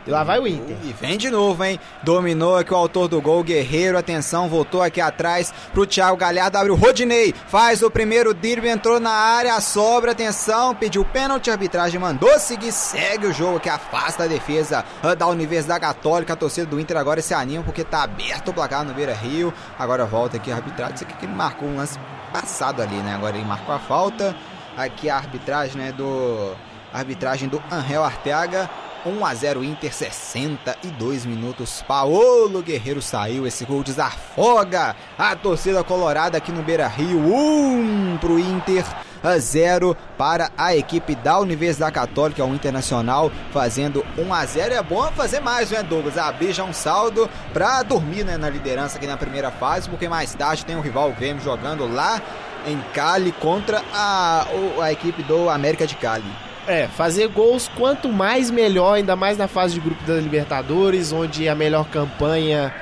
[0.08, 0.78] E lá vai o Inter.
[0.86, 1.78] E vem de novo, hein?
[2.02, 3.98] Dominou aqui o autor do gol, Guerreiro.
[3.98, 6.58] Atenção, voltou aqui atrás pro Thiago Galhardo.
[6.58, 7.36] Abre o Rodinei.
[7.48, 10.14] Faz o primeiro drible, entrou na área, sobra.
[10.14, 11.50] Atenção, pediu pênalti.
[11.50, 12.72] A arbitragem mandou seguir.
[12.72, 14.86] Segue o jogo que afasta a defesa
[15.18, 16.32] da Universidade Católica.
[16.32, 19.54] A torcida do Inter agora se anima porque tá aberto o placar no Beira Rio.
[19.78, 20.96] Agora volta aqui a arbitragem.
[20.96, 22.00] Isso aqui que ele marcou um lance
[22.32, 23.14] passado ali, né?
[23.14, 24.34] Agora ele marcou a falta.
[24.78, 25.92] Aqui a arbitragem, né?
[25.92, 26.56] Do.
[26.94, 28.70] Arbitragem do Angel Arteaga.
[29.08, 31.84] 1 a 0 Inter, 62 minutos.
[31.88, 33.48] Paolo Guerreiro saiu.
[33.48, 37.20] Esse gol desafoga a torcida colorada aqui no Beira Rio.
[37.20, 38.86] 1 pro Inter.
[39.24, 44.84] A 0 para a equipe da Universidade Católica, o Internacional, fazendo 1 a 0 É
[44.84, 46.18] bom fazer mais, né, Douglas?
[46.18, 50.34] Abrir já um saldo para dormir né, na liderança aqui na primeira fase, porque mais
[50.36, 52.22] tarde tem o rival Grêmio jogando lá
[52.66, 54.46] em Cali contra a,
[54.82, 56.47] a equipe do América de Cali.
[56.68, 61.48] É, fazer gols quanto mais melhor, ainda mais na fase de grupo da Libertadores, onde
[61.48, 62.73] a melhor campanha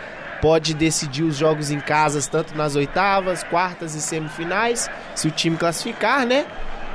[0.42, 5.56] pode decidir os jogos em casas, tanto nas oitavas, quartas e semifinais, se o time
[5.56, 6.46] classificar, né?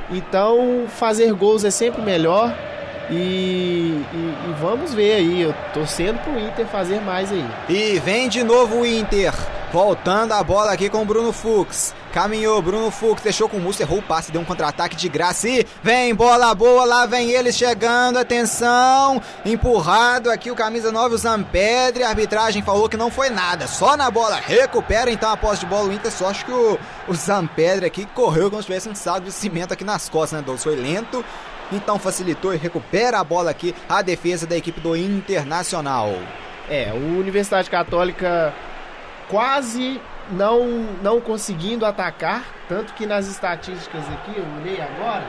[0.09, 2.53] Então, fazer gols é sempre melhor.
[3.09, 7.45] E, e, e, vamos ver aí, eu torcendo pro Inter fazer mais aí.
[7.67, 9.33] E vem de novo o Inter,
[9.71, 11.93] voltando a bola aqui com o Bruno Fux.
[12.11, 15.47] Caminhou, Bruno Fux deixou com o Musso, errou o passe, deu um contra-ataque de graça
[15.47, 21.17] e vem bola boa, lá vem ele chegando, atenção, empurrado aqui o camisa 9, o
[21.17, 25.61] Zampedre, a arbitragem falou que não foi nada, só na bola, recupera então a posse
[25.61, 26.77] de bola o Inter, só acho que o,
[27.07, 30.45] o Zampedre aqui correu como se tivesse um saldo de cimento aqui nas costas, né,
[30.45, 30.63] Douglas?
[30.63, 31.23] Foi lento,
[31.71, 36.13] então facilitou e recupera a bola aqui a defesa da equipe do Internacional.
[36.69, 38.53] É, o Universidade Católica
[39.29, 39.99] quase
[40.31, 40.65] não,
[41.01, 45.23] não conseguindo atacar, tanto que nas estatísticas aqui, eu olhei agora,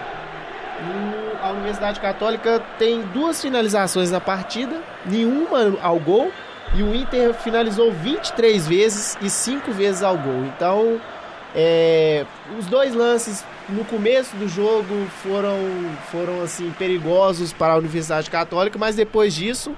[1.42, 6.32] a Universidade Católica tem duas finalizações na partida, nenhuma ao gol,
[6.74, 10.44] e o Inter finalizou 23 vezes e 5 vezes ao gol.
[10.46, 11.00] Então,
[11.54, 12.24] é,
[12.58, 15.58] os dois lances no começo do jogo foram,
[16.10, 19.74] foram assim perigosos para a Universidade Católica, mas depois disso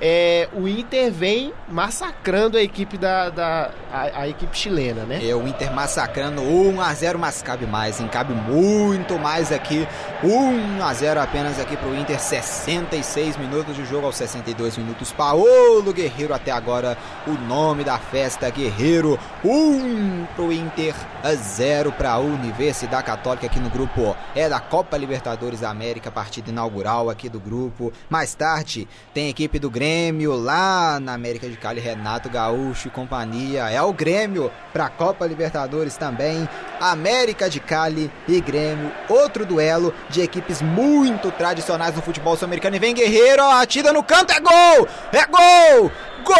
[0.00, 5.26] é, o Inter vem massacrando a equipe da, da a, a, equipe chilena, né?
[5.26, 8.08] É, o Inter massacrando 1 a 0 mas cabe mais, hein?
[8.08, 9.86] Cabe muito mais aqui.
[10.22, 15.12] 1 a 0 apenas aqui pro Inter, 66 minutos de jogo aos 62 minutos.
[15.12, 19.18] Paulo Guerreiro até agora o nome da festa, Guerreiro.
[19.44, 24.96] 1 pro Inter, a 0 para a Universidade Católica aqui no grupo é da Copa
[24.96, 27.92] Libertadores da América, partida inaugural aqui do grupo.
[28.10, 32.88] Mais tarde tem a equipe do Grêmio Grêmio lá na América de Cali, Renato Gaúcho
[32.88, 33.70] e companhia.
[33.70, 36.48] É o Grêmio para a Copa Libertadores também.
[36.80, 42.74] América de Cali e Grêmio, outro duelo de equipes muito tradicionais no futebol sul-americano.
[42.74, 44.88] E vem Guerreiro, atida no canto, é gol!
[45.12, 45.92] É gol!
[46.24, 46.34] Gol!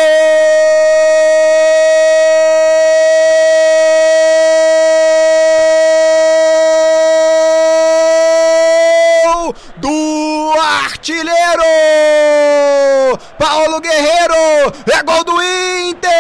[9.77, 11.65] Do artilheiro
[13.39, 16.11] Paulo Guerreiro, é gol do Inter!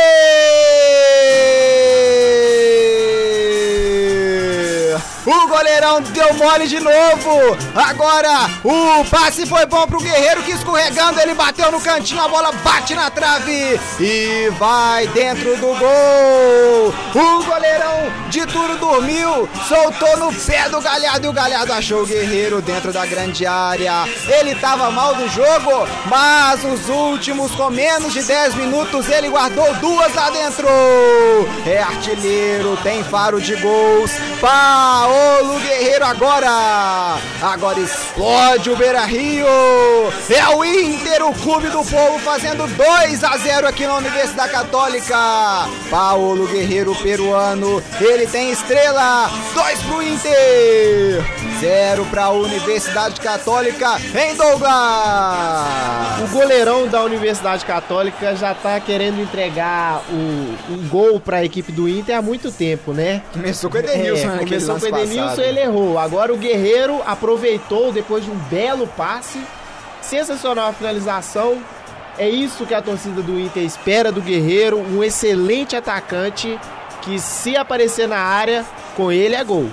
[5.42, 7.56] O goleirão deu mole de novo.
[7.74, 12.52] Agora o passe foi bom pro Guerreiro que escorregando ele bateu no cantinho, a bola
[12.52, 16.94] bate na trave e vai dentro do gol.
[17.14, 22.06] O goleirão de tudo dormiu, soltou no pé do Galhardo e o Galhardo achou o
[22.06, 24.04] Guerreiro dentro da grande área.
[24.28, 29.72] Ele tava mal do jogo, mas os últimos com menos de 10 minutos ele guardou
[29.74, 30.68] duas lá dentro.
[31.66, 34.10] É artilheiro, tem faro de gols.
[35.24, 37.16] Paolo Guerreiro agora.
[37.40, 39.46] Agora explode o Beira Rio.
[40.28, 45.16] É o Inter, o clube do povo, fazendo 2 a 0 aqui na Universidade Católica.
[45.88, 47.82] Paulo Guerreiro, peruano.
[47.98, 49.30] Ele tem estrela.
[49.54, 51.24] 2 pro Inter.
[51.64, 54.70] 0 para a Universidade Católica em Douglas.
[56.22, 61.72] O goleirão da Universidade Católica já tá querendo entregar o, um gol para a equipe
[61.72, 63.22] do Inter há muito tempo, né?
[63.32, 65.98] Começou com o Edenilson, é, Começou com o Edenilson, ele errou.
[65.98, 69.40] Agora o Guerreiro aproveitou depois de um belo passe.
[70.02, 71.62] Sensacional a finalização.
[72.18, 76.60] É isso que a torcida do Inter espera do Guerreiro, um excelente atacante
[77.00, 79.70] que se aparecer na área, com ele é gol.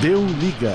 [0.00, 0.74] Deu liga.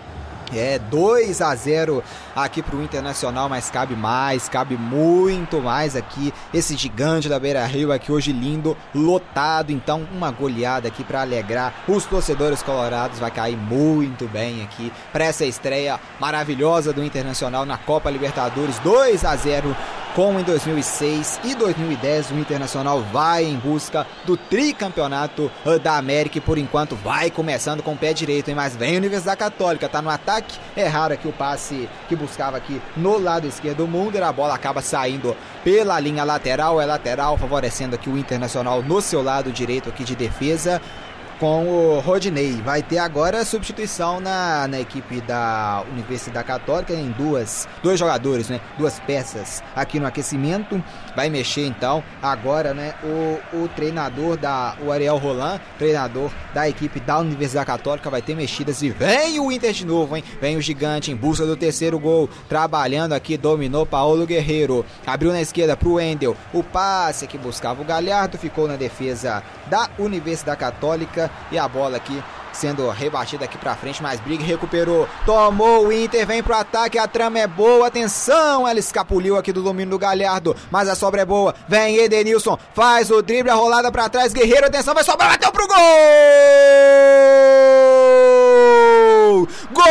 [0.54, 2.04] É 2 a 0
[2.36, 6.34] aqui para o Internacional, mas cabe mais, cabe muito mais aqui.
[6.54, 9.72] Esse gigante da Beira Rio aqui hoje lindo, lotado.
[9.72, 13.20] Então, uma goleada aqui para alegrar os torcedores colorados.
[13.20, 18.80] Vai cair muito bem aqui para essa estreia maravilhosa do Internacional na Copa Libertadores.
[18.80, 19.76] 2 a 0
[20.16, 25.52] como em 2006 e 2010 o Internacional vai em busca do tricampeonato
[25.82, 28.56] da América e por enquanto vai começando com o pé direito, hein?
[28.56, 32.58] mas vem a Universidade Católica, tá no ataque, é raro aqui o passe que buscava
[32.58, 37.38] aqui no lado esquerdo do mundo, a bola acaba saindo pela linha lateral, é lateral,
[37.38, 40.82] favorecendo aqui o Internacional no seu lado direito aqui de defesa
[41.40, 42.62] com o Rodney.
[42.62, 48.62] Vai ter agora substituição na, na equipe da Universidade Católica em duas, dois jogadores, né?
[48.78, 50.82] Duas peças aqui no aquecimento.
[51.16, 52.94] Vai mexer então agora, né?
[53.04, 58.36] O, o treinador da o Ariel Roland, treinador da equipe da Universidade Católica, vai ter
[58.36, 60.24] mexidas e vem o Inter de novo, hein?
[60.42, 65.42] Vem o gigante em busca do terceiro gol, trabalhando aqui, dominou Paulo Guerreiro, abriu na
[65.42, 66.36] esquerda pro Wendel.
[66.54, 71.98] O passe que buscava o Galhardo ficou na defesa da Universidade Católica e a bola
[71.98, 72.22] aqui
[72.54, 77.08] sendo rebatida aqui pra frente, mas Brig recuperou, tomou o Inter, vem pro ataque, a
[77.08, 81.26] trama é boa, atenção, ela escapuliu aqui do domínio do Galhardo, mas a sobra é
[81.26, 85.52] boa, vem Edenilson, faz o drible, a rolada pra trás, Guerreiro, atenção, vai sobrar, bateu
[85.52, 85.78] pro gol!
[89.74, 89.84] Gol!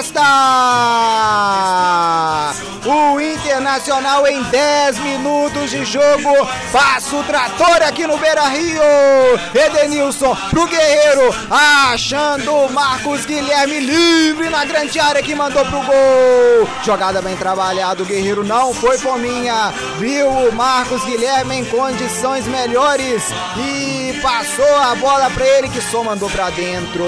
[0.00, 0.22] Festa!
[2.86, 6.30] O Internacional em 10 minutos de jogo
[6.72, 8.80] passa o trator aqui no Beira Rio.
[9.54, 16.68] Edenilson pro Guerreiro, achando o Marcos Guilherme livre na grande área que mandou pro gol.
[16.82, 23.24] Jogada bem trabalhada, o Guerreiro não foi fominha, viu o Marcos Guilherme em condições melhores
[23.56, 23.89] e
[24.20, 27.04] passou a bola para ele que só mandou para dentro.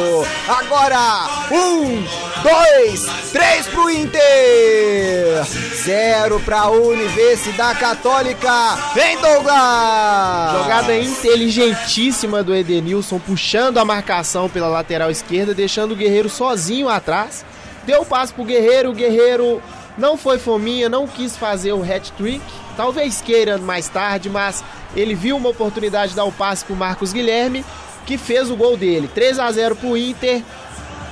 [0.48, 2.04] Agora, um,
[2.42, 5.44] dois, três pro Inter.
[5.84, 8.76] Zero para a Universidade Católica.
[8.94, 10.52] Vem, Douglas!
[10.52, 17.44] Jogada inteligentíssima do Edenilson, puxando a marcação pela lateral esquerda, deixando o Guerreiro sozinho atrás.
[17.84, 19.60] Deu o passo pro Guerreiro, o Guerreiro
[19.96, 22.42] não foi fominha, não quis fazer o hat-trick.
[22.76, 24.64] Talvez queira mais tarde, mas
[24.96, 27.64] ele viu uma oportunidade de dar o passe pro Marcos Guilherme,
[28.06, 29.08] que fez o gol dele.
[29.12, 30.42] 3 a 0 pro Inter.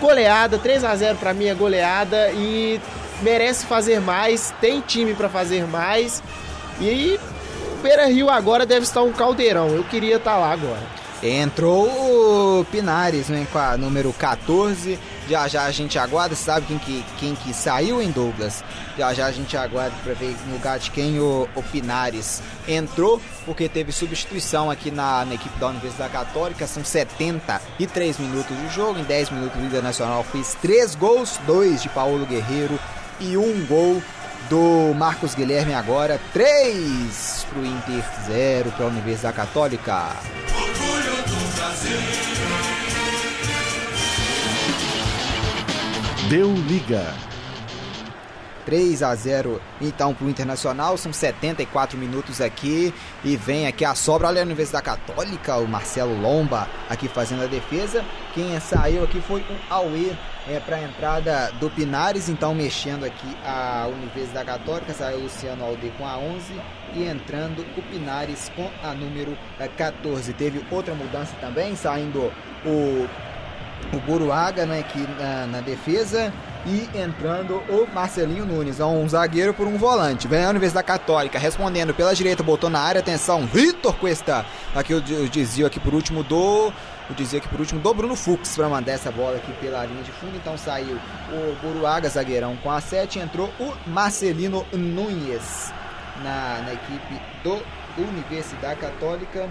[0.01, 2.81] Goleada, 3 a 0 para mim é goleada e
[3.21, 6.23] merece fazer mais, tem time para fazer mais.
[6.81, 7.21] E
[7.75, 9.69] o Beira Rio agora deve estar um caldeirão.
[9.69, 10.83] Eu queria estar lá agora.
[11.23, 11.87] Entrou
[12.61, 14.99] o Pinares, né, com a número 14.
[15.31, 18.65] Já já a gente aguarda, sabe quem que, quem que saiu em Douglas?
[18.99, 23.23] Já já a gente aguarda para ver no lugar de quem o, o, Pinares entrou,
[23.47, 26.67] porque teve substituição aqui na, na, equipe da Universidade Católica.
[26.67, 28.99] São 73 minutos de jogo.
[28.99, 32.77] Em 10 minutos o líder nacional fez 3 gols, 2 de Paulo Guerreiro
[33.21, 34.03] e um gol
[34.49, 36.21] do Marcos Guilherme agora.
[36.33, 40.09] 3 para o Inter, 0 para a Universidade Católica.
[40.53, 42.50] Orgulho do Brasil.
[46.31, 47.13] Deu liga.
[48.65, 52.95] 3 a 0 então para o Internacional, são 74 minutos aqui.
[53.25, 57.47] E vem aqui a sobra, olha a Universidade Católica, o Marcelo Lomba aqui fazendo a
[57.47, 58.05] defesa.
[58.33, 60.17] Quem saiu aqui foi o Aue.
[60.49, 65.65] É, para a entrada do Pinares, então mexendo aqui a Universidade Católica, saiu o Luciano
[65.65, 66.45] Alde com a 11
[66.95, 69.37] e entrando o Pinares com a número
[69.77, 70.33] 14.
[70.35, 72.33] Teve outra mudança também, saindo
[72.65, 73.09] o,
[73.93, 76.33] o Buruaga né, aqui na, na defesa
[76.67, 80.29] e entrando o Marcelinho Nunes, um zagueiro por um volante.
[80.29, 84.45] Vem a Universidade Católica respondendo pela direita, botou na área, atenção, Vitor Cuesta.
[84.75, 86.73] Aqui o, desvio aqui por último do
[87.09, 90.03] o desvio aqui por último do Bruno Fux para mandar essa bola aqui pela linha
[90.03, 90.37] de fundo.
[90.37, 90.97] Então saiu
[91.33, 95.73] o Buruaga, zagueirão com a 7, entrou o Marcelino Nunes
[96.23, 97.61] na, na equipe do
[97.99, 99.49] Universidade Católica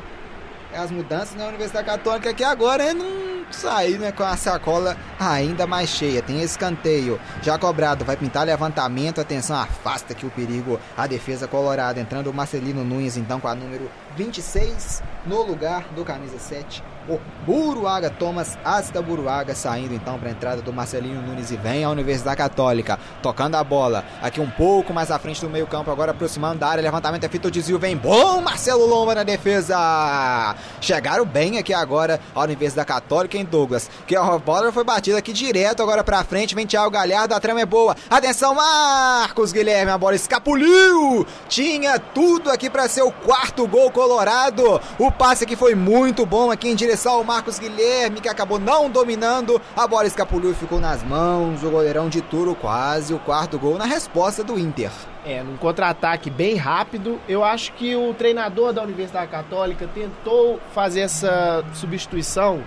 [0.73, 5.65] as mudanças na Universidade Católica que agora é não sair né, com a sacola ainda
[5.65, 6.21] mais cheia.
[6.21, 9.19] Tem escanteio já cobrado, vai pintar levantamento.
[9.19, 10.79] Atenção, afasta aqui o perigo.
[10.95, 16.05] A defesa colorada entrando o Marcelino Nunes então com a número 26 no lugar do
[16.05, 21.51] camisa 7 o Buruaga, Thomas Asta Buruaga saindo então para a entrada do Marcelinho Nunes
[21.51, 24.03] e vem a Universidade Católica, tocando a bola.
[24.21, 27.29] Aqui um pouco mais à frente do meio campo, agora aproximando da área, levantamento é
[27.29, 32.87] feito, o desvio vem bom, Marcelo Lomba na defesa, chegaram bem aqui agora a Universidade
[32.87, 36.91] Católica em Douglas, que a bola foi batida aqui direto agora para frente, vem Thiago
[36.91, 42.87] Galhardo, a trama é boa, atenção Marcos Guilherme, a bola escapuliu, tinha tudo aqui para
[42.87, 47.13] ser o quarto gol colorado, o passe aqui foi muito bom aqui em direção direção
[47.13, 49.61] ao Marcos Guilherme, que acabou não dominando.
[49.75, 51.63] A bola escapuliu e ficou nas mãos.
[51.63, 54.91] O goleirão de Turo, quase o quarto gol na resposta do Inter.
[55.25, 57.19] É, num contra-ataque bem rápido.
[57.27, 62.61] Eu acho que o treinador da Universidade Católica tentou fazer essa substituição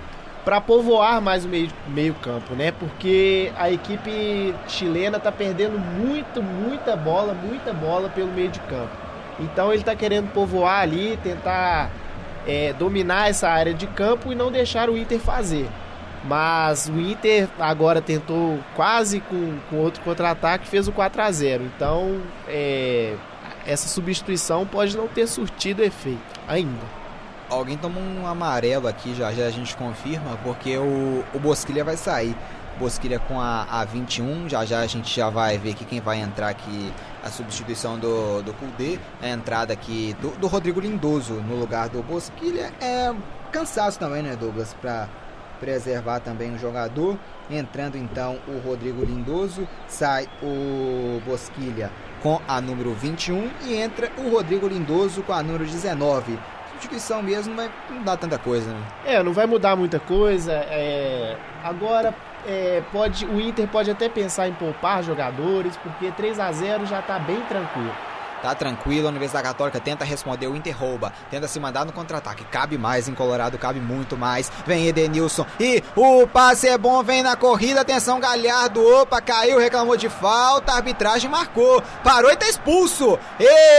[0.45, 2.73] para povoar mais o meio, meio campo, né?
[2.73, 8.97] Porque a equipe chilena tá perdendo muito, muita bola, muita bola pelo meio de campo.
[9.39, 11.91] Então ele tá querendo povoar ali, tentar
[12.47, 15.69] é, dominar essa área de campo e não deixar o Inter fazer.
[16.25, 21.65] Mas o Inter agora tentou quase com, com outro contra-ataque fez o 4 a 0
[21.65, 23.17] Então é,
[23.67, 27.03] essa substituição pode não ter surtido efeito ainda.
[27.51, 31.97] Alguém tomou um amarelo aqui, já já a gente confirma, porque o, o Bosquilha vai
[31.97, 32.35] sair.
[32.83, 34.49] Bosquilha com a, a 21.
[34.49, 36.93] Já já a gente já vai ver aqui quem vai entrar aqui.
[37.25, 42.03] A substituição do, do Kudê, a entrada aqui do, do Rodrigo Lindoso no lugar do
[42.03, 42.73] Bosquilha.
[42.81, 43.15] É
[43.53, 44.75] cansaço também, né, Douglas?
[44.75, 45.09] Para
[45.61, 47.17] preservar também o jogador.
[47.49, 54.29] Entrando então o Rodrigo Lindoso, sai o Bosquilha com a número 21 e entra o
[54.29, 56.37] Rodrigo Lindoso com a número 19
[56.83, 58.83] substituição mesmo não vai mudar tanta coisa, né?
[59.05, 60.53] É, não vai mudar muita coisa.
[60.53, 61.37] É...
[61.63, 62.13] Agora,
[62.47, 67.01] é, pode, o Inter pode até pensar em poupar jogadores, porque 3 a 0 já
[67.01, 67.95] está bem tranquilo.
[68.43, 72.43] Tá tranquilo, a Universidade Católica tenta responder, o Inter rouba, tenta se mandar no contra-ataque.
[72.47, 74.51] Cabe mais em Colorado, cabe muito mais.
[74.67, 79.97] Vem Edenilson e o passe é bom, vem na corrida, atenção Galhardo, opa, caiu, reclamou
[79.97, 83.17] de falta, a arbitragem marcou, parou e tá expulso.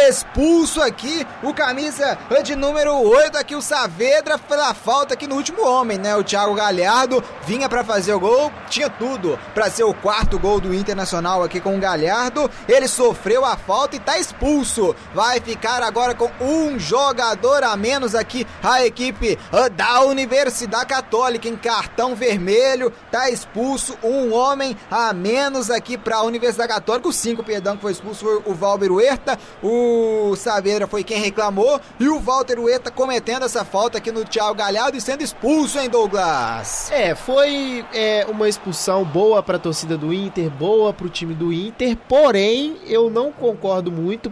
[0.08, 5.68] Expulso aqui o camisa de número 8 aqui, o Saavedra, pela falta aqui no último
[5.68, 6.16] homem, né?
[6.16, 10.62] O Thiago Galhardo vinha para fazer o gol, tinha tudo para ser o quarto gol
[10.62, 12.50] do Internacional aqui com o Galhardo.
[12.66, 14.96] Ele sofreu a falta e tá expulso expulso.
[15.14, 18.46] Vai ficar agora com um jogador a menos aqui.
[18.62, 22.92] A equipe ah, da Universidade Católica em cartão vermelho.
[23.12, 27.08] Tá expulso um homem a menos aqui para a Universidade Católica.
[27.08, 29.38] O cinco, perdão, que foi expulso foi o Valber Huerta.
[29.62, 31.80] O Saavedra foi quem reclamou.
[32.00, 35.90] E o Walter Huerta cometendo essa falta aqui no Thiago Galhardo e sendo expulso, hein,
[35.90, 36.92] Douglas?
[36.92, 41.34] É, foi é, uma expulsão boa para a torcida do Inter, boa para o time
[41.34, 41.98] do Inter.
[42.08, 44.30] Porém, eu não concordo muito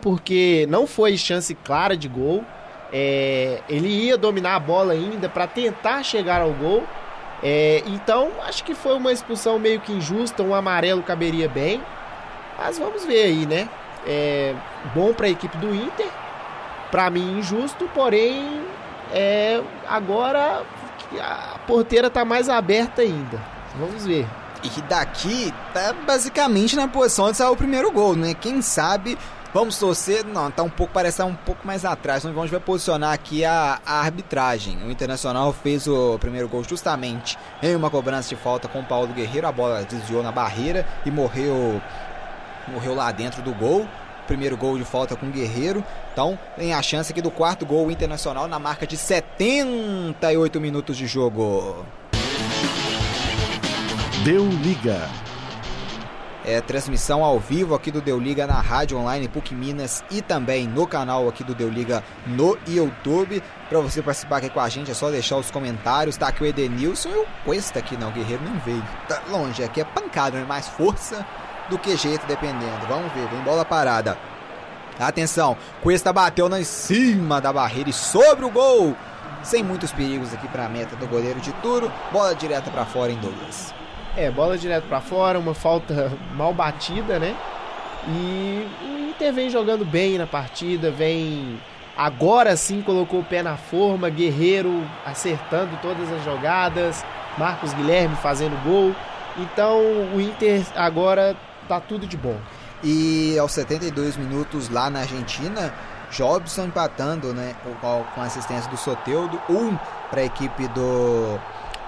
[0.67, 2.43] não foi chance clara de gol.
[2.93, 6.83] É, ele ia dominar a bola ainda para tentar chegar ao gol.
[7.43, 10.43] É, então, acho que foi uma expulsão meio que injusta.
[10.43, 11.81] Um amarelo caberia bem.
[12.57, 13.69] Mas vamos ver aí, né?
[14.05, 14.53] É
[14.93, 16.07] bom para a equipe do Inter.
[16.89, 17.89] Para mim, injusto.
[17.93, 18.61] Porém,
[19.13, 20.63] é, agora
[21.19, 23.39] a porteira está mais aberta ainda.
[23.75, 24.27] Vamos ver.
[24.63, 28.35] E daqui tá basicamente na posição de sair o primeiro gol, né?
[28.35, 29.17] Quem sabe
[29.53, 32.23] Vamos torcer, não, tá um pouco, parece estar um pouco mais atrás.
[32.23, 34.77] Então vamos ver posicionar aqui a, a, arbitragem.
[34.85, 39.13] O Internacional fez o primeiro gol justamente em uma cobrança de falta com o Paulo
[39.13, 39.45] Guerreiro.
[39.45, 41.81] A bola desviou na barreira e morreu,
[42.69, 43.85] morreu lá dentro do gol.
[44.25, 45.83] Primeiro gol de falta com o Guerreiro.
[46.13, 51.07] Então tem a chance aqui do quarto gol internacional na marca de 78 minutos de
[51.07, 51.85] jogo.
[54.23, 55.09] Deu liga.
[56.43, 60.67] É, transmissão ao vivo aqui do Deu Liga na rádio online PUC Minas e também
[60.67, 63.43] no canal aqui do Deu Liga no YouTube.
[63.69, 66.17] Para você participar aqui com a gente é só deixar os comentários.
[66.17, 68.83] Tá aqui o Edenilson e o Cuesta aqui, não, o Guerreiro nem veio.
[69.07, 70.45] Tá longe, aqui é pancada, né?
[70.45, 71.23] mais força
[71.69, 72.87] do que jeito, dependendo.
[72.87, 74.17] Vamos ver, vem bola parada.
[74.99, 78.95] Atenção, Cuesta bateu na cima da barreira e sobre o gol.
[79.43, 81.91] Sem muitos perigos aqui para a meta do goleiro de Turo.
[82.11, 83.73] Bola direta para fora em Douglas.
[84.15, 87.35] É, bola direto para fora, uma falta mal batida, né?
[88.07, 91.59] E o Inter vem jogando bem na partida, vem
[91.95, 97.05] agora sim colocou o pé na forma, Guerreiro acertando todas as jogadas,
[97.37, 98.93] Marcos Guilherme fazendo gol.
[99.37, 99.79] Então
[100.13, 101.37] o Inter agora
[101.69, 102.37] tá tudo de bom.
[102.83, 105.73] E aos 72 minutos lá na Argentina,
[106.11, 107.55] Jobson empatando, né,
[108.13, 109.77] com assistência do Soteudo, um
[110.09, 111.39] para a equipe do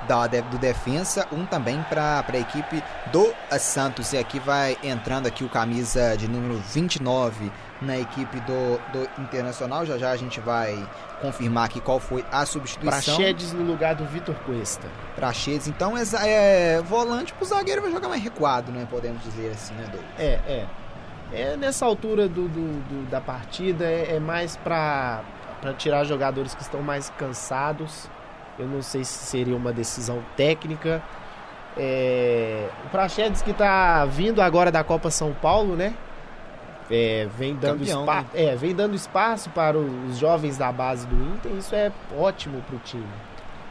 [0.08, 4.14] da, do Defensa, um também para a equipe do Santos.
[4.14, 7.52] E aqui vai entrando aqui o camisa de número 29
[7.82, 9.86] na equipe do, do Internacional.
[9.86, 10.88] Já já a gente vai
[11.22, 13.16] confirmar aqui qual foi a substituição.
[13.16, 14.88] Praxedes no lugar do Vitor Cuesta.
[15.16, 18.88] Praxedes, então é, é volante pro zagueiro vai jogar mais recuado, né?
[18.90, 20.12] Podemos dizer assim, né, Douglas?
[20.18, 20.68] É, é.
[21.32, 25.24] É nessa altura do, do, do da partida é, é mais para
[25.78, 28.08] tirar jogadores que estão mais cansados
[28.58, 31.02] eu não sei se seria uma decisão técnica.
[31.76, 35.94] É, o Praxedes que está vindo agora da Copa São Paulo, né?
[36.92, 38.26] É, vem, dando Campeão, né?
[38.34, 41.52] é, vem dando espaço para os jovens da base do Inter.
[41.54, 43.08] Isso é ótimo para o time.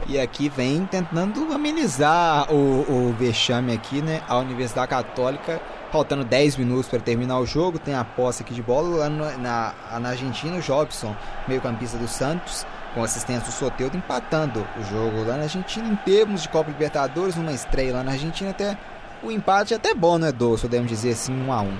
[0.07, 4.21] E aqui vem tentando amenizar o, o vexame aqui, né?
[4.27, 5.61] A Universidade Católica,
[5.91, 9.73] faltando 10 minutos para terminar o jogo, tem a posse aqui de bola lá na,
[9.99, 11.15] na Argentina, o Jobson,
[11.47, 15.95] meio campista do Santos, com assistência do Soteudo, empatando o jogo lá na Argentina em
[15.95, 18.77] termos de Copa Libertadores, uma estreia lá na Argentina, até
[19.21, 20.63] o empate é até bom, né, Doce?
[20.63, 21.75] Podemos dizer assim, um a um.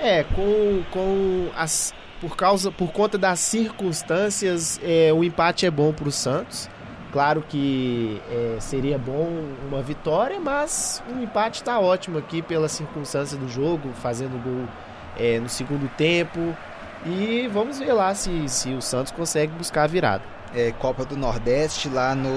[0.00, 5.92] É, com, com as por causa por conta das circunstâncias, é, o empate é bom
[5.92, 6.68] para o Santos.
[7.12, 9.28] Claro que é, seria bom
[9.68, 14.66] uma vitória, mas o empate está ótimo aqui pela circunstância do jogo, fazendo gol
[15.16, 16.56] é, no segundo tempo.
[17.04, 21.16] E vamos ver lá se, se o Santos consegue buscar a virada é, Copa do
[21.16, 22.30] Nordeste lá no,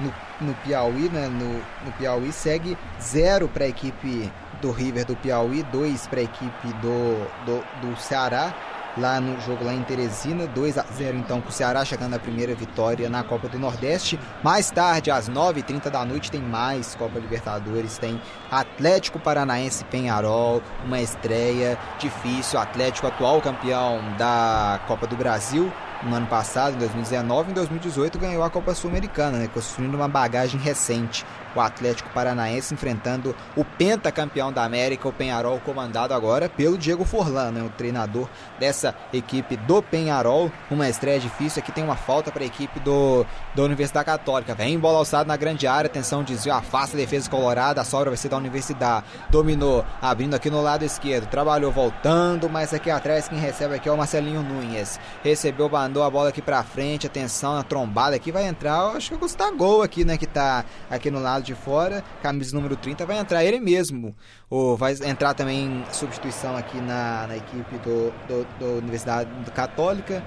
[0.00, 1.28] no, no Piauí, né?
[1.28, 1.54] No,
[1.84, 4.30] no Piauí segue zero para a equipe
[4.60, 8.54] do River do Piauí, dois para a equipe do, do, do Ceará
[8.96, 12.18] lá no jogo lá em Teresina, 2 a 0 então para o Ceará, chegando a
[12.18, 14.18] primeira vitória na Copa do Nordeste.
[14.42, 21.00] Mais tarde, às 9h30 da noite, tem mais Copa Libertadores, tem Atlético Paranaense Penharol, uma
[21.00, 25.72] estreia difícil, Atlético atual campeão da Copa do Brasil,
[26.04, 30.60] no ano passado, em 2019, em 2018 ganhou a Copa Sul-Americana, né, construindo uma bagagem
[30.60, 31.24] recente.
[31.54, 37.50] O Atlético Paranaense enfrentando o pentacampeão da América, o Penharol, comandado agora pelo Diego Forlan,
[37.50, 40.50] né, o treinador dessa equipe do Penharol.
[40.70, 44.54] Uma estreia difícil, aqui tem uma falta para a equipe do, da Universidade Católica.
[44.54, 48.16] Vem bola alçada na grande área, atenção, desvio, afasta a defesa colorada, a sobra vai
[48.16, 49.04] ser da Universidade.
[49.30, 53.92] Dominou, abrindo aqui no lado esquerdo, trabalhou voltando, mas aqui atrás quem recebe aqui é
[53.92, 54.98] o Marcelinho Nunes.
[55.22, 59.14] Recebeu mandou a bola aqui pra frente, atenção na trombada aqui, vai entrar, acho que
[59.14, 63.18] o Gustavo aqui, né, que tá aqui no lado de fora, camisa número 30, vai
[63.18, 64.14] entrar ele mesmo.
[64.48, 70.22] Ou vai entrar também substituição aqui na, na equipe do, do, do Universidade Católica.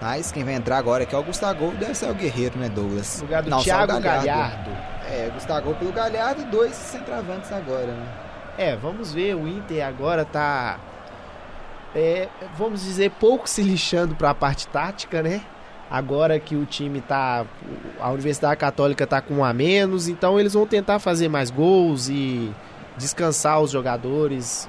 [0.00, 3.20] Mas quem vai entrar agora aqui é o Gustavo deve ser o Guerreiro, né, Douglas?
[3.22, 4.26] Lugar do Não, Thiago Galhardo.
[4.26, 4.70] Galhardo.
[5.08, 8.06] É, Gustavo pelo Galhardo, dois centravantes agora, né?
[8.58, 10.78] É, vamos ver, o Inter agora tá
[11.94, 15.42] é, vamos dizer, pouco se lixando para a parte tática, né?
[15.94, 17.46] Agora que o time tá.
[18.00, 22.08] A Universidade Católica tá com um a menos, então eles vão tentar fazer mais gols
[22.08, 22.52] e
[22.96, 24.68] descansar os jogadores,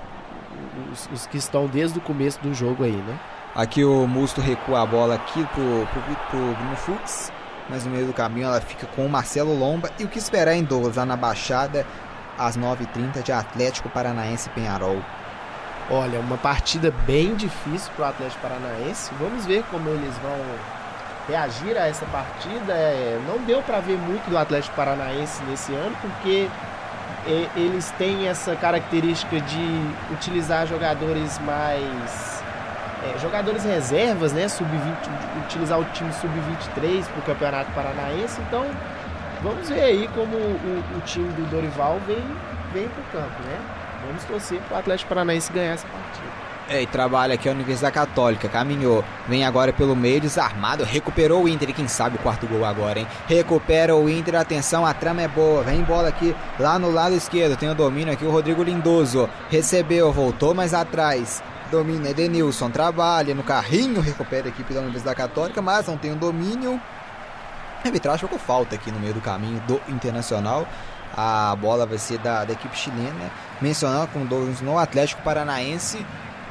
[0.93, 3.19] os, os que estão desde o começo do jogo aí, né?
[3.55, 7.31] Aqui o Musto recua a bola aqui pro, pro, pro Bruno Fux,
[7.71, 9.89] mas no meio do caminho ela fica com o Marcelo Lomba.
[9.97, 11.87] E o que esperar em Douglas lá na Baixada,
[12.37, 15.01] às 9h30 de Atlético Paranaense Penharol.
[15.89, 19.11] Olha, uma partida bem difícil para o Atlético Paranaense.
[19.19, 20.84] Vamos ver como eles vão
[21.27, 22.73] reagir a essa partida.
[22.73, 26.47] É, não deu para ver muito do Atlético Paranaense nesse ano, porque
[27.27, 29.81] é, eles têm essa característica de
[30.11, 32.43] utilizar jogadores mais.
[33.03, 34.47] É, jogadores reservas, né?
[34.47, 38.41] Sub-20, utilizar o time sub-23 para o Campeonato Paranaense.
[38.41, 38.65] Então,
[39.43, 42.23] vamos ver aí como o, o time do Dorival vem,
[42.73, 43.59] vem para o campo, né?
[44.07, 46.34] Vamos torcer para o Atlético Paranaense ganhar essa partida.
[46.67, 51.47] É, e trabalha aqui a Universidade Católica, caminhou, vem agora pelo meio, desarmado, recuperou o
[51.47, 53.07] Inter, quem sabe o quarto gol agora, hein?
[53.27, 57.55] Recupera o Inter, atenção, a trama é boa, vem bola aqui lá no lado esquerdo,
[57.55, 63.43] tem o domínio aqui o Rodrigo Lindoso, recebeu, voltou mais atrás, domina Edenilson, trabalha no
[63.43, 66.81] carrinho, recupera a equipe da Universidade Católica, mas não tem o domínio.
[67.83, 70.67] Arbitragem ficou falta aqui no meio do caminho do Internacional.
[71.15, 73.31] A bola vai ser da, da equipe chilena,
[73.61, 76.03] mencionando com dois no Atlético Paranaense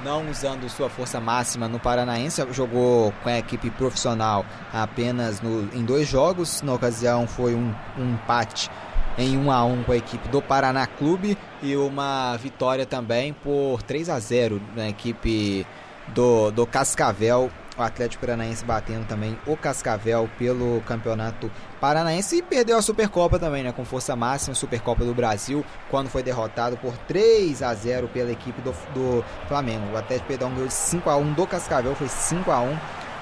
[0.04, 5.82] não usando sua força máxima no Paranaense, jogou com a equipe profissional apenas no, em
[5.82, 6.60] dois jogos.
[6.60, 8.70] Na ocasião foi um, um empate
[9.16, 13.82] em 1 a 1 com a equipe do Paraná Clube e uma vitória também por
[13.82, 15.66] 3 a 0 na equipe
[16.08, 22.78] do, do Cascavel o Atlético Paranaense batendo também o Cascavel pelo Campeonato Paranaense e perdeu
[22.78, 27.62] a Supercopa também, né, com força máxima, Supercopa do Brasil, quando foi derrotado por 3
[27.62, 29.92] a 0 pela equipe do, do Flamengo.
[29.92, 32.78] O Atlético perdeu um de 5 a 1 do Cascavel, foi 5 a 1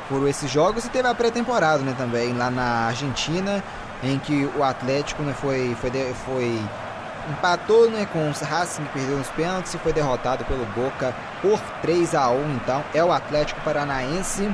[0.09, 3.63] por esses jogos e teve a pré-temporada, né, também lá na Argentina,
[4.03, 5.91] em que o Atlético, né, foi foi
[6.25, 6.61] foi
[7.31, 12.15] empatou né, com o Racing, perdeu nos pênaltis e foi derrotado pelo Boca por 3
[12.15, 14.51] a 1 Então é o Atlético Paranaense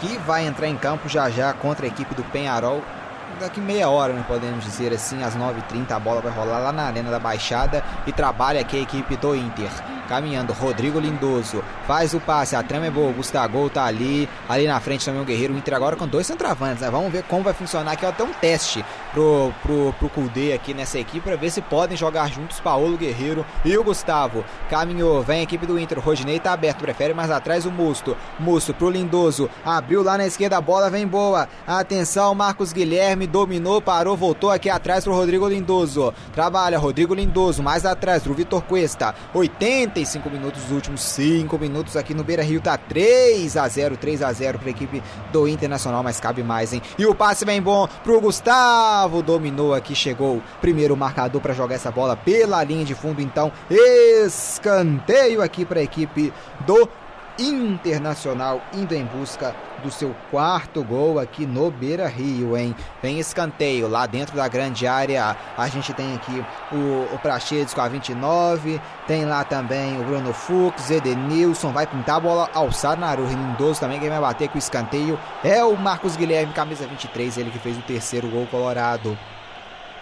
[0.00, 2.82] que vai entrar em campo já já contra a equipe do Penharol
[3.38, 6.84] daqui meia hora, né, podemos dizer assim, às 9h30 a bola vai rolar lá na
[6.84, 9.70] Arena da Baixada e trabalha aqui a equipe do Inter.
[10.08, 14.66] Caminhando, Rodrigo Lindoso faz o passe, a trama é boa, o Gustavo tá ali, ali
[14.66, 16.90] na frente também o Guerreiro, o Inter agora com dois centroavantes, né?
[16.90, 20.98] Vamos ver como vai funcionar aqui, até um teste pro, pro, pro Kudê aqui nessa
[20.98, 24.44] equipe, para ver se podem jogar juntos Paulo Guerreiro e o Gustavo.
[24.68, 28.74] Caminhou, vem a equipe do Inter, Rodinei tá aberto, prefere mais atrás o Musto, Musto
[28.74, 34.16] pro Lindoso, abriu lá na esquerda, a bola vem boa, atenção, Marcos Guilherme dominou, parou,
[34.16, 39.74] voltou aqui atrás pro Rodrigo Lindoso, trabalha, Rodrigo Lindoso, mais atrás pro Vitor Cuesta, 80
[39.94, 42.60] 45 minutos, os últimos 5 minutos aqui no Beira Rio.
[42.60, 45.02] Tá 3 a 0 3 a 0 para a equipe
[45.32, 46.82] do Internacional, mas cabe mais, hein?
[46.98, 51.90] E o passe bem bom pro Gustavo, dominou aqui, chegou primeiro marcador para jogar essa
[51.90, 56.32] bola pela linha de fundo, então escanteio aqui para a equipe
[56.66, 56.88] do
[57.38, 62.74] Internacional indo em busca do seu quarto gol aqui no Beira Rio, hein?
[63.02, 65.36] Vem escanteio lá dentro da grande área.
[65.56, 70.90] A gente tem aqui o, o com a 29, tem lá também o Bruno Fux,
[70.90, 73.24] Edenilson, vai pintar a bola alçada na área.
[73.24, 77.38] O Lindoso também quem vai bater com o escanteio é o Marcos Guilherme, camisa 23,
[77.38, 79.18] ele que fez o terceiro gol colorado.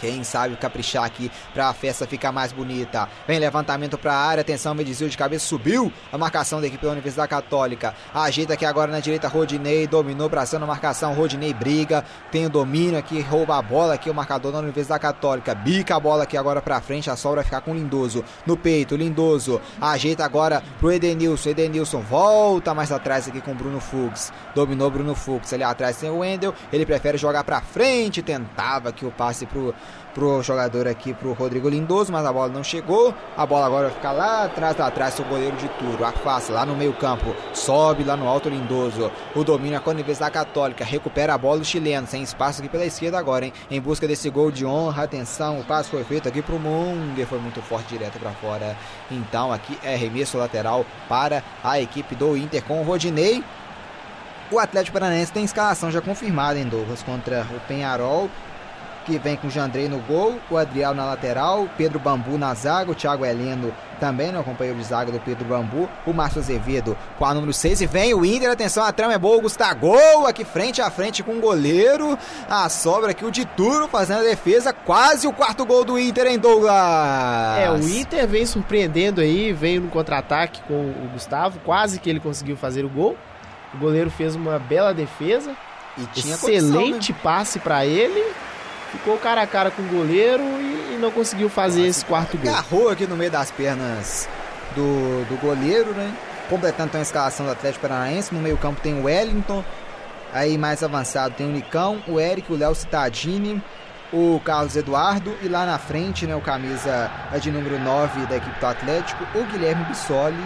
[0.02, 3.08] Quem sabe caprichar aqui para a festa ficar mais bonita.
[3.24, 6.90] Vem levantamento para a área, atenção, desvio de cabeça, subiu a marcação da equipe da
[6.90, 7.94] Universidade Católica.
[8.12, 12.98] Ajeita aqui agora na direita, Rodinei, dominou cima a marcação, Rodinei briga, tem o domínio
[12.98, 15.54] aqui, rouba a bola aqui, o marcador da Universidade Católica.
[15.54, 18.24] Bica a bola aqui agora para frente, a sobra vai ficar com o Lindoso.
[18.44, 23.78] No peito, Lindoso, ajeita agora pro Edenilson, Edenilson volta mais atrás aqui com o Bruno
[23.78, 24.32] Fuchs.
[24.52, 29.06] Dominou Bruno Fuchs, ali atrás tem o Wendel, ele prefere jogar para frente, tentava que
[29.06, 29.72] o passe pro
[30.14, 33.14] pro jogador aqui, pro Rodrigo Lindoso, mas a bola não chegou.
[33.36, 36.04] A bola agora vai ficar lá atrás, lá atrás, o goleiro de Turo.
[36.04, 39.10] Afasta lá no meio campo, sobe lá no alto Lindoso.
[39.34, 42.84] O domínio com a Universidade Católica, recupera a bola o chileno, sem espaço aqui pela
[42.84, 43.52] esquerda agora, hein?
[43.70, 47.38] Em busca desse gol de honra, atenção, o passe foi feito aqui pro Munger, foi
[47.38, 48.76] muito forte direto para fora.
[49.10, 53.42] Então aqui é remesso lateral para a equipe do Inter com o Rodinei.
[54.50, 58.28] O Atlético Paranaense tem escalação já confirmada em Douglas contra o Penharol
[59.04, 62.90] que vem com o Jandrei no gol, o Adriel na lateral, Pedro Bambu na zaga,
[62.90, 66.96] o Thiago Heleno também, né, o companheiro de zaga do Pedro Bambu, o Márcio Azevedo
[67.18, 70.26] com a número 6 e vem o Inter, atenção, a trama é boa, o Gustavo
[70.26, 72.18] aqui frente a frente com o goleiro,
[72.48, 76.38] a sobra aqui o Dituro fazendo a defesa, quase o quarto gol do Inter em
[76.38, 76.72] Douglas.
[77.58, 82.20] É, o Inter vem surpreendendo aí, veio no contra-ataque com o Gustavo, quase que ele
[82.20, 83.16] conseguiu fazer o gol.
[83.74, 85.54] O goleiro fez uma bela defesa.
[85.96, 87.20] E tinha Excelente condição, né?
[87.22, 88.24] passe para ele
[88.92, 92.36] ficou cara a cara com o goleiro e, e não conseguiu fazer Nossa, esse quarto
[92.36, 92.50] gol.
[92.52, 94.28] Agarrou aqui no meio das pernas
[94.74, 96.14] do, do goleiro, né?
[96.48, 98.34] Completando então a escalação do Atlético Paranaense.
[98.34, 99.64] No meio-campo tem o Wellington.
[100.32, 103.62] Aí mais avançado tem o Nicão, o Eric, o Léo Cittadini,
[104.12, 107.10] o Carlos Eduardo e lá na frente, né, o camisa
[107.40, 110.36] de número 9 da equipe do Atlético, o Guilherme Bissoli.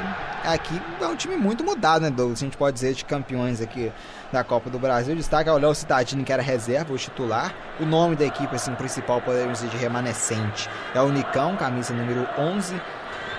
[0.44, 2.40] Aqui é um time muito mudado, né, Douglas?
[2.40, 3.92] A gente pode dizer de campeões aqui
[4.32, 5.16] da Copa do Brasil.
[5.16, 7.52] Destaca o Léo Cidadini, que era reserva, o titular.
[7.80, 12.28] O nome da equipe assim, principal, podemos dizer, de remanescente é o Nicão, camisa número
[12.38, 12.80] 11.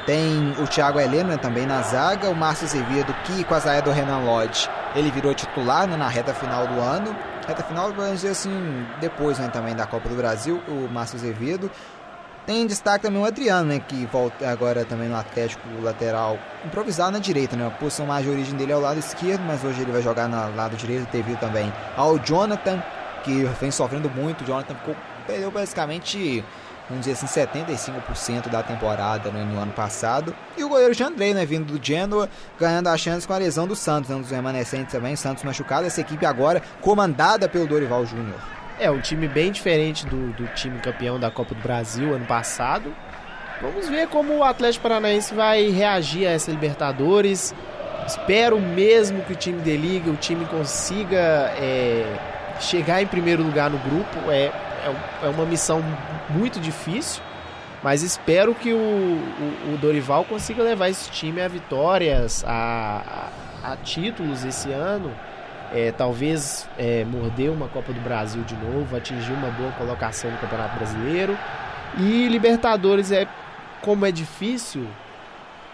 [0.06, 3.82] Tem o Thiago Helena né, também na zaga, o Márcio Azevedo, que com a zaga
[3.82, 7.16] do Renan Lodge, ele virou titular né, na reta final do ano.
[7.48, 8.52] Reta final, vamos dizer assim,
[9.00, 11.72] depois né, também da Copa do Brasil, o Márcio Azevedo.
[12.46, 13.80] Tem destaque também o Adriano, né?
[13.80, 17.66] Que volta agora também no Atlético lateral improvisado na direita, né?
[17.66, 20.28] A posição mais de origem dele é o lado esquerdo, mas hoje ele vai jogar
[20.28, 22.84] no lado direito devido também ao Jonathan,
[23.24, 24.44] que vem sofrendo muito.
[24.44, 24.96] O Jonathan ficou,
[25.26, 26.44] perdeu basicamente,
[26.90, 30.36] vamos dizer assim, 75% da temporada né, no ano passado.
[30.58, 31.46] E o goleiro Jandrei, né?
[31.46, 34.92] Vindo do Genoa, ganhando a chance com a lesão do Santos, né, um dos remanescentes
[34.92, 35.16] também.
[35.16, 35.86] Santos machucado.
[35.86, 38.40] Essa equipe agora comandada pelo Dorival Júnior.
[38.80, 42.94] É, um time bem diferente do, do time campeão da Copa do Brasil ano passado.
[43.62, 47.56] Vamos ver como o Atlético Paranaense vai reagir a essa Libertadores.
[48.06, 52.06] Espero mesmo que o time deligue, o time consiga é,
[52.60, 54.32] chegar em primeiro lugar no grupo.
[54.32, 54.52] É,
[54.84, 55.84] é, é, uma missão
[56.30, 57.22] muito difícil,
[57.84, 63.30] mas espero que o, o, o Dorival consiga levar esse time a vitórias, a,
[63.64, 65.14] a, a títulos esse ano
[65.74, 70.38] é, talvez é, morder uma Copa do Brasil de novo, atingir uma boa colocação no
[70.38, 71.38] Campeonato Brasileiro.
[71.98, 73.28] E Libertadores é
[73.82, 74.88] como é difícil,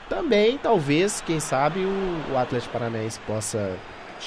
[0.09, 3.75] também talvez, quem sabe, o, o Atlético Paranaense possa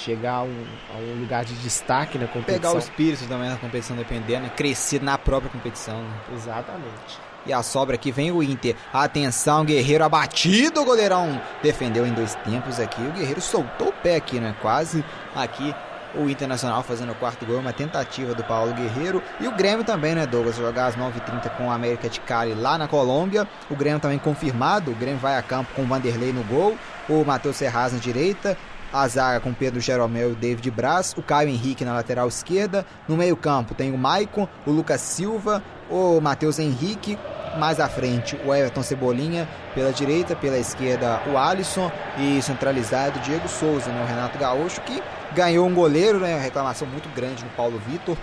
[0.04, 0.64] chegar a um,
[0.94, 2.60] a um, lugar de destaque na competição.
[2.60, 4.50] Pegar o espírito também na competição, dependendo, né?
[4.56, 6.02] crescer na própria competição.
[6.02, 6.14] Né?
[6.34, 7.26] Exatamente.
[7.46, 8.74] E a sobra aqui vem o Inter.
[8.92, 13.00] Atenção, Guerreiro abatido, o goleirão defendeu em dois tempos aqui.
[13.00, 14.54] O Guerreiro soltou o pé aqui, né?
[14.60, 15.04] Quase
[15.34, 15.72] aqui
[16.16, 19.22] o Internacional fazendo o quarto gol, uma tentativa do Paulo Guerreiro.
[19.40, 20.56] E o Grêmio também, né, Douglas?
[20.56, 23.46] Jogar às 9h30 com o América de Cali lá na Colômbia.
[23.70, 24.90] O Grêmio também confirmado.
[24.90, 26.76] O Grêmio vai a campo com o Vanderlei no gol.
[27.08, 28.56] O Matheus Serraz na direita.
[28.92, 31.14] A zaga com Pedro Jeromel e David Braz.
[31.16, 32.86] O Caio Henrique na lateral esquerda.
[33.08, 37.18] No meio-campo tem o Maicon, o Lucas Silva, o Matheus Henrique,
[37.58, 41.90] mais à frente o Everton Cebolinha, pela direita, pela esquerda o Alisson.
[42.18, 45.02] E centralizado Diego Souza, né, o Renato Gaúcho, que
[45.34, 48.16] ganhou um goleiro, né, uma reclamação muito grande no Paulo Vitor,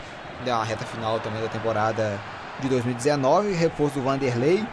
[0.46, 2.20] na reta final também da temporada
[2.60, 4.66] de 2019, reforço do Vanderlei,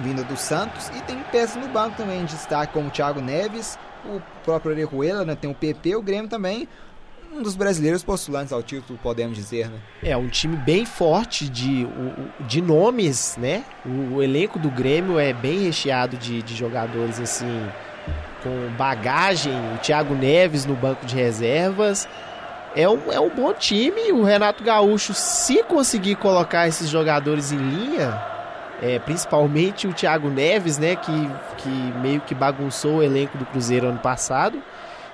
[0.00, 3.78] vindo do Santos, e tem peças no banco também, de destaque como o Thiago Neves,
[4.14, 6.68] o próprio Orejuela, né, tem o PP, o Grêmio também,
[7.32, 9.78] um dos brasileiros postulantes ao título, podemos dizer, né?
[10.02, 11.86] É, um time bem forte de,
[12.40, 13.64] de nomes, né?
[13.84, 17.68] O, o elenco do Grêmio é bem recheado de, de jogadores, assim,
[18.42, 19.52] com bagagem.
[19.74, 22.08] O Thiago Neves no banco de reservas.
[22.74, 24.12] É um, é um bom time.
[24.12, 28.35] O Renato Gaúcho, se conseguir colocar esses jogadores em linha,
[28.82, 30.96] é, principalmente o Thiago Neves, né?
[30.96, 31.68] Que, que
[32.00, 34.62] meio que bagunçou o elenco do Cruzeiro ano passado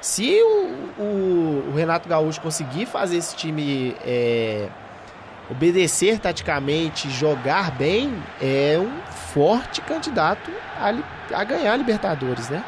[0.02, 4.68] se o, o, o Renato Gaúcho conseguir fazer esse time é,
[5.48, 9.01] obedecer taticamente, jogar bem, é um
[9.32, 10.93] forte candidato a,
[11.32, 12.64] a ganhar a Libertadores, né?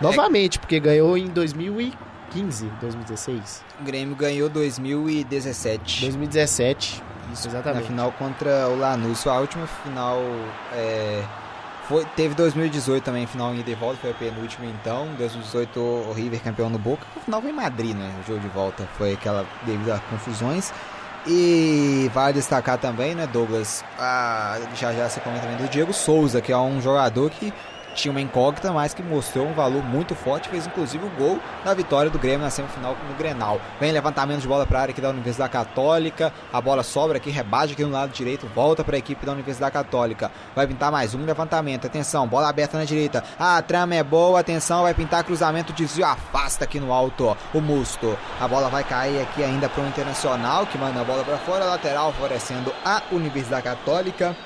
[0.00, 3.64] Novamente, porque ganhou em 2015, 2016.
[3.80, 6.00] O Grêmio ganhou 2017.
[6.00, 7.00] 2017,
[7.32, 7.82] isso, exatamente.
[7.82, 9.26] Na final contra o Lanús.
[9.26, 10.18] A última final
[10.72, 11.22] é,
[11.88, 15.08] foi, teve 2018 também, final em ida e volta, foi a penúltima então.
[15.18, 17.04] 2018 o River campeão no Boca.
[17.16, 18.14] O final foi em Madrid, né?
[18.22, 20.72] O jogo de volta foi aquela devido a confusões.
[21.26, 23.84] E vale destacar também, né, Douglas?
[23.98, 27.52] A, já já você comenta também do Diego Souza, que é um jogador que
[27.94, 31.74] tinha uma incógnita, mas que mostrou um valor muito forte, fez inclusive o gol da
[31.74, 33.60] vitória do Grêmio na semifinal no Grenal.
[33.80, 37.30] Vem levantamento de bola para a área aqui da Universidade Católica, a bola sobra aqui,
[37.30, 40.30] rebate aqui no lado direito, volta para a equipe da Universidade Católica.
[40.54, 44.82] Vai pintar mais um levantamento, atenção, bola aberta na direita, a trama é boa, atenção,
[44.82, 48.16] vai pintar cruzamento, desvio, afasta aqui no alto o Musto.
[48.40, 51.64] A bola vai cair aqui ainda para o Internacional, que manda a bola para fora,
[51.64, 54.36] lateral, favorecendo a Universidade Católica.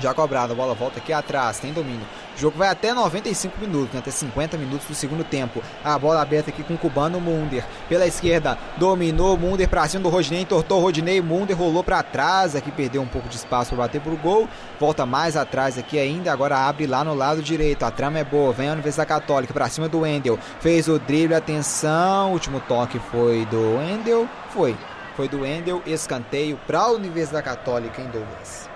[0.00, 2.06] Já cobrado, a bola volta aqui atrás, tem domínio.
[2.38, 3.98] O jogo vai até 95 minutos, né?
[3.98, 5.60] até 50 minutos do segundo tempo.
[5.82, 7.64] A bola aberta aqui com o cubano Munder.
[7.88, 12.54] Pela esquerda, dominou Munder pra cima do Rodinei, entortou o Rodinei, Munder rolou para trás,
[12.54, 14.48] aqui perdeu um pouco de espaço para bater pro gol.
[14.78, 17.82] Volta mais atrás aqui ainda, agora abre lá no lado direito.
[17.82, 20.38] A trama é boa, vem a Universidade Católica para cima do Wendel.
[20.60, 22.30] Fez o drible, atenção.
[22.30, 24.28] Último toque foi do Wendel.
[24.50, 24.76] Foi.
[25.16, 28.67] Foi do Wendel, escanteio para a Universidade Católica em Douglas.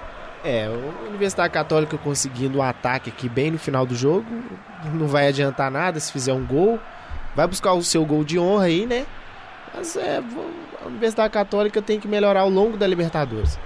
[0.44, 4.27] É, a Universidade Católica conseguindo um ataque aqui bem no final do jogo,
[4.93, 6.81] não vai adiantar nada se fizer um gol.
[7.35, 9.06] Vai buscar o seu gol de honra aí, né?
[9.74, 10.23] Mas é,
[10.82, 13.59] a Universidade Católica tem que melhorar ao longo da Libertadores.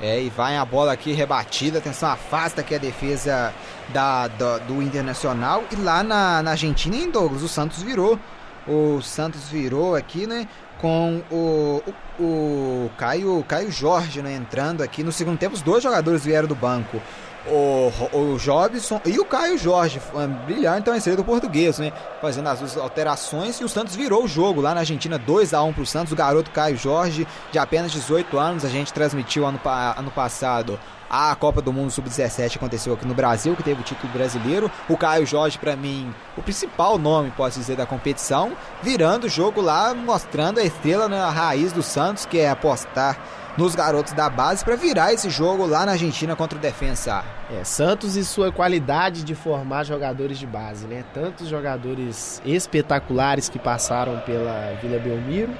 [0.00, 3.54] É, e vai a bola aqui rebatida, atenção, afasta aqui a defesa
[3.90, 5.62] da, da do Internacional.
[5.70, 8.18] E lá na, na Argentina, em Douglas, o Santos virou.
[8.66, 10.48] O Santos virou aqui, né?
[10.80, 11.82] Com o,
[12.18, 15.02] o, o Caio, Caio Jorge né, entrando aqui.
[15.02, 17.00] No segundo tempo, os dois jogadores vieram do banco.
[17.46, 21.92] o, o Jobson e o Caio Jorge, foi brilhante então esse do português, né?
[22.20, 25.72] Fazendo as alterações e o Santos virou o jogo lá na Argentina, 2 a 1
[25.72, 26.12] pro Santos.
[26.12, 29.60] O garoto Caio Jorge, de apenas 18 anos, a gente transmitiu ano,
[29.96, 30.78] ano passado
[31.14, 34.68] a Copa do Mundo Sub-17 aconteceu aqui no Brasil, que teve o título brasileiro.
[34.88, 39.60] O Caio Jorge, para mim, o principal nome, posso dizer, da competição, virando o jogo
[39.60, 43.16] lá, mostrando a estrela na raiz do Santos, que é apostar
[43.56, 47.24] nos garotos da base para virar esse jogo lá na Argentina contra o Defensa.
[47.48, 51.04] É, Santos e sua qualidade de formar jogadores de base, né?
[51.14, 55.52] Tantos jogadores espetaculares que passaram pela Vila Belmiro.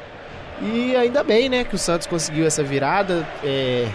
[0.60, 3.24] E ainda bem, né, que o Santos conseguiu essa virada.
[3.44, 3.88] É,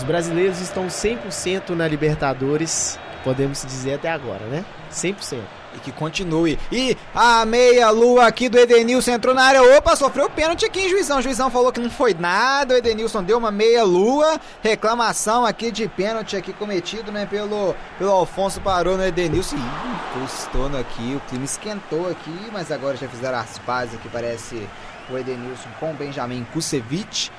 [0.00, 4.64] os brasileiros estão 100% na Libertadores, podemos dizer até agora, né?
[4.90, 5.38] 100%.
[5.76, 6.58] E que continue.
[6.72, 9.62] E a meia-lua aqui do Edenilson entrou na área.
[9.76, 11.18] Opa, sofreu pênalti aqui Juizão.
[11.18, 12.74] O Juizão falou que não foi nada.
[12.74, 14.40] O Edenilson deu uma meia-lua.
[14.62, 17.24] Reclamação aqui de pênalti aqui cometido, né?
[17.26, 19.54] Pelo, pelo Alfonso parou no Edenilson.
[19.54, 21.14] Ih, custou aqui.
[21.14, 22.48] O clima esquentou aqui.
[22.52, 24.08] Mas agora já fizeram as pazes aqui.
[24.08, 24.66] Parece
[25.08, 27.30] o Edenilson com o Benjamin Kusevich.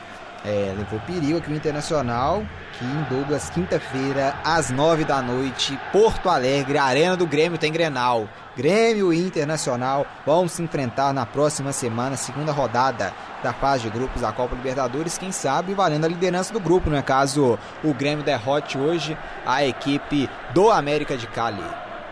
[0.43, 2.43] É, levou perigo aqui o Internacional,
[2.73, 8.27] que em Douglas, quinta-feira, às nove da noite, Porto Alegre, Arena do Grêmio tem Grenal.
[8.57, 13.13] Grêmio e Internacional vão se enfrentar na próxima semana, segunda rodada
[13.43, 17.01] da fase de grupos da Copa Libertadores, quem sabe valendo a liderança do grupo, é
[17.01, 21.63] Caso o Grêmio derrote hoje a equipe do América de Cali.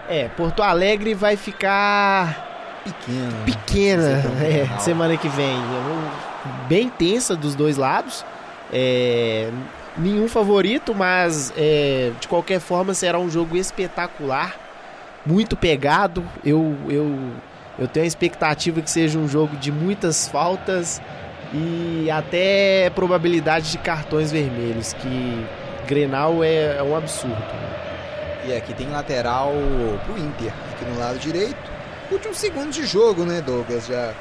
[0.07, 3.43] É, Porto Alegre vai ficar pequena.
[3.45, 5.57] Pequena, é, semana que vem.
[6.67, 8.25] Bem tensa dos dois lados.
[8.71, 9.49] É,
[9.97, 14.55] nenhum favorito, mas é, de qualquer forma será um jogo espetacular,
[15.25, 16.23] muito pegado.
[16.43, 17.17] Eu, eu,
[17.77, 21.01] eu tenho a expectativa que seja um jogo de muitas faltas
[21.53, 25.45] e até probabilidade de cartões vermelhos, que
[25.87, 27.37] Grenal é, é um absurdo.
[28.45, 29.51] E aqui tem lateral
[30.05, 31.79] pro Inter, aqui no lado direito
[32.11, 33.87] últimos segundos de jogo, né, Douglas?
[33.87, 34.13] Já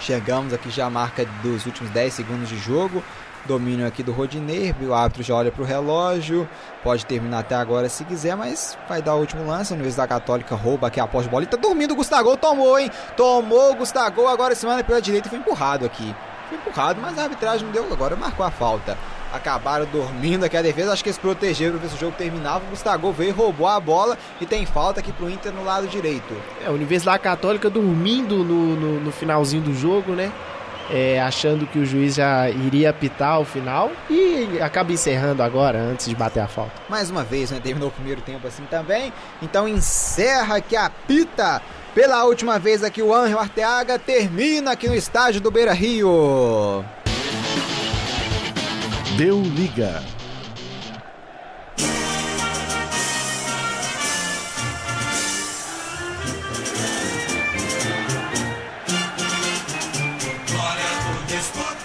[0.00, 3.02] chegamos aqui já marca dos últimos 10 segundos de jogo.
[3.44, 6.48] Domínio aqui do Rodinei, o árbitro já olha para o relógio,
[6.82, 9.70] pode terminar até agora se quiser, mas vai dar o último lance.
[9.70, 12.90] A Universidade Católica rouba aqui a pós bola e tá dormindo o Gustavo, tomou, hein?
[13.16, 16.14] Tomou o Gustavo, agora semana pela direita foi empurrado aqui.
[16.48, 18.96] Foi empurrado, mas a arbitragem não deu, agora marcou a falta
[19.34, 20.92] acabaram dormindo aqui a defesa.
[20.92, 22.64] Acho que eles protegeram para ver se o jogo terminava.
[22.64, 26.34] O Gustavo veio, roubou a bola e tem falta aqui pro Inter no lado direito.
[26.62, 30.32] É, a Universidade Católica dormindo no, no, no finalzinho do jogo, né?
[30.90, 36.06] É, achando que o juiz já iria apitar o final e acaba encerrando agora, antes
[36.06, 36.72] de bater a falta.
[36.90, 37.58] Mais uma vez, né?
[37.62, 39.12] Terminou o primeiro tempo assim também.
[39.42, 41.62] Então encerra que apita
[41.94, 46.84] pela última vez aqui o Anjo Arteaga termina aqui no estádio do Beira Rio.
[49.16, 50.02] Deu liga.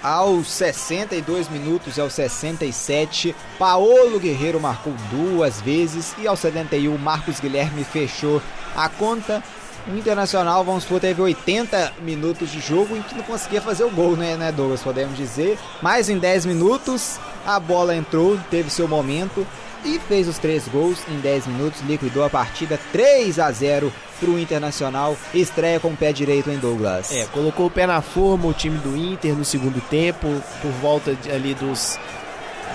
[0.01, 7.39] Aos 62 minutos e aos 67, Paolo Guerreiro marcou duas vezes e aos 71 Marcos
[7.39, 8.41] Guilherme fechou
[8.75, 9.43] a conta
[9.87, 13.89] o Internacional, vamos supor, teve 80 minutos de jogo em que não conseguia fazer o
[13.89, 14.81] gol, né, né, Douglas?
[14.81, 15.57] Podemos dizer.
[15.81, 19.45] Mas em 10 minutos, a bola entrou, teve seu momento
[19.83, 24.29] e fez os três gols em 10 minutos, liquidou a partida 3 a 0 para
[24.29, 27.11] o Internacional, estreia com o pé direito em Douglas.
[27.11, 30.27] É, colocou o pé na forma o time do Inter no segundo tempo,
[30.61, 31.97] por volta ali dos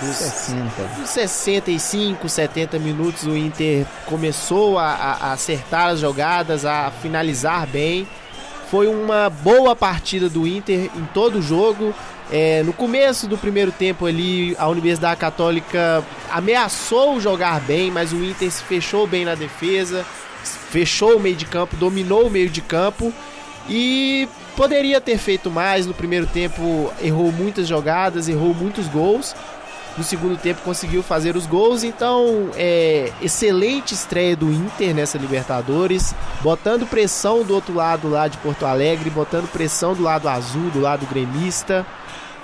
[0.01, 0.83] dos 60.
[0.99, 8.07] Dos 65, 70 minutos o Inter começou a, a, acertar as jogadas, a finalizar bem.
[8.69, 11.93] Foi uma boa partida do Inter em todo o jogo.
[12.31, 18.23] É, no começo do primeiro tempo ali, a Universidade Católica ameaçou jogar bem, mas o
[18.23, 20.03] Inter se fechou bem na defesa,
[20.43, 23.13] fechou o meio de campo, dominou o meio de campo
[23.69, 26.91] e poderia ter feito mais no primeiro tempo.
[27.01, 29.35] Errou muitas jogadas, errou muitos gols,
[29.97, 31.83] no segundo tempo conseguiu fazer os gols.
[31.83, 38.37] Então, é, excelente estreia do Inter nessa Libertadores, botando pressão do outro lado lá de
[38.37, 41.85] Porto Alegre, botando pressão do lado azul, do lado gremista.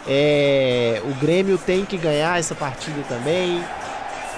[0.07, 3.63] É, o Grêmio tem que ganhar essa partida também.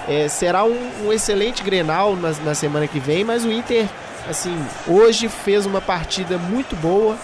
[0.06, 3.88] É, será um, um, excelente Grenal na, na semana que vem, mas o Inter,
[4.28, 4.54] assim,
[4.86, 7.16] hoje fez uma partida muito boa,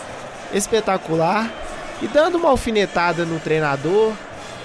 [0.54, 1.50] espetacular
[2.00, 4.14] e dando uma alfinetada no treinador,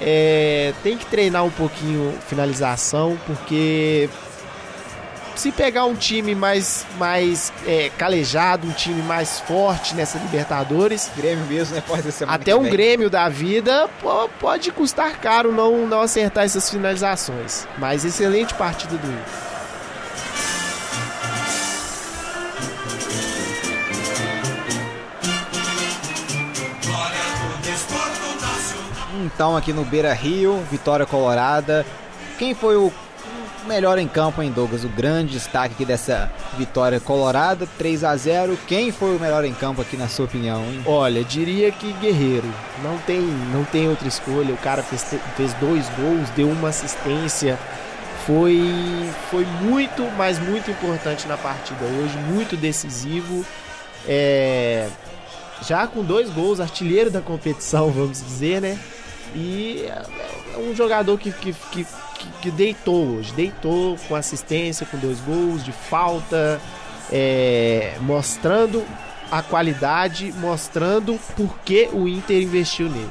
[0.01, 4.09] é, tem que treinar um pouquinho finalização, porque
[5.35, 11.45] se pegar um time mais, mais é, calejado, um time mais forte nessa Libertadores, Grêmio
[11.45, 11.84] mesmo, né?
[11.85, 12.63] Pode ser até um.
[12.63, 17.67] Grêmio da vida pô, pode custar caro não, não acertar essas finalizações.
[17.77, 19.55] Mas excelente partida do Inter.
[29.26, 31.84] Então, aqui no Beira Rio, vitória colorada.
[32.38, 32.93] Quem foi o
[33.65, 34.84] melhor em campo, hein, Douglas?
[34.84, 39.53] O grande destaque aqui dessa vitória colorada, 3 a 0 Quem foi o melhor em
[39.53, 40.84] campo aqui, na sua opinião, hein?
[40.85, 42.47] Olha, diria que Guerreiro.
[42.84, 43.19] Não tem,
[43.52, 44.53] não tem outra escolha.
[44.53, 45.03] O cara fez,
[45.35, 47.57] fez dois gols, deu uma assistência.
[48.27, 53.43] Foi, foi muito, mas muito importante na partida hoje, muito decisivo.
[54.07, 54.88] É,
[55.64, 58.77] já com dois gols, artilheiro da competição, vamos dizer, né?
[59.36, 61.86] E é um jogador que, que, que,
[62.41, 66.62] que- deitou hoje, deitou com assistência, com dois gols, de falta,
[67.12, 68.84] é, mostrando
[69.30, 73.10] a qualidade, mostrando por que o Inter investiu nele.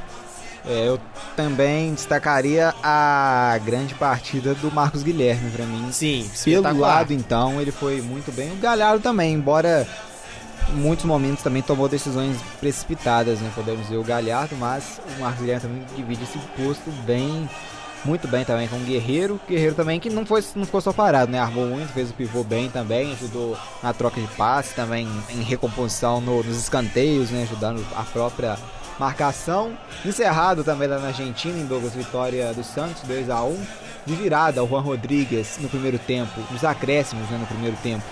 [0.66, 0.98] É, eu
[1.36, 5.88] também destacaria a grande partida do Marcos Guilherme, pra mim.
[5.92, 8.50] Sim, Pelo lado, então, ele foi muito bem.
[8.52, 9.86] O Galhardo também, embora
[10.72, 13.50] muitos momentos também tomou decisões precipitadas, né?
[13.54, 17.48] Podemos dizer o Galhardo, mas o Marcos Guilherme também divide esse posto bem,
[18.04, 19.40] muito bem também com o Guerreiro.
[19.48, 21.38] Guerreiro também que não, foi, não ficou só parado, né?
[21.38, 26.20] Armou muito, fez o pivô bem também, ajudou na troca de passe, também em recomposição
[26.20, 27.42] no- nos escanteios, né?
[27.44, 28.56] Ajudando a própria
[28.98, 29.72] marcação.
[30.04, 33.56] Encerrado também lá na Argentina, em Douglas Vitória do Santos, 2 a 1
[34.06, 38.04] de virada o Juan Rodrigues no primeiro tempo, nos acréscimos né, no primeiro tempo.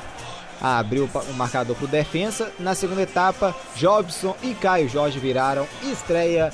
[0.62, 2.52] Abriu o marcador para o defensa.
[2.60, 6.52] Na segunda etapa, Jobson e Caio Jorge viraram estreia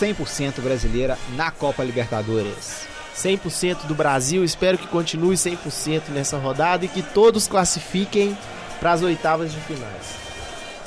[0.00, 2.88] 100% brasileira na Copa Libertadores.
[3.14, 8.36] 100% do Brasil, espero que continue 100% nessa rodada e que todos classifiquem
[8.78, 10.29] para as oitavas de finais.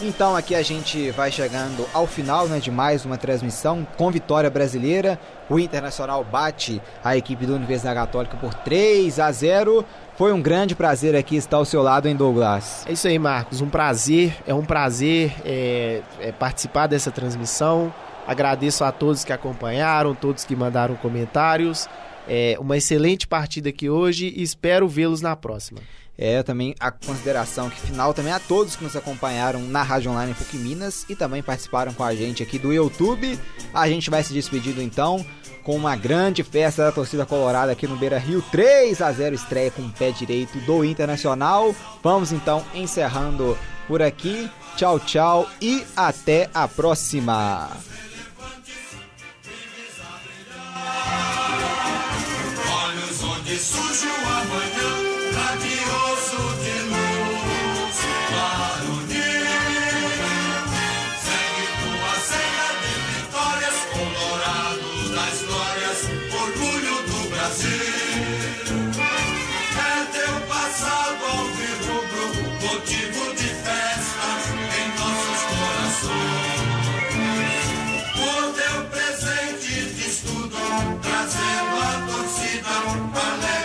[0.05, 4.49] Então aqui a gente vai chegando ao final né, de mais uma transmissão com vitória
[4.49, 5.17] brasileira.
[5.49, 9.85] O Internacional bate a equipe da Universidade Católica por 3 a 0.
[10.17, 12.85] Foi um grande prazer aqui estar ao seu lado, em Douglas.
[12.85, 13.61] É isso aí, Marcos.
[13.61, 17.93] Um prazer, é um prazer é, é, participar dessa transmissão.
[18.27, 21.87] Agradeço a todos que acompanharam, todos que mandaram comentários.
[22.27, 25.79] É uma excelente partida aqui hoje e espero vê-los na próxima.
[26.17, 30.33] É também a consideração que final também a todos que nos acompanharam na Rádio Online
[30.33, 33.39] PUC Minas e também participaram com a gente aqui do YouTube.
[33.73, 35.25] A gente vai se despedindo então
[35.63, 39.71] com uma grande festa da torcida colorada aqui no Beira Rio, 3 a 0 estreia
[39.71, 41.73] com o pé direito do Internacional.
[42.03, 43.57] Vamos então encerrando
[43.87, 44.49] por aqui.
[44.75, 47.69] Tchau, tchau e até a próxima.
[52.71, 55.02] Olhos onde surge o amanhã,
[78.15, 80.57] Por teu presente de estudo,
[81.01, 82.75] trazendo a torcida
[83.15, 83.62] alegres